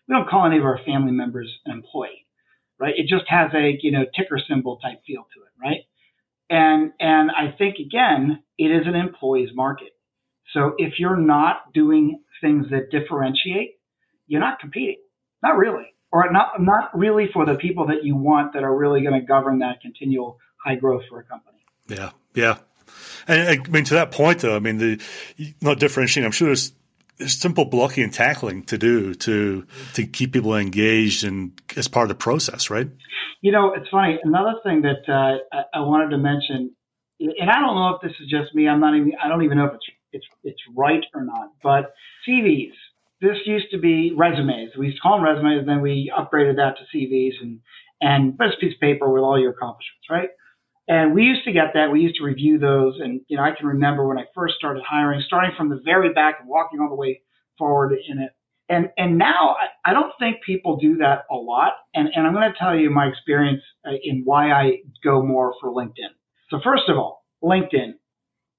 We 0.07 0.15
don't 0.15 0.29
call 0.29 0.45
any 0.45 0.57
of 0.57 0.63
our 0.63 0.79
family 0.85 1.11
members 1.11 1.53
an 1.65 1.73
employee, 1.73 2.25
right? 2.79 2.93
It 2.95 3.07
just 3.09 3.25
has 3.27 3.51
a 3.53 3.77
you 3.81 3.91
know 3.91 4.05
ticker 4.15 4.39
symbol 4.49 4.77
type 4.77 5.01
feel 5.05 5.27
to 5.35 5.41
it, 5.41 5.51
right? 5.61 5.81
And 6.49 6.93
and 7.01 7.29
I 7.29 7.53
think 7.57 7.75
again, 7.79 8.41
it 8.57 8.71
is 8.71 8.87
an 8.87 8.95
employee's 8.95 9.49
market 9.53 9.96
so 10.53 10.73
if 10.77 10.99
you're 10.99 11.17
not 11.17 11.73
doing 11.73 12.21
things 12.41 12.67
that 12.71 12.89
differentiate, 12.91 13.75
you're 14.27 14.41
not 14.41 14.59
competing. 14.59 14.97
Not 15.43 15.57
really. 15.57 15.93
Or 16.11 16.31
not 16.31 16.61
not 16.61 16.97
really 16.97 17.29
for 17.33 17.45
the 17.45 17.55
people 17.55 17.87
that 17.87 18.03
you 18.03 18.15
want 18.15 18.53
that 18.53 18.63
are 18.63 18.75
really 18.75 19.01
going 19.01 19.19
to 19.19 19.25
govern 19.25 19.59
that 19.59 19.81
continual 19.81 20.39
high 20.63 20.75
growth 20.75 21.03
for 21.09 21.19
a 21.19 21.23
company. 21.23 21.57
Yeah. 21.87 22.11
Yeah. 22.33 22.57
And 23.27 23.49
I 23.49 23.69
mean 23.69 23.83
to 23.85 23.95
that 23.95 24.11
point 24.11 24.39
though, 24.39 24.55
I 24.55 24.59
mean 24.59 24.77
the 24.77 25.01
not 25.61 25.79
differentiating, 25.79 26.25
I'm 26.25 26.31
sure 26.31 26.47
there's 26.47 26.71
there's 27.17 27.37
simple 27.37 27.65
blocking 27.65 28.03
and 28.03 28.13
tackling 28.13 28.63
to 28.63 28.77
do 28.77 29.15
to 29.15 29.65
to 29.93 30.07
keep 30.07 30.33
people 30.33 30.55
engaged 30.55 31.23
and 31.23 31.59
as 31.75 31.87
part 31.87 32.03
of 32.03 32.09
the 32.09 32.15
process, 32.15 32.69
right? 32.69 32.89
You 33.41 33.51
know, 33.51 33.73
it's 33.73 33.89
funny. 33.89 34.19
Another 34.23 34.55
thing 34.63 34.83
that 34.83 35.11
uh, 35.11 35.37
I, 35.51 35.79
I 35.79 35.79
wanted 35.81 36.11
to 36.11 36.17
mention, 36.17 36.75
and 37.19 37.49
I 37.49 37.59
don't 37.59 37.75
know 37.75 37.95
if 37.95 38.01
this 38.01 38.13
is 38.21 38.29
just 38.29 38.53
me. 38.55 38.67
I'm 38.67 38.79
not 38.79 38.95
even. 38.95 39.13
I 39.23 39.27
don't 39.27 39.43
even 39.43 39.57
know 39.57 39.65
if 39.65 39.73
it's 39.73 39.85
it's 40.11 40.25
it's 40.43 40.61
right 40.75 41.03
or 41.13 41.23
not. 41.23 41.51
But 41.63 41.93
CVs. 42.27 42.73
This 43.19 43.37
used 43.47 43.71
to 43.71 43.79
be 43.79 44.13
resumes. 44.15 44.77
We 44.77 44.87
used 44.87 44.97
to 44.97 45.01
call 45.01 45.17
them 45.17 45.25
resumes, 45.25 45.61
and 45.61 45.67
then 45.67 45.81
we 45.81 46.13
upgraded 46.15 46.57
that 46.57 46.75
to 46.77 46.97
CVs 46.97 47.33
and 47.41 47.61
and 48.01 48.37
just 48.37 48.59
piece 48.59 48.75
of 48.75 48.79
paper 48.79 49.11
with 49.11 49.23
all 49.23 49.39
your 49.39 49.51
accomplishments, 49.51 50.05
right? 50.09 50.29
And 50.87 51.13
we 51.13 51.23
used 51.23 51.43
to 51.45 51.51
get 51.51 51.73
that. 51.73 51.91
We 51.91 51.99
used 51.99 52.15
to 52.17 52.23
review 52.23 52.59
those. 52.59 52.99
And, 52.99 53.21
you 53.27 53.37
know, 53.37 53.43
I 53.43 53.51
can 53.57 53.67
remember 53.67 54.07
when 54.07 54.17
I 54.17 54.25
first 54.33 54.55
started 54.55 54.83
hiring, 54.87 55.21
starting 55.25 55.51
from 55.57 55.69
the 55.69 55.81
very 55.83 56.13
back 56.13 56.37
and 56.39 56.47
walking 56.47 56.79
all 56.79 56.89
the 56.89 56.95
way 56.95 57.21
forward 57.57 57.93
in 57.93 58.19
it. 58.19 58.31
And, 58.69 58.89
and 58.97 59.17
now 59.17 59.55
I, 59.59 59.91
I 59.91 59.93
don't 59.93 60.11
think 60.19 60.37
people 60.45 60.77
do 60.77 60.97
that 60.97 61.25
a 61.31 61.35
lot. 61.35 61.73
And, 61.93 62.09
and 62.13 62.25
I'm 62.25 62.33
going 62.33 62.51
to 62.51 62.57
tell 62.57 62.75
you 62.75 62.89
my 62.89 63.07
experience 63.07 63.61
uh, 63.85 63.91
in 64.01 64.21
why 64.23 64.51
I 64.51 64.77
go 65.03 65.21
more 65.21 65.53
for 65.59 65.71
LinkedIn. 65.71 66.13
So 66.49 66.59
first 66.63 66.83
of 66.87 66.97
all, 66.97 67.25
LinkedIn, 67.43 67.93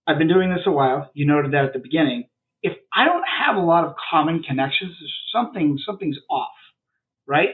I've 0.08 0.18
been 0.18 0.28
doing 0.28 0.50
this 0.50 0.62
a 0.66 0.72
while. 0.72 1.10
You 1.12 1.26
noted 1.26 1.52
that 1.52 1.66
at 1.66 1.72
the 1.74 1.78
beginning. 1.78 2.24
If 2.62 2.72
I 2.92 3.04
don't 3.04 3.24
have 3.44 3.56
a 3.56 3.60
lot 3.60 3.84
of 3.84 3.94
common 4.10 4.42
connections, 4.42 4.96
something 5.32 5.78
something's 5.84 6.16
off, 6.30 6.48
right? 7.26 7.50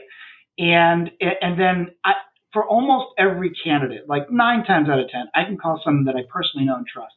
And 0.57 1.11
and 1.19 1.59
then 1.59 1.91
I, 2.03 2.13
for 2.53 2.65
almost 2.65 3.07
every 3.19 3.51
candidate, 3.63 4.07
like 4.07 4.31
nine 4.31 4.63
times 4.63 4.89
out 4.89 4.99
of 4.99 5.09
ten, 5.09 5.25
I 5.35 5.43
can 5.43 5.57
call 5.57 5.81
someone 5.83 6.05
that 6.05 6.15
I 6.15 6.21
personally 6.31 6.65
know 6.65 6.77
and 6.77 6.87
trust, 6.87 7.13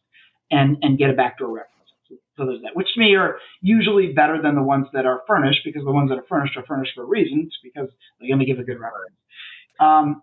and 0.51 0.77
and 0.83 0.98
get 0.98 1.09
a 1.09 1.14
backdoor 1.14 1.48
reference. 1.48 1.74
So 2.37 2.46
there's 2.46 2.62
that, 2.62 2.74
which 2.74 2.88
to 2.94 3.01
me 3.01 3.16
are 3.16 3.38
usually 3.61 4.12
better 4.12 4.40
than 4.40 4.55
the 4.55 4.62
ones 4.62 4.87
that 4.92 5.07
are 5.07 5.22
furnished 5.27 5.61
because 5.64 5.85
the 5.85 5.92
ones 5.92 6.11
that 6.11 6.18
are 6.18 6.27
furnished 6.29 6.57
are 6.57 6.64
furnished 6.66 6.92
for 6.94 7.05
reasons 7.05 7.57
because 7.62 7.88
they're 8.18 8.29
going 8.29 8.38
to 8.38 8.46
give 8.46 8.59
a 8.59 8.64
good 8.64 8.79
reference. 8.79 9.16
Um, 9.81 10.22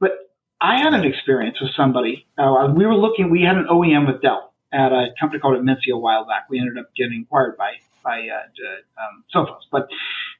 but 0.00 0.12
I 0.60 0.80
had 0.80 0.92
an 0.92 1.04
experience 1.04 1.60
with 1.60 1.70
somebody. 1.76 2.26
Uh, 2.36 2.68
we 2.74 2.84
were 2.86 2.96
looking. 2.96 3.30
We 3.30 3.42
had 3.42 3.56
an 3.56 3.66
OEM 3.70 4.12
with 4.12 4.22
Dell 4.22 4.52
at 4.72 4.92
a 4.92 5.08
company 5.18 5.40
called 5.40 5.56
Invincea 5.56 5.94
a 5.94 5.98
while 5.98 6.26
back. 6.26 6.46
We 6.50 6.58
ended 6.58 6.78
up 6.78 6.90
getting 6.96 7.22
acquired 7.22 7.56
by 7.56 7.74
by 8.02 8.28
uh, 8.28 9.02
um, 9.02 9.24
Sophos, 9.34 9.62
but 9.70 9.88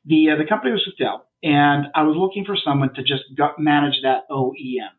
the 0.04 0.30
uh, 0.30 0.36
the 0.36 0.44
company 0.44 0.72
was 0.72 0.84
with 0.86 0.96
Dell, 0.96 1.26
and 1.42 1.86
I 1.94 2.02
was 2.02 2.16
looking 2.16 2.44
for 2.44 2.56
someone 2.56 2.94
to 2.94 3.02
just 3.02 3.24
manage 3.58 4.02
that 4.02 4.28
OEM. 4.30 4.90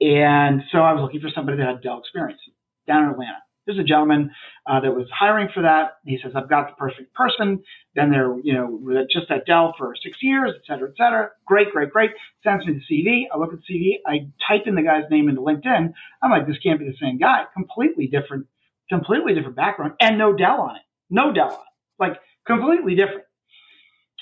And 0.00 0.62
so 0.72 0.78
I 0.78 0.92
was 0.92 1.02
looking 1.02 1.20
for 1.20 1.30
somebody 1.34 1.58
that 1.58 1.66
had 1.66 1.82
Dell 1.82 1.98
experience 1.98 2.40
down 2.86 3.04
in 3.04 3.10
Atlanta. 3.10 3.45
There's 3.66 3.78
a 3.78 3.84
gentleman 3.84 4.30
uh, 4.66 4.80
that 4.80 4.94
was 4.94 5.08
hiring 5.12 5.48
for 5.52 5.62
that. 5.62 5.98
He 6.04 6.18
says, 6.22 6.32
I've 6.36 6.48
got 6.48 6.68
the 6.68 6.76
perfect 6.76 7.12
person. 7.14 7.62
Then 7.96 8.10
they're, 8.10 8.38
you 8.42 8.54
know, 8.54 9.04
just 9.10 9.30
at 9.30 9.44
Dell 9.44 9.74
for 9.76 9.94
six 10.00 10.18
years, 10.22 10.52
et 10.54 10.62
cetera, 10.66 10.88
et 10.88 10.94
cetera. 10.96 11.30
Great, 11.44 11.72
great, 11.72 11.90
great. 11.90 12.12
Sends 12.44 12.64
me 12.64 12.74
the 12.74 12.94
CV. 12.94 13.24
I 13.32 13.38
look 13.38 13.52
at 13.52 13.58
the 13.66 13.74
CV. 13.74 13.94
I 14.06 14.28
type 14.48 14.66
in 14.66 14.76
the 14.76 14.82
guy's 14.82 15.10
name 15.10 15.28
into 15.28 15.40
LinkedIn. 15.40 15.92
I'm 16.22 16.30
like, 16.30 16.46
this 16.46 16.58
can't 16.62 16.78
be 16.78 16.86
the 16.86 16.96
same 17.00 17.18
guy. 17.18 17.44
Completely 17.54 18.06
different, 18.06 18.46
completely 18.88 19.34
different 19.34 19.56
background 19.56 19.94
and 20.00 20.16
no 20.16 20.32
Dell 20.32 20.60
on 20.60 20.76
it. 20.76 20.82
No 21.10 21.32
Dell 21.32 21.46
on 21.46 21.52
it. 21.52 21.98
Like 21.98 22.20
completely 22.46 22.94
different. 22.94 23.24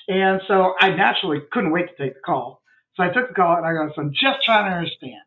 And 0.09 0.41
so 0.49 0.75
I 0.81 0.91
naturally 0.91 1.41
couldn't 1.53 1.73
wait 1.73 1.89
to 1.89 2.03
take 2.03 2.15
the 2.15 2.21
call. 2.25 2.63
So 2.97 3.03
I 3.03 3.09
took 3.09 3.29
the 3.29 3.35
call 3.35 3.57
and 3.57 3.67
I 3.67 3.73
go, 3.73 3.91
so 3.95 4.03
I'm 4.03 4.13
just 4.13 4.45
trying 4.45 4.71
to 4.71 4.77
understand. 4.77 5.21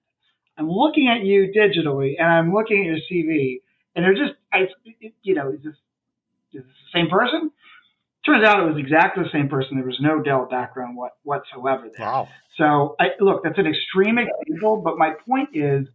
I'm 0.58 0.70
looking 0.70 1.08
at 1.08 1.24
you 1.24 1.52
digitally 1.56 2.14
and 2.18 2.28
I'm 2.28 2.54
looking 2.54 2.80
at 2.80 2.86
your 2.86 2.98
CV 3.12 3.58
and 3.98 4.06
they're 4.06 4.14
just, 4.14 4.38
I, 4.54 4.68
you 5.24 5.34
know, 5.34 5.50
is 5.50 5.60
this, 5.64 5.74
is 6.54 6.62
this 6.62 6.64
the 6.64 7.00
same 7.00 7.10
person? 7.10 7.52
Turns 8.24 8.46
out 8.46 8.60
it 8.60 8.72
was 8.72 8.78
exactly 8.78 9.24
the 9.24 9.30
same 9.34 9.50
person. 9.50 9.78
There 9.78 9.86
was 9.86 9.98
no 10.00 10.22
Dell 10.22 10.48
background 10.50 10.96
what, 10.96 11.18
whatsoever 11.24 11.90
there. 11.98 12.06
Wow. 12.06 12.28
So 12.58 12.96
I, 13.00 13.08
look, 13.20 13.44
that's 13.44 13.58
an 13.58 13.66
extreme 13.66 14.20
example, 14.20 14.82
but 14.86 15.00
my 15.00 15.14
point 15.28 15.50
is, 15.54 15.88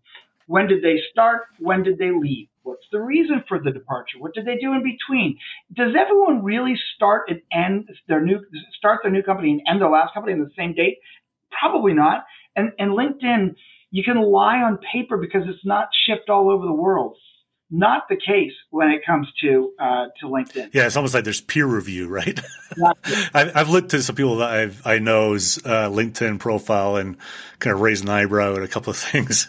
when 0.46 0.66
did 0.66 0.82
they 0.82 0.96
start? 1.12 1.42
When 1.60 1.84
did 1.84 1.98
they 1.98 2.10
leave? 2.10 2.48
What's 2.64 2.84
the 2.90 3.00
reason 3.00 3.44
for 3.48 3.60
the 3.60 3.70
departure? 3.70 4.18
What 4.18 4.34
did 4.34 4.46
they 4.46 4.56
do 4.56 4.72
in 4.72 4.82
between? 4.82 5.38
Does 5.72 5.94
everyone 5.98 6.42
really 6.42 6.74
start 6.96 7.28
and 7.28 7.40
end 7.52 7.88
their 8.08 8.20
new 8.20 8.40
start 8.76 9.00
their 9.04 9.12
new 9.12 9.22
company 9.22 9.52
and 9.52 9.62
end 9.68 9.80
their 9.80 9.90
last 9.90 10.12
company 10.12 10.34
on 10.34 10.40
the 10.40 10.50
same 10.56 10.74
date? 10.74 10.98
Probably 11.50 11.92
not. 11.92 12.24
And 12.56 12.72
and 12.78 12.92
LinkedIn, 12.92 13.54
you 13.90 14.02
can 14.02 14.20
lie 14.20 14.58
on 14.58 14.78
paper 14.92 15.16
because 15.16 15.42
it's 15.46 15.64
not 15.64 15.88
shipped 16.06 16.28
all 16.28 16.50
over 16.50 16.66
the 16.66 16.72
world. 16.72 17.16
Not 17.74 18.06
the 18.10 18.16
case 18.16 18.52
when 18.68 18.90
it 18.90 19.00
comes 19.04 19.26
to 19.40 19.72
uh, 19.78 20.08
to 20.20 20.26
LinkedIn. 20.26 20.74
Yeah, 20.74 20.84
it's 20.84 20.96
almost 20.96 21.14
like 21.14 21.24
there's 21.24 21.40
peer 21.40 21.64
review, 21.64 22.06
right? 22.06 22.38
I've, 23.34 23.56
I've, 23.56 23.68
looked 23.70 23.94
at 23.94 24.02
some 24.02 24.14
people 24.14 24.36
that 24.36 24.50
I've, 24.50 24.86
I 24.86 24.98
know's 24.98 25.56
uh, 25.64 25.88
LinkedIn 25.88 26.38
profile 26.38 26.96
and 26.96 27.16
kind 27.60 27.74
of 27.74 27.80
raised 27.80 28.04
an 28.04 28.10
eyebrow 28.10 28.56
at 28.56 28.62
a 28.62 28.68
couple 28.68 28.90
of 28.90 28.98
things. 28.98 29.48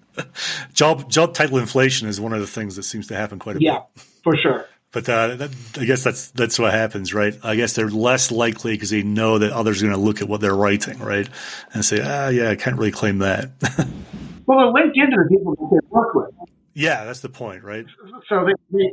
job 0.72 1.10
job 1.10 1.34
title 1.34 1.58
inflation 1.58 2.08
is 2.08 2.18
one 2.18 2.32
of 2.32 2.40
the 2.40 2.46
things 2.46 2.76
that 2.76 2.84
seems 2.84 3.08
to 3.08 3.16
happen 3.16 3.38
quite 3.38 3.56
a 3.56 3.62
yeah, 3.62 3.72
bit. 3.72 3.82
Yeah, 3.96 4.02
for 4.22 4.34
sure, 4.34 4.66
But 4.90 5.06
uh, 5.10 5.36
that, 5.36 5.50
I 5.78 5.84
guess 5.84 6.02
that's 6.02 6.30
that's 6.30 6.58
what 6.58 6.72
happens, 6.72 7.12
right? 7.12 7.38
I 7.42 7.56
guess 7.56 7.74
they're 7.74 7.90
less 7.90 8.30
likely 8.30 8.72
because 8.72 8.88
they 8.88 9.02
know 9.02 9.36
that 9.36 9.52
others 9.52 9.82
are 9.82 9.86
going 9.86 9.98
to 9.98 10.02
look 10.02 10.22
at 10.22 10.28
what 10.28 10.40
they're 10.40 10.56
writing, 10.56 11.00
right, 11.00 11.28
and 11.74 11.84
say, 11.84 12.00
ah, 12.02 12.28
yeah, 12.28 12.48
I 12.48 12.56
can't 12.56 12.78
really 12.78 12.92
claim 12.92 13.18
that. 13.18 13.50
well, 14.46 14.58
they're 14.58 14.84
linked 14.84 14.96
into 14.96 15.18
the 15.22 15.28
people 15.28 15.54
that 15.54 15.68
they 15.70 15.86
work 15.90 16.14
with. 16.14 16.30
Yeah, 16.74 17.04
that's 17.04 17.20
the 17.20 17.28
point, 17.28 17.64
right? 17.64 17.86
So 18.28 18.46
they, 18.46 18.52
they, 18.70 18.90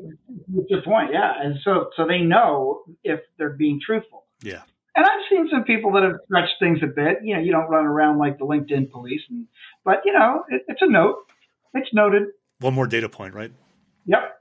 that's 0.50 0.70
the 0.70 0.82
point, 0.84 1.12
yeah, 1.14 1.34
and 1.42 1.56
so 1.64 1.90
so 1.96 2.06
they 2.08 2.20
know 2.20 2.84
if 3.04 3.22
they're 3.38 3.52
being 3.52 3.80
truthful. 3.86 4.26
Yeah. 4.42 4.62
And 4.96 5.06
I've 5.06 5.22
seen 5.30 5.48
some 5.52 5.64
people 5.64 5.94
that 5.94 6.04
have 6.04 6.16
stretched 6.26 6.56
things 6.60 6.80
a 6.84 6.88
bit. 6.88 7.20
You 7.24 7.36
know, 7.36 7.42
you 7.42 7.52
don't 7.52 7.70
run 7.70 7.86
around 7.86 8.18
like 8.18 8.38
the 8.38 8.46
LinkedIn 8.46 8.92
police, 8.92 9.22
and, 9.30 9.48
but 9.86 10.02
you 10.04 10.12
know, 10.12 10.44
it, 10.50 10.64
it's 10.68 10.82
a 10.82 10.90
note. 10.90 11.26
It's 11.74 11.94
noted. 11.94 12.24
One 12.60 12.74
more 12.74 12.88
data 12.88 13.08
point, 13.08 13.34
right? 13.34 13.52
Yep. 14.06 14.36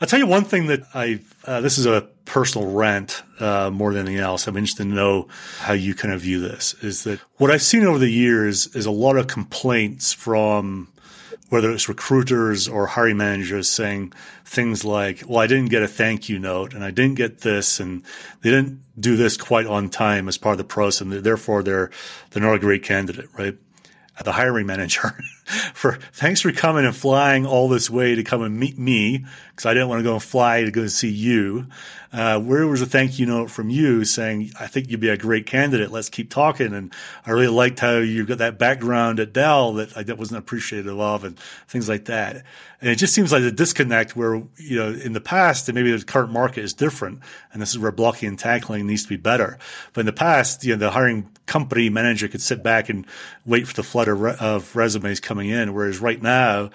I'll 0.00 0.06
tell 0.06 0.18
you 0.18 0.26
one 0.26 0.44
thing 0.44 0.66
that 0.66 0.82
I, 0.94 1.20
uh, 1.44 1.60
this 1.60 1.78
is 1.78 1.86
a 1.86 2.08
personal 2.24 2.70
rant 2.72 3.22
uh, 3.40 3.70
more 3.70 3.92
than 3.92 4.06
anything 4.06 4.22
else. 4.22 4.46
I'm 4.46 4.56
interested 4.56 4.84
to 4.84 4.88
know 4.88 5.28
how 5.58 5.72
you 5.72 5.94
kind 5.94 6.12
of 6.12 6.20
view 6.20 6.40
this. 6.40 6.74
Is 6.82 7.04
that 7.04 7.18
what 7.36 7.50
I've 7.50 7.62
seen 7.62 7.84
over 7.84 7.98
the 7.98 8.10
years 8.10 8.74
is 8.74 8.86
a 8.86 8.90
lot 8.90 9.16
of 9.16 9.26
complaints 9.26 10.12
from 10.12 10.92
whether 11.48 11.70
it's 11.70 11.88
recruiters 11.88 12.66
or 12.66 12.86
hiring 12.86 13.16
managers 13.16 13.68
saying 13.68 14.12
things 14.44 14.84
like, 14.84 15.22
well, 15.26 15.38
I 15.38 15.46
didn't 15.46 15.70
get 15.70 15.82
a 15.82 15.88
thank 15.88 16.28
you 16.28 16.38
note 16.38 16.74
and 16.74 16.82
I 16.82 16.90
didn't 16.90 17.14
get 17.14 17.40
this 17.40 17.78
and 17.78 18.02
they 18.42 18.50
didn't 18.50 18.80
do 18.98 19.16
this 19.16 19.36
quite 19.36 19.66
on 19.66 19.88
time 19.88 20.28
as 20.28 20.38
part 20.38 20.54
of 20.54 20.58
the 20.58 20.64
process 20.64 21.02
and 21.02 21.12
therefore 21.12 21.62
they're, 21.62 21.90
they're 22.30 22.42
not 22.42 22.54
a 22.54 22.58
great 22.58 22.82
candidate, 22.82 23.28
right? 23.38 23.56
The 24.24 24.32
hiring 24.32 24.66
manager 24.66 25.18
for 25.46 25.98
thanks 26.12 26.40
for 26.40 26.52
coming 26.52 26.84
and 26.84 26.94
flying 26.94 27.46
all 27.46 27.68
this 27.68 27.88
way 27.88 28.14
to 28.14 28.22
come 28.22 28.42
and 28.42 28.58
meet 28.58 28.78
me 28.78 29.24
because 29.50 29.66
I 29.66 29.74
didn't 29.74 29.88
want 29.88 30.00
to 30.00 30.04
go 30.04 30.14
and 30.14 30.22
fly 30.22 30.64
to 30.64 30.70
go 30.70 30.82
and 30.82 30.92
see 30.92 31.10
you. 31.10 31.66
Uh, 32.12 32.40
where 32.40 32.66
was 32.66 32.80
a 32.80 32.86
thank 32.86 33.18
you 33.18 33.26
note 33.26 33.50
from 33.50 33.68
you 33.68 34.02
saying, 34.04 34.50
I 34.58 34.68
think 34.68 34.90
you'd 34.90 35.00
be 35.00 35.10
a 35.10 35.18
great 35.18 35.44
candidate. 35.44 35.90
Let's 35.90 36.08
keep 36.08 36.30
talking. 36.30 36.72
And 36.72 36.94
I 37.26 37.32
really 37.32 37.48
liked 37.48 37.78
how 37.80 37.98
you 37.98 38.24
got 38.24 38.38
that 38.38 38.58
background 38.58 39.20
at 39.20 39.34
Dell 39.34 39.74
that 39.74 39.96
I 39.96 40.12
wasn't 40.14 40.38
appreciative 40.38 40.98
of 40.98 41.24
and 41.24 41.38
things 41.68 41.90
like 41.90 42.06
that. 42.06 42.44
And 42.80 42.90
it 42.90 42.96
just 42.96 43.12
seems 43.12 43.32
like 43.32 43.42
a 43.42 43.50
disconnect 43.50 44.16
where, 44.16 44.36
you 44.56 44.76
know, 44.76 44.92
in 44.92 45.12
the 45.12 45.20
past, 45.20 45.68
and 45.68 45.74
maybe 45.74 45.94
the 45.94 46.04
current 46.04 46.32
market 46.32 46.64
is 46.64 46.72
different. 46.72 47.20
And 47.52 47.60
this 47.60 47.70
is 47.70 47.78
where 47.78 47.92
blocking 47.92 48.30
and 48.30 48.38
tackling 48.38 48.86
needs 48.86 49.02
to 49.02 49.08
be 49.10 49.16
better. 49.16 49.58
But 49.92 50.00
in 50.00 50.06
the 50.06 50.12
past, 50.12 50.64
you 50.64 50.72
know, 50.72 50.78
the 50.78 50.90
hiring 50.90 51.28
company 51.44 51.90
manager 51.90 52.28
could 52.28 52.42
sit 52.42 52.62
back 52.62 52.88
and 52.88 53.06
wait 53.44 53.68
for 53.68 53.74
the 53.74 53.82
flood 53.82 54.08
of, 54.08 54.20
re- 54.20 54.36
of 54.40 54.74
resumes 54.74 55.20
coming 55.20 55.35
in. 55.44 55.74
Whereas 55.74 56.00
right 56.00 56.20
now, 56.20 56.70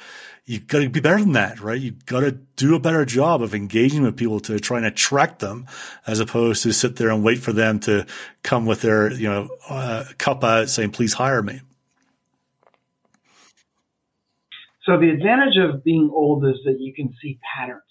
you've 0.45 0.67
got 0.67 0.79
to 0.79 0.89
be 0.89 0.99
better 0.99 1.19
than 1.19 1.33
that, 1.33 1.59
right? 1.59 1.79
You've 1.79 2.05
got 2.05 2.21
to 2.21 2.31
do 2.31 2.75
a 2.75 2.79
better 2.79 3.05
job 3.05 3.41
of 3.41 3.55
engaging 3.55 4.03
with 4.03 4.17
people 4.17 4.39
to 4.41 4.59
try 4.59 4.77
and 4.77 4.85
attract 4.85 5.39
them 5.39 5.65
as 6.05 6.19
opposed 6.19 6.63
to 6.63 6.73
sit 6.73 6.95
there 6.97 7.09
and 7.09 7.23
wait 7.23 7.39
for 7.39 7.53
them 7.53 7.79
to 7.81 8.05
come 8.43 8.65
with 8.65 8.81
their, 8.81 9.11
you 9.11 9.29
know, 9.29 9.49
uh, 9.69 10.05
cup 10.17 10.43
out 10.43 10.69
saying, 10.69 10.91
please 10.91 11.13
hire 11.13 11.41
me. 11.41 11.61
So 14.85 14.99
the 14.99 15.09
advantage 15.09 15.57
of 15.57 15.83
being 15.83 16.09
old 16.11 16.43
is 16.45 16.55
that 16.65 16.77
you 16.79 16.93
can 16.93 17.13
see 17.21 17.39
patterns. 17.55 17.83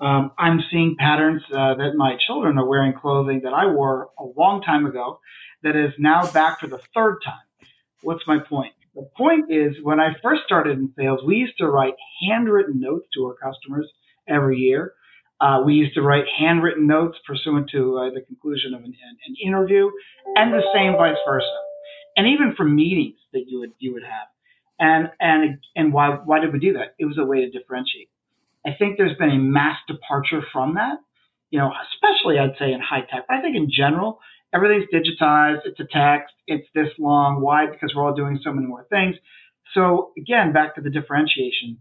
Um, 0.00 0.32
I'm 0.38 0.60
seeing 0.70 0.96
patterns 0.98 1.42
uh, 1.52 1.74
that 1.74 1.92
my 1.94 2.16
children 2.26 2.56
are 2.58 2.66
wearing 2.66 2.94
clothing 2.94 3.42
that 3.44 3.52
I 3.52 3.66
wore 3.66 4.08
a 4.18 4.24
long 4.24 4.62
time 4.62 4.86
ago 4.86 5.20
that 5.62 5.76
is 5.76 5.92
now 5.98 6.30
back 6.32 6.60
for 6.60 6.68
the 6.68 6.80
third 6.94 7.18
time. 7.22 7.68
What's 8.00 8.26
my 8.26 8.38
point? 8.38 8.72
The 8.94 9.08
point 9.16 9.52
is, 9.52 9.76
when 9.82 10.00
I 10.00 10.14
first 10.22 10.42
started 10.44 10.78
in 10.78 10.92
sales, 10.96 11.20
we 11.24 11.36
used 11.36 11.58
to 11.58 11.68
write 11.68 11.94
handwritten 12.28 12.80
notes 12.80 13.06
to 13.14 13.24
our 13.26 13.34
customers 13.34 13.88
every 14.28 14.58
year. 14.58 14.94
Uh, 15.40 15.62
we 15.64 15.74
used 15.74 15.94
to 15.94 16.02
write 16.02 16.24
handwritten 16.38 16.86
notes 16.86 17.16
pursuant 17.26 17.70
to 17.70 17.98
uh, 17.98 18.10
the 18.10 18.20
conclusion 18.20 18.74
of 18.74 18.80
an, 18.82 18.92
an, 19.26 19.36
interview, 19.42 19.88
and 20.36 20.52
the 20.52 20.62
same 20.74 20.92
vice 20.94 21.16
versa, 21.26 21.46
and 22.16 22.26
even 22.26 22.54
for 22.56 22.64
meetings 22.64 23.16
that 23.32 23.44
you 23.46 23.60
would 23.60 23.72
you 23.78 23.94
would 23.94 24.02
have. 24.02 24.28
And 24.78 25.08
and 25.18 25.58
and 25.76 25.92
why 25.92 26.10
why 26.10 26.40
did 26.40 26.52
we 26.52 26.58
do 26.58 26.74
that? 26.74 26.94
It 26.98 27.06
was 27.06 27.16
a 27.16 27.24
way 27.24 27.40
to 27.40 27.50
differentiate. 27.50 28.10
I 28.66 28.70
think 28.78 28.98
there's 28.98 29.16
been 29.16 29.30
a 29.30 29.38
mass 29.38 29.78
departure 29.88 30.42
from 30.52 30.74
that. 30.74 30.98
You 31.50 31.60
know, 31.60 31.72
especially 31.94 32.38
I'd 32.38 32.58
say 32.58 32.72
in 32.72 32.80
high 32.80 33.00
tech. 33.00 33.24
but 33.26 33.36
I 33.36 33.40
think 33.40 33.56
in 33.56 33.70
general, 33.70 34.20
everything's 34.54 34.88
digitized. 34.92 35.60
It's 35.64 35.80
a 35.80 35.86
text. 35.90 36.34
It's 36.46 36.66
this 36.74 36.88
long. 36.98 37.40
Why? 37.40 37.66
Because 37.66 37.92
we're 37.94 38.04
all 38.04 38.14
doing 38.14 38.38
so 38.42 38.52
many 38.52 38.66
more 38.66 38.86
things. 38.90 39.16
So 39.74 40.12
again, 40.18 40.52
back 40.52 40.74
to 40.74 40.80
the 40.80 40.90
differentiation. 40.90 41.78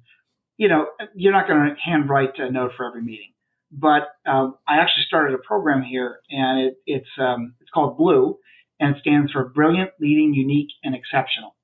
You 0.58 0.68
know, 0.68 0.88
you're 1.16 1.34
not 1.34 1.48
going 1.48 1.70
to 1.70 1.76
handwrite 1.84 2.38
a 2.38 2.52
note 2.52 2.72
for 2.76 2.86
every 2.86 3.02
meeting, 3.02 3.32
but 3.72 4.10
um, 4.30 4.56
I 4.68 4.78
actually 4.78 5.06
started 5.08 5.34
a 5.34 5.38
program 5.38 5.82
here, 5.82 6.20
and 6.30 6.68
it, 6.68 6.78
it's 6.86 7.10
um, 7.18 7.56
it's 7.62 7.70
called 7.70 7.98
Blue, 7.98 8.38
and 8.80 8.96
it 8.96 9.00
stands 9.00 9.32
for 9.32 9.46
Brilliant, 9.46 9.92
Leading, 10.02 10.34
Unique, 10.34 10.70
and 10.84 10.96
Exceptional. 10.96 11.56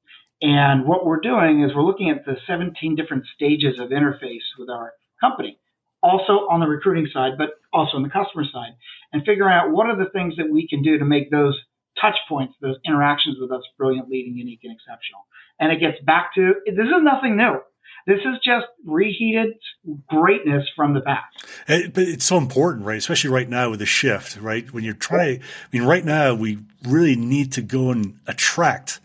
And 0.42 0.86
what 0.86 1.06
we're 1.06 1.20
doing 1.20 1.64
is 1.64 1.72
we're 1.76 1.84
looking 1.84 2.10
at 2.10 2.26
the 2.26 2.36
17 2.48 2.96
different 2.96 3.26
stages 3.36 3.80
of 3.80 3.90
interface 3.90 4.44
with 4.58 4.70
our 4.70 4.94
company 5.20 5.60
also 6.06 6.46
on 6.54 6.60
the 6.60 6.68
recruiting 6.68 7.08
side, 7.12 7.34
but 7.38 7.50
also 7.74 7.98
on 7.98 8.04
the 8.04 8.10
customer 8.10 8.46
side, 8.46 8.78
and 9.12 9.26
figuring 9.26 9.52
out 9.52 9.72
what 9.72 9.88
are 9.88 9.98
the 9.98 10.10
things 10.12 10.36
that 10.38 10.50
we 10.50 10.68
can 10.68 10.84
do 10.84 11.00
to 11.00 11.06
make 11.06 11.32
those 11.32 11.60
touch 12.00 12.16
points, 12.30 12.54
those 12.62 12.78
interactions 12.86 13.38
with 13.42 13.52
us 13.52 13.64
brilliant, 13.78 14.08
leading, 14.10 14.36
unique, 14.36 14.60
and 14.64 14.74
exceptional. 14.74 15.26
And 15.60 15.72
it 15.72 15.80
gets 15.80 15.98
back 16.06 16.36
to 16.36 16.54
this 16.66 16.86
is 16.86 17.02
nothing 17.02 17.38
new. 17.38 17.60
This 18.08 18.20
is 18.20 18.38
just 18.46 18.68
reheated 18.86 19.54
greatness 20.08 20.68
from 20.76 20.94
the 20.94 21.02
past. 21.02 21.26
but 21.68 22.04
it's 22.04 22.26
so 22.26 22.38
important, 22.38 22.86
right? 22.86 23.00
Especially 23.00 23.32
right 23.32 23.50
now 23.50 23.72
with 23.72 23.80
the 23.80 23.88
shift, 23.88 24.38
right? 24.38 24.72
When 24.72 24.84
you're 24.84 24.94
trying, 24.94 25.40
I 25.40 25.68
mean, 25.72 25.84
right 25.88 26.06
now 26.06 26.36
we 26.36 26.60
really 26.84 27.16
need 27.16 27.52
to 27.54 27.64
go 27.64 27.90
and 27.90 28.20
attract 28.28 29.00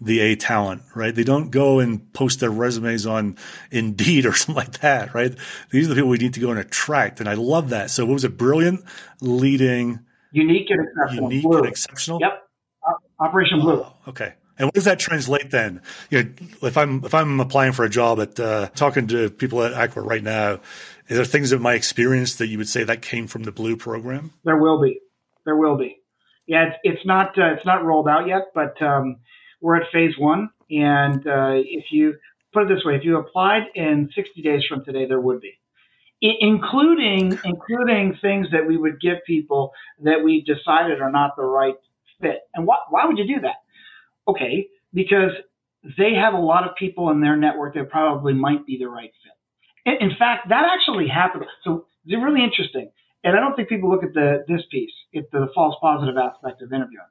the 0.00 0.20
A 0.20 0.36
talent, 0.36 0.82
right? 0.94 1.14
They 1.14 1.24
don't 1.24 1.50
go 1.50 1.78
and 1.78 2.12
post 2.12 2.40
their 2.40 2.50
resumes 2.50 3.06
on 3.06 3.36
Indeed 3.70 4.26
or 4.26 4.32
something 4.32 4.54
like 4.54 4.80
that, 4.80 5.14
right? 5.14 5.36
These 5.70 5.86
are 5.86 5.90
the 5.90 5.94
people 5.96 6.10
we 6.10 6.18
need 6.18 6.34
to 6.34 6.40
go 6.40 6.50
and 6.50 6.58
attract. 6.58 7.20
And 7.20 7.28
I 7.28 7.34
love 7.34 7.70
that. 7.70 7.90
So 7.90 8.06
what 8.06 8.14
was 8.14 8.24
it? 8.24 8.36
Brilliant, 8.36 8.84
leading, 9.20 10.00
unique 10.32 10.70
and 10.70 10.86
exceptional. 10.86 11.30
Unique 11.30 11.44
Blue. 11.44 11.58
and 11.58 11.66
exceptional. 11.66 12.18
Yep. 12.20 12.46
Operation 13.18 13.60
Blue. 13.60 13.82
Oh, 13.82 13.96
okay. 14.08 14.34
And 14.58 14.66
what 14.66 14.74
does 14.74 14.84
that 14.84 14.98
translate 14.98 15.50
then? 15.50 15.80
You 16.10 16.24
know, 16.24 16.30
if 16.62 16.76
I'm 16.76 17.04
if 17.04 17.14
I'm 17.14 17.40
applying 17.40 17.72
for 17.72 17.84
a 17.84 17.88
job 17.88 18.20
at 18.20 18.38
uh, 18.38 18.68
talking 18.74 19.06
to 19.08 19.30
people 19.30 19.62
at 19.62 19.72
Aqua 19.72 20.02
right 20.02 20.22
now, 20.22 20.60
is 21.08 21.16
there 21.16 21.24
things 21.24 21.52
of 21.52 21.60
my 21.60 21.74
experience 21.74 22.36
that 22.36 22.48
you 22.48 22.58
would 22.58 22.68
say 22.68 22.84
that 22.84 23.00
came 23.00 23.26
from 23.26 23.44
the 23.44 23.52
Blue 23.52 23.76
program? 23.76 24.32
There 24.44 24.58
will 24.58 24.80
be. 24.80 25.00
There 25.44 25.56
will 25.56 25.78
be. 25.78 26.00
Yeah, 26.46 26.68
it's, 26.68 26.76
it's 26.82 27.06
not 27.06 27.38
uh, 27.38 27.54
it's 27.54 27.64
not 27.64 27.84
rolled 27.84 28.08
out 28.08 28.26
yet, 28.26 28.48
but 28.54 28.80
um, 28.82 29.16
we're 29.60 29.76
at 29.76 29.90
phase 29.92 30.14
one, 30.18 30.50
and 30.70 31.26
uh, 31.26 31.52
if 31.54 31.86
you 31.90 32.14
put 32.52 32.64
it 32.64 32.74
this 32.74 32.84
way, 32.84 32.96
if 32.96 33.04
you 33.04 33.18
applied 33.18 33.64
in 33.74 34.10
60 34.14 34.42
days 34.42 34.62
from 34.68 34.84
today, 34.84 35.06
there 35.06 35.20
would 35.20 35.40
be, 35.40 35.58
I- 36.22 36.38
including 36.40 37.38
including 37.44 38.16
things 38.20 38.48
that 38.52 38.66
we 38.66 38.76
would 38.76 39.00
give 39.00 39.18
people 39.26 39.72
that 40.02 40.22
we 40.24 40.42
decided 40.42 41.00
are 41.00 41.10
not 41.12 41.36
the 41.36 41.44
right 41.44 41.74
fit. 42.20 42.40
And 42.54 42.66
why 42.66 42.76
why 42.90 43.06
would 43.06 43.18
you 43.18 43.26
do 43.26 43.40
that? 43.42 43.56
Okay, 44.28 44.68
because 44.92 45.32
they 45.98 46.14
have 46.14 46.34
a 46.34 46.38
lot 46.38 46.68
of 46.68 46.76
people 46.76 47.10
in 47.10 47.20
their 47.20 47.36
network 47.36 47.74
that 47.74 47.88
probably 47.90 48.34
might 48.34 48.66
be 48.66 48.78
the 48.78 48.86
right 48.88 49.12
fit. 49.22 49.92
In, 50.00 50.10
in 50.10 50.16
fact, 50.18 50.48
that 50.50 50.64
actually 50.74 51.08
happened. 51.08 51.46
So 51.64 51.86
it's 52.04 52.22
really 52.22 52.44
interesting. 52.44 52.90
And 53.24 53.36
I 53.36 53.40
don't 53.40 53.54
think 53.54 53.68
people 53.68 53.90
look 53.90 54.04
at 54.04 54.14
the 54.14 54.44
this 54.48 54.62
piece, 54.70 54.92
at 55.14 55.30
the 55.30 55.48
false 55.54 55.76
positive 55.80 56.16
aspect 56.16 56.62
of 56.62 56.72
interviewing. 56.72 57.06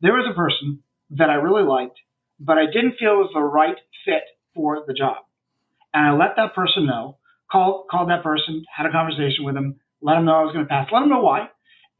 There 0.00 0.12
was 0.14 0.26
a 0.30 0.34
person 0.34 0.82
that 1.16 1.30
I 1.30 1.34
really 1.34 1.62
liked, 1.62 1.98
but 2.40 2.58
I 2.58 2.66
didn't 2.66 2.96
feel 2.98 3.16
was 3.16 3.30
the 3.34 3.40
right 3.40 3.76
fit 4.04 4.22
for 4.54 4.84
the 4.86 4.94
job. 4.94 5.18
And 5.94 6.06
I 6.06 6.12
let 6.12 6.36
that 6.36 6.54
person 6.54 6.86
know, 6.86 7.18
called, 7.50 7.86
called 7.90 8.10
that 8.10 8.22
person, 8.22 8.64
had 8.74 8.86
a 8.86 8.92
conversation 8.92 9.44
with 9.44 9.56
him, 9.56 9.76
let 10.00 10.16
him 10.16 10.24
know 10.24 10.34
I 10.34 10.44
was 10.44 10.52
going 10.52 10.64
to 10.64 10.68
pass, 10.68 10.88
let 10.92 11.02
him 11.02 11.10
know 11.10 11.20
why. 11.22 11.48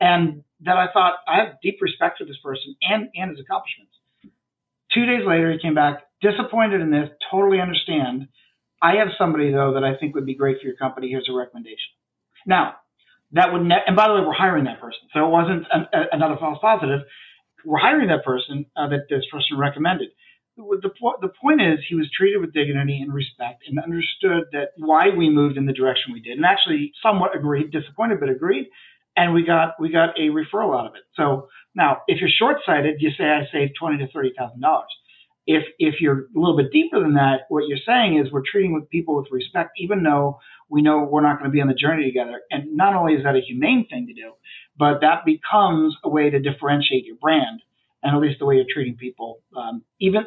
And 0.01 0.43
that 0.65 0.77
I 0.77 0.87
thought 0.93 1.15
I 1.29 1.39
have 1.39 1.61
deep 1.63 1.79
respect 1.81 2.19
for 2.19 2.25
this 2.25 2.39
person 2.43 2.75
and, 2.83 3.09
and 3.15 3.31
his 3.31 3.41
accomplishments. 3.41 3.93
Two 4.93 5.07
days 5.07 5.27
later, 5.27 5.53
he 5.53 5.59
came 5.59 5.75
back 5.75 6.03
disappointed 6.21 6.81
in 6.81 6.91
this, 6.91 7.09
totally 7.31 7.61
understand. 7.61 8.29
I 8.81 8.97
have 8.97 9.09
somebody 9.19 9.53
though 9.53 9.75
that 9.75 9.85
I 9.85 9.97
think 9.97 10.15
would 10.15 10.27
be 10.27 10.35
great 10.35 10.61
for 10.61 10.67
your 10.67 10.77
company. 10.77 11.09
Here's 11.09 11.29
a 11.29 11.37
recommendation. 11.37 11.93
Now, 12.47 12.77
that 13.33 13.53
would, 13.53 13.63
ne- 13.63 13.83
and 13.87 13.97
by 13.97 14.09
the 14.09 14.15
way, 14.15 14.21
we're 14.21 14.35
hiring 14.35 14.65
that 14.65 14.81
person. 14.81 15.01
So 15.13 15.27
it 15.27 15.31
wasn't 15.31 15.67
an, 15.73 15.87
a, 15.93 16.03
another 16.13 16.37
false 16.39 16.59
positive 16.61 17.01
we're 17.65 17.79
hiring 17.79 18.09
that 18.09 18.25
person 18.25 18.67
uh, 18.77 18.89
that 18.89 19.07
this 19.11 19.25
person 19.33 19.59
recommended. 19.59 20.11
The, 20.57 20.91
the 21.23 21.31
point 21.43 21.63
is, 21.63 21.81
he 21.89 21.95
was 21.97 22.11
treated 22.17 22.41
with 22.41 22.53
dignity 22.55 23.01
and 23.03 23.13
respect 23.13 23.65
and 23.69 23.79
understood 23.79 24.45
that 24.53 24.71
why 24.79 25.11
we 25.17 25.31
moved 25.31 25.57
in 25.57 25.67
the 25.67 25.73
direction 25.73 26.13
we 26.13 26.21
did, 26.21 26.37
and 26.37 26.47
actually 26.47 26.93
somewhat 27.03 27.37
agreed, 27.37 27.73
disappointed 27.73 28.21
but 28.21 28.29
agreed, 28.31 28.69
and 29.17 29.35
we 29.35 29.45
got 29.45 29.75
we 29.81 29.91
got 29.91 30.11
a 30.19 30.29
referral 30.31 30.79
out 30.79 30.87
of 30.87 30.95
it. 30.97 31.03
So 31.17 31.49
now, 31.75 32.03
if 32.09 32.21
you're 32.21 32.31
short 32.31 32.59
sighted, 32.67 32.97
you 33.01 33.11
say 33.19 33.25
I 33.25 33.49
saved 33.53 33.75
twenty 33.81 33.99
to 34.05 34.13
thirty 34.13 34.33
thousand 34.39 34.61
dollars. 34.61 34.91
if 35.47 35.65
if 35.79 35.97
you're 36.01 36.21
a 36.37 36.39
little 36.41 36.57
bit 36.57 36.73
deeper 36.73 37.01
than 37.01 37.15
that, 37.15 37.43
what 37.49 37.67
you're 37.67 37.79
saying 37.87 38.19
is 38.19 38.33
we're 38.33 38.43
treating 38.51 38.75
with 38.75 38.89
people 38.91 39.17
with 39.17 39.27
respect, 39.31 39.73
even 39.79 40.03
though 40.03 40.39
we 40.69 40.83
know 40.83 41.09
we're 41.11 41.23
not 41.23 41.39
going 41.39 41.51
to 41.51 41.55
be 41.55 41.61
on 41.61 41.69
the 41.69 41.75
journey 41.75 42.05
together. 42.05 42.41
And 42.51 42.77
not 42.77 42.95
only 42.95 43.15
is 43.15 43.25
that 43.25 43.37
a 43.37 43.41
humane 43.41 43.87
thing 43.91 44.07
to 44.07 44.15
do, 44.15 44.33
but 44.77 45.01
that 45.01 45.25
becomes 45.25 45.97
a 46.05 46.09
way 46.09 46.31
to 46.31 46.39
differentiate 46.39 47.05
your 47.05 47.17
brand 47.17 47.63
and 48.03 48.17
at 48.17 48.21
least 48.21 48.39
the 48.41 48.47
way 48.47 48.57
you're 48.57 48.65
treating 48.73 48.97
people, 48.97 49.41
um, 49.57 49.83
even 50.01 50.25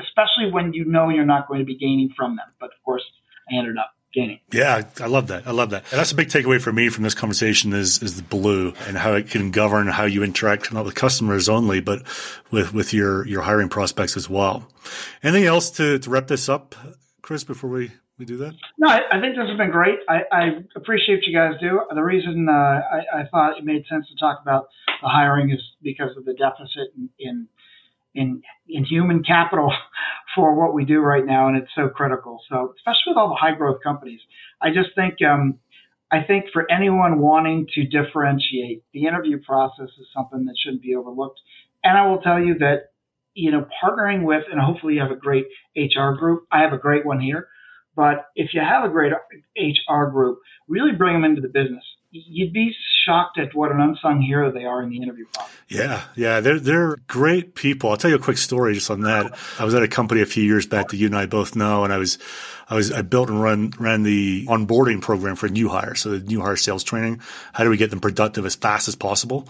especially 0.00 0.50
when 0.50 0.72
you 0.72 0.84
know 0.84 1.08
you're 1.08 1.24
not 1.24 1.48
going 1.48 1.58
to 1.60 1.64
be 1.64 1.76
gaining 1.76 2.10
from 2.16 2.36
them. 2.36 2.46
But 2.60 2.66
of 2.66 2.82
course, 2.84 3.02
I 3.50 3.56
ended 3.56 3.76
up 3.78 3.90
gaining. 4.12 4.40
Yeah, 4.52 4.82
I 5.00 5.06
love 5.06 5.28
that. 5.28 5.46
I 5.46 5.50
love 5.50 5.70
that. 5.70 5.84
And 5.90 5.98
that's 5.98 6.12
a 6.12 6.14
big 6.14 6.28
takeaway 6.28 6.60
for 6.60 6.72
me 6.72 6.88
from 6.88 7.04
this 7.04 7.14
conversation 7.14 7.72
is 7.72 8.02
is 8.02 8.16
the 8.16 8.22
blue 8.22 8.74
and 8.86 8.96
how 8.96 9.14
it 9.14 9.28
can 9.30 9.50
govern 9.50 9.88
how 9.88 10.04
you 10.04 10.22
interact 10.22 10.72
not 10.72 10.84
with 10.84 10.94
customers 10.94 11.48
only, 11.48 11.80
but 11.80 12.02
with 12.50 12.72
with 12.72 12.94
your 12.94 13.26
your 13.26 13.42
hiring 13.42 13.68
prospects 13.68 14.16
as 14.16 14.30
well. 14.30 14.68
Anything 15.22 15.44
else 15.44 15.70
to 15.72 15.98
to 15.98 16.10
wrap 16.10 16.28
this 16.28 16.48
up, 16.48 16.74
Chris? 17.26 17.42
Before 17.42 17.68
we 17.68 17.90
we 18.18 18.24
do 18.24 18.36
that? 18.36 18.54
No, 18.78 18.88
I, 18.88 19.00
I, 19.10 19.20
think 19.20 19.34
this 19.34 19.48
has 19.48 19.58
been 19.58 19.72
great. 19.72 19.98
I, 20.08 20.20
I, 20.30 20.42
appreciate 20.76 21.16
what 21.16 21.26
you 21.26 21.36
guys 21.36 21.54
do. 21.60 21.80
The 21.92 22.02
reason 22.02 22.46
uh, 22.48 22.52
I, 22.52 23.20
I, 23.20 23.26
thought 23.30 23.58
it 23.58 23.64
made 23.64 23.84
sense 23.90 24.06
to 24.08 24.16
talk 24.16 24.38
about 24.40 24.68
the 25.02 25.08
hiring 25.08 25.50
is 25.50 25.58
because 25.82 26.16
of 26.16 26.24
the 26.24 26.34
deficit 26.34 26.94
in, 26.96 27.10
in 27.18 27.48
in 28.14 28.42
in 28.68 28.84
human 28.84 29.24
capital 29.24 29.74
for 30.36 30.54
what 30.54 30.72
we 30.72 30.84
do 30.84 31.00
right 31.00 31.26
now, 31.26 31.48
and 31.48 31.56
it's 31.56 31.70
so 31.74 31.88
critical. 31.88 32.40
So, 32.48 32.74
especially 32.78 33.08
with 33.08 33.16
all 33.16 33.28
the 33.28 33.34
high 33.34 33.56
growth 33.56 33.82
companies, 33.82 34.20
I 34.62 34.68
just 34.68 34.94
think 34.94 35.14
um, 35.28 35.58
I 36.12 36.22
think 36.22 36.44
for 36.52 36.64
anyone 36.70 37.18
wanting 37.18 37.66
to 37.74 37.84
differentiate, 37.86 38.84
the 38.94 39.06
interview 39.06 39.40
process 39.44 39.88
is 39.98 40.06
something 40.14 40.44
that 40.44 40.54
shouldn't 40.62 40.82
be 40.82 40.94
overlooked. 40.94 41.40
And 41.82 41.98
I 41.98 42.06
will 42.06 42.18
tell 42.18 42.38
you 42.38 42.58
that 42.58 42.90
you 43.36 43.52
know 43.52 43.66
partnering 43.84 44.24
with, 44.24 44.44
and 44.50 44.60
hopefully 44.60 44.94
you 44.94 45.00
have 45.00 45.12
a 45.12 45.16
great 45.16 45.46
HR 45.76 46.12
group. 46.18 46.46
I 46.50 46.62
have 46.62 46.72
a 46.72 46.78
great 46.78 47.06
one 47.06 47.20
here 47.20 47.48
but 47.96 48.26
if 48.36 48.52
you 48.52 48.60
have 48.60 48.84
a 48.84 48.90
great 48.92 49.12
HR 49.56 50.04
group, 50.04 50.38
really 50.68 50.92
bring 50.92 51.14
them 51.14 51.24
into 51.24 51.40
the 51.40 51.48
business. 51.48 51.82
You'd 52.10 52.52
be 52.52 52.74
shocked 53.04 53.38
at 53.38 53.54
what 53.54 53.70
an 53.70 53.80
unsung 53.80 54.22
hero 54.22 54.50
they 54.50 54.64
are 54.64 54.82
in 54.82 54.90
the 54.90 55.02
interview 55.02 55.26
process. 55.32 55.52
Yeah, 55.68 56.02
yeah, 56.14 56.40
they're 56.40 56.60
they're 56.60 56.96
great 57.08 57.54
people. 57.54 57.90
I'll 57.90 57.96
tell 57.96 58.10
you 58.10 58.16
a 58.16 58.20
quick 58.20 58.38
story 58.38 58.74
just 58.74 58.90
on 58.90 59.00
that. 59.02 59.36
I 59.58 59.64
was 59.64 59.74
at 59.74 59.82
a 59.82 59.88
company 59.88 60.22
a 60.22 60.26
few 60.26 60.44
years 60.44 60.66
back 60.66 60.88
that 60.88 60.96
you 60.96 61.06
and 61.06 61.16
I 61.16 61.26
both 61.26 61.56
know, 61.56 61.84
and 61.84 61.92
I 61.92 61.98
was 61.98 62.18
I 62.68 62.74
was 62.74 62.92
I 62.92 63.02
built 63.02 63.28
and 63.28 63.40
run 63.40 63.72
ran 63.78 64.02
the 64.02 64.44
onboarding 64.46 65.00
program 65.00 65.36
for 65.36 65.48
new 65.48 65.68
hires, 65.68 66.00
so 66.00 66.10
the 66.10 66.20
new 66.20 66.40
hire 66.40 66.56
sales 66.56 66.82
training. 66.82 67.20
How 67.52 67.64
do 67.64 67.70
we 67.70 67.76
get 67.76 67.90
them 67.90 68.00
productive 68.00 68.44
as 68.44 68.56
fast 68.56 68.88
as 68.88 68.96
possible? 68.96 69.48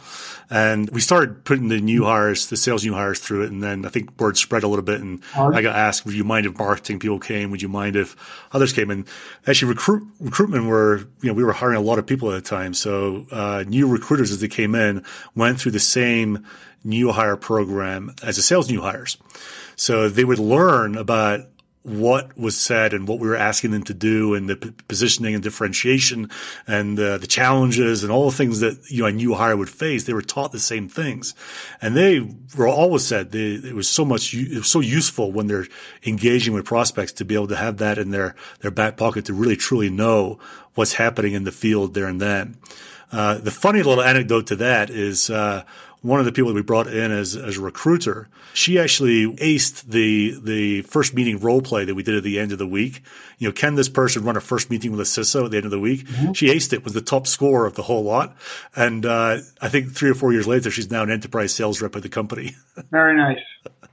And 0.51 0.89
we 0.91 1.01
started 1.01 1.45
putting 1.45 1.69
the 1.69 1.81
new 1.81 2.05
hires, 2.05 2.49
the 2.49 2.57
sales 2.57 2.85
new 2.85 2.95
hires 2.95 3.19
through 3.19 3.45
it, 3.45 3.51
and 3.51 3.63
then 3.63 3.87
I 3.87 3.89
think 3.89 4.19
word 4.21 4.37
spread 4.37 4.65
a 4.65 4.69
little 4.69 4.85
bit. 4.85 5.01
And 5.01 5.23
I 5.35 5.63
got 5.63 5.77
asked, 5.77 6.05
"Would 6.05 6.15
you 6.15 6.25
mind 6.25 6.47
if 6.47 6.59
marketing 6.59 6.99
people 6.99 7.19
came? 7.19 7.51
Would 7.51 7.63
you 7.63 7.69
mind 7.69 7.97
if 7.97 8.17
others 8.53 8.73
came?" 8.73 8.91
And 8.91 9.07
actually, 9.47 9.73
recruit 9.73 10.07
recruitment 10.21 10.67
were 10.67 10.99
you 11.21 11.29
know 11.29 11.35
we 11.35 11.45
were 11.45 11.53
hiring 11.53 11.77
a 11.77 11.81
lot 11.81 11.99
of 11.99 12.07
people 12.07 12.33
at 12.33 12.45
time, 12.47 12.73
so 12.73 13.27
uh, 13.31 13.65
new 13.67 13.87
recruiters 13.87 14.31
as 14.31 14.41
they 14.41 14.49
came 14.49 14.75
in 14.75 15.05
went 15.35 15.61
through 15.61 15.73
the 15.73 15.81
same 15.81 16.47
new 16.85 17.13
hire 17.13 17.37
program 17.37 18.15
as 18.23 18.37
the 18.37 18.43
sales 18.43 18.71
new 18.71 18.81
hires. 18.81 19.19
So 19.75 20.09
they 20.09 20.25
would 20.25 20.39
learn 20.39 20.97
about 20.97 21.41
what 21.87 22.37
was 22.37 22.59
said 22.59 22.93
and 22.93 23.07
what 23.07 23.21
we 23.21 23.29
were 23.29 23.37
asking 23.37 23.71
them 23.71 23.85
to 23.85 23.95
do 23.95 24.35
and 24.35 24.49
the 24.49 24.57
p- 24.57 24.73
positioning 24.89 25.35
and 25.35 25.43
differentiation 25.43 26.29
and 26.67 26.99
uh, 26.99 27.17
the 27.17 27.29
challenges 27.29 28.03
and 28.03 28.11
all 28.11 28.29
the 28.29 28.37
things 28.37 28.59
that 28.59 28.77
you 28.91 29.03
know 29.03 29.07
a 29.07 29.13
new 29.13 29.35
hire 29.35 29.57
would 29.57 29.69
face 29.69 30.03
they 30.03 30.13
were 30.13 30.21
taught 30.21 30.51
the 30.51 30.59
same 30.59 30.89
things. 30.89 31.33
And 31.81 31.97
they 31.97 32.29
were 32.57 32.67
always 32.67 33.07
said 33.07 33.31
they, 33.31 33.55
it 33.55 33.75
was 33.75 33.89
so 33.89 34.05
much 34.05 34.35
it 34.35 34.59
was 34.59 34.71
so 34.71 34.81
useful 34.81 35.31
when 35.31 35.47
they're 35.47 35.69
engaging 36.05 36.55
with 36.55 36.65
prospects 36.65 37.13
to 37.13 37.25
be 37.25 37.37
able 37.37 37.47
to 37.49 37.57
have 37.57 37.77
that 37.77 37.99
in 37.99 38.11
their 38.11 38.35
their 38.63 38.73
back 38.73 38.97
pocket 38.97 39.25
to 39.27 39.33
really 39.33 39.57
truly 39.57 39.89
know 39.89 40.41
what's 40.75 40.95
happening 40.95 41.35
in 41.35 41.45
the 41.45 41.53
field 41.53 41.95
there 41.95 42.07
and 42.07 42.21
then. 42.21 42.57
Uh, 43.13 43.39
the 43.39 43.53
funny 43.53 43.85
little 43.85 44.03
anecdote 44.03 44.49
to 44.49 44.57
that 44.57 44.91
is 44.91 45.31
uh, 45.31 45.63
one 46.07 46.21
of 46.21 46.27
the 46.27 46.33
people 46.33 46.49
that 46.49 46.55
we 46.55 46.63
brought 46.63 46.87
in 46.87 47.11
as, 47.11 47.37
as 47.37 47.59
a 47.59 47.61
recruiter, 47.61 48.29
she 48.55 48.79
actually 48.79 49.27
aced 49.37 49.83
the 49.83 50.39
the 50.41 50.83
first 50.83 51.15
meeting 51.15 51.39
role 51.41 51.61
play 51.61 51.85
that 51.85 51.95
we 51.95 52.03
did 52.03 52.15
at 52.15 52.23
the 52.23 52.39
end 52.39 52.53
of 52.53 52.59
the 52.59 52.67
week. 52.67 53.03
You 53.39 53.49
know, 53.49 53.53
can 53.53 53.75
this 53.75 53.89
person 53.89 54.25
run 54.25 54.37
a 54.37 54.41
first 54.41 54.71
meeting 54.71 54.93
with 54.93 55.01
a 55.01 55.05
CISO 55.05 55.45
at 55.45 55.51
the 55.51 55.57
end 55.57 55.67
of 55.67 55.73
the 55.73 55.81
week? 55.81 56.07
Mm-hmm. 56.07 56.33
She 56.33 56.47
aced 56.47 56.73
it, 56.73 56.85
was 56.85 56.93
the 56.93 57.01
top 57.01 57.27
score 57.27 57.67
of 57.67 57.75
the 57.75 57.83
whole 57.83 58.05
lot. 58.05 58.37
And 58.75 59.05
uh, 59.05 59.39
I 59.61 59.69
think 59.69 59.93
three 59.93 60.11
or 60.11 60.15
four 60.15 60.33
years 60.33 60.47
later, 60.47 60.71
she's 60.71 60.91
now 60.91 61.03
an 61.03 61.11
enterprise 61.11 61.55
sales 61.55 61.83
rep 61.83 61.97
at 61.97 62.03
the 62.03 62.09
company. 62.09 62.57
Very 62.91 63.17
nice. 63.17 63.43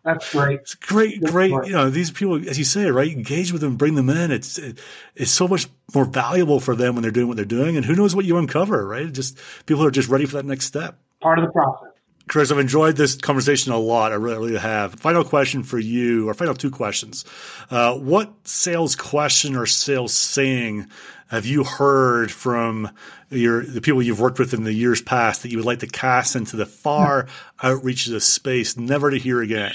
That's 0.04 0.32
great. 0.34 0.60
It's 0.60 0.76
great, 0.76 1.22
Good 1.22 1.32
great. 1.32 1.52
You 1.52 1.72
know, 1.72 1.90
these 1.90 2.12
people, 2.12 2.36
as 2.50 2.58
you 2.58 2.66
say, 2.66 2.86
right? 2.92 3.10
Engage 3.10 3.54
with 3.54 3.62
them, 3.62 3.78
bring 3.78 3.96
them 3.96 4.10
in. 4.10 4.32
It's 4.32 4.58
it, 4.58 4.80
it's 5.16 5.32
so 5.32 5.48
much 5.48 5.68
more 5.96 6.04
valuable 6.04 6.60
for 6.60 6.76
them 6.76 6.96
when 6.96 7.04
they're 7.04 7.12
doing 7.12 7.28
what 7.30 7.38
they're 7.38 7.46
doing. 7.46 7.78
And 7.78 7.86
who 7.86 7.96
knows 7.96 8.14
what 8.14 8.26
you 8.26 8.38
uncover, 8.38 8.86
right? 8.86 9.12
Just 9.12 9.40
people 9.66 9.82
who 9.82 9.88
are 9.88 9.92
just 9.92 10.10
ready 10.10 10.26
for 10.26 10.36
that 10.36 10.46
next 10.46 10.66
step. 10.66 11.00
Part 11.22 11.40
of 11.40 11.46
the 11.46 11.52
process. 11.52 11.93
Chris, 12.28 12.52
I've 12.52 12.60
enjoyed 12.60 12.96
this 12.96 13.16
conversation 13.16 13.74
a 13.74 13.78
lot. 13.78 14.12
I 14.12 14.16
really, 14.16 14.38
really 14.38 14.60
have. 14.60 14.96
Final 14.96 15.24
question 15.24 15.62
for 15.62 15.78
you, 15.78 16.30
or 16.30 16.34
final 16.34 16.54
two 16.54 16.72
questions. 16.72 17.26
Uh, 17.70 17.98
what 17.98 18.32
sales 18.48 18.96
question 18.96 19.56
or 19.56 19.66
sales 19.66 20.14
saying 20.14 20.88
have 21.28 21.46
you 21.46 21.64
heard 21.64 22.32
from 22.32 22.90
your 23.30 23.66
the 23.66 23.82
people 23.82 24.02
you've 24.02 24.22
worked 24.22 24.40
with 24.40 24.54
in 24.54 24.64
the 24.64 24.74
years 24.74 25.02
past 25.02 25.44
that 25.44 25.52
you 25.52 25.58
would 25.58 25.66
like 25.66 25.80
to 25.80 25.88
cast 25.88 26.36
into 26.36 26.56
the 26.56 26.66
far 26.66 27.28
outreaches 27.62 28.16
of 28.16 28.24
space, 28.24 28.78
never 28.78 29.12
to 29.12 29.18
hear 29.18 29.42
again? 29.42 29.74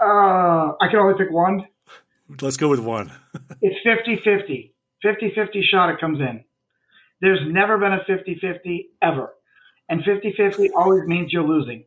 Uh, 0.00 0.72
I 0.80 0.88
can 0.90 1.00
only 1.00 1.18
pick 1.18 1.32
one. 1.32 1.66
Let's 2.40 2.56
go 2.56 2.68
with 2.68 2.80
one. 2.80 3.12
it's 3.60 3.76
50 3.84 4.22
50. 4.24 4.74
50 5.02 5.32
50 5.34 5.62
shot 5.70 5.90
it 5.90 6.00
comes 6.00 6.18
in. 6.20 6.44
There's 7.20 7.40
never 7.46 7.76
been 7.76 7.92
a 7.92 8.04
50 8.06 8.38
50 8.40 8.88
ever 9.02 9.34
and 9.88 10.02
50-50 10.02 10.70
always 10.76 11.06
means 11.06 11.32
you're 11.32 11.46
losing 11.46 11.84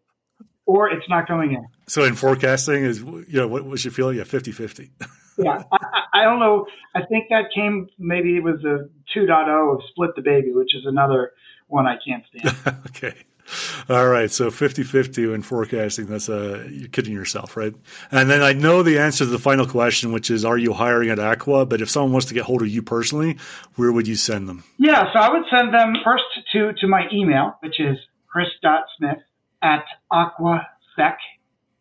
or 0.65 0.89
it's 0.89 1.07
not 1.09 1.27
coming 1.27 1.53
in. 1.53 1.65
So 1.87 2.03
in 2.03 2.15
forecasting 2.15 2.83
is, 2.83 2.99
you 2.99 3.25
know, 3.29 3.47
what 3.47 3.65
was 3.65 3.83
your 3.83 3.91
feeling? 3.91 4.17
Yeah, 4.17 4.23
50-50. 4.23 4.89
yeah. 5.37 5.63
I, 5.71 5.77
I, 6.13 6.23
don't 6.25 6.39
know. 6.39 6.67
I 6.93 7.01
think 7.05 7.29
that 7.29 7.45
came, 7.55 7.87
maybe 7.97 8.35
it 8.35 8.43
was 8.43 8.63
a 8.65 8.89
2.0 9.17 9.73
of 9.73 9.81
split 9.89 10.11
the 10.15 10.21
baby, 10.21 10.51
which 10.51 10.75
is 10.75 10.83
another 10.85 11.31
one 11.67 11.87
I 11.87 11.95
can't 12.05 12.23
stand. 12.35 12.77
okay. 12.87 13.13
All 13.89 14.07
right. 14.07 14.29
So 14.29 14.51
50 14.51 14.83
50 14.83 15.33
in 15.33 15.41
forecasting, 15.41 16.07
that's 16.07 16.29
a, 16.29 16.61
uh, 16.61 16.63
you're 16.65 16.89
kidding 16.89 17.13
yourself, 17.13 17.57
right? 17.57 17.73
And 18.11 18.29
then 18.29 18.41
I 18.41 18.53
know 18.53 18.83
the 18.83 18.99
answer 18.99 19.25
to 19.25 19.29
the 19.29 19.39
final 19.39 19.65
question, 19.65 20.11
which 20.11 20.29
is 20.29 20.45
Are 20.45 20.57
you 20.57 20.73
hiring 20.73 21.09
at 21.09 21.19
Aqua? 21.19 21.65
But 21.65 21.81
if 21.81 21.89
someone 21.89 22.11
wants 22.11 22.27
to 22.27 22.33
get 22.33 22.43
hold 22.43 22.61
of 22.61 22.67
you 22.67 22.81
personally, 22.81 23.37
where 23.75 23.91
would 23.91 24.07
you 24.07 24.15
send 24.15 24.47
them? 24.47 24.63
Yeah. 24.77 25.11
So 25.13 25.19
I 25.19 25.31
would 25.31 25.43
send 25.49 25.73
them 25.73 25.95
first 26.03 26.25
to, 26.53 26.73
to 26.73 26.87
my 26.87 27.07
email, 27.11 27.57
which 27.61 27.79
is 27.79 27.97
chris.smith 28.27 29.19
at 29.61 29.85
aquasec, 30.11 31.15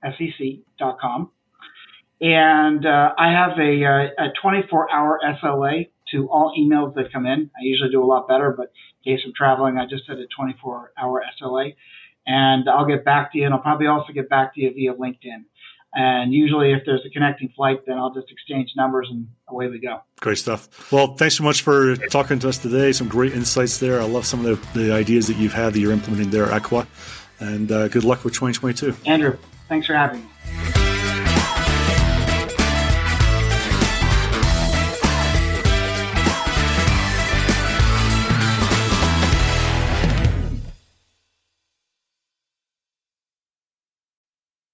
S-E-C.com. 0.02 1.30
And 2.20 2.86
uh, 2.86 3.12
I 3.18 3.30
have 3.30 3.58
a, 3.58 3.84
uh, 3.84 4.24
a 4.26 4.32
24 4.40 4.90
hour 4.90 5.20
SLA 5.42 5.90
to 6.12 6.28
all 6.28 6.54
emails 6.58 6.94
that 6.94 7.12
come 7.12 7.26
in. 7.26 7.50
I 7.56 7.62
usually 7.62 7.90
do 7.90 8.02
a 8.02 8.06
lot 8.06 8.28
better, 8.28 8.54
but 8.56 8.72
in 9.04 9.16
case 9.16 9.22
I'm 9.26 9.32
traveling, 9.34 9.78
I 9.78 9.86
just 9.86 10.06
set 10.06 10.16
a 10.16 10.26
24 10.36 10.92
hour 10.98 11.22
SLA. 11.40 11.74
And 12.26 12.68
I'll 12.68 12.86
get 12.86 13.04
back 13.04 13.32
to 13.32 13.38
you, 13.38 13.44
and 13.44 13.54
I'll 13.54 13.60
probably 13.60 13.86
also 13.86 14.12
get 14.12 14.28
back 14.28 14.54
to 14.54 14.60
you 14.60 14.72
via 14.74 14.94
LinkedIn. 14.94 15.44
And 15.94 16.34
usually, 16.34 16.72
if 16.72 16.82
there's 16.84 17.00
a 17.06 17.10
connecting 17.10 17.48
flight, 17.56 17.86
then 17.86 17.96
I'll 17.96 18.12
just 18.12 18.30
exchange 18.30 18.72
numbers 18.76 19.08
and 19.10 19.28
away 19.48 19.68
we 19.68 19.78
go. 19.78 20.00
Great 20.20 20.36
stuff. 20.36 20.92
Well, 20.92 21.14
thanks 21.14 21.36
so 21.36 21.44
much 21.44 21.62
for 21.62 21.96
talking 21.96 22.38
to 22.40 22.48
us 22.48 22.58
today. 22.58 22.92
Some 22.92 23.08
great 23.08 23.32
insights 23.32 23.78
there. 23.78 24.00
I 24.00 24.04
love 24.04 24.26
some 24.26 24.44
of 24.44 24.72
the, 24.74 24.78
the 24.78 24.92
ideas 24.92 25.26
that 25.28 25.36
you've 25.36 25.54
had 25.54 25.72
that 25.72 25.78
you're 25.78 25.92
implementing 25.92 26.30
there 26.30 26.46
at 26.46 26.52
Aqua. 26.52 26.86
And 27.38 27.72
uh, 27.72 27.88
good 27.88 28.04
luck 28.04 28.24
with 28.24 28.34
2022. 28.34 28.94
Andrew, 29.06 29.38
thanks 29.68 29.86
for 29.86 29.94
having 29.94 30.20
me. 30.20 30.85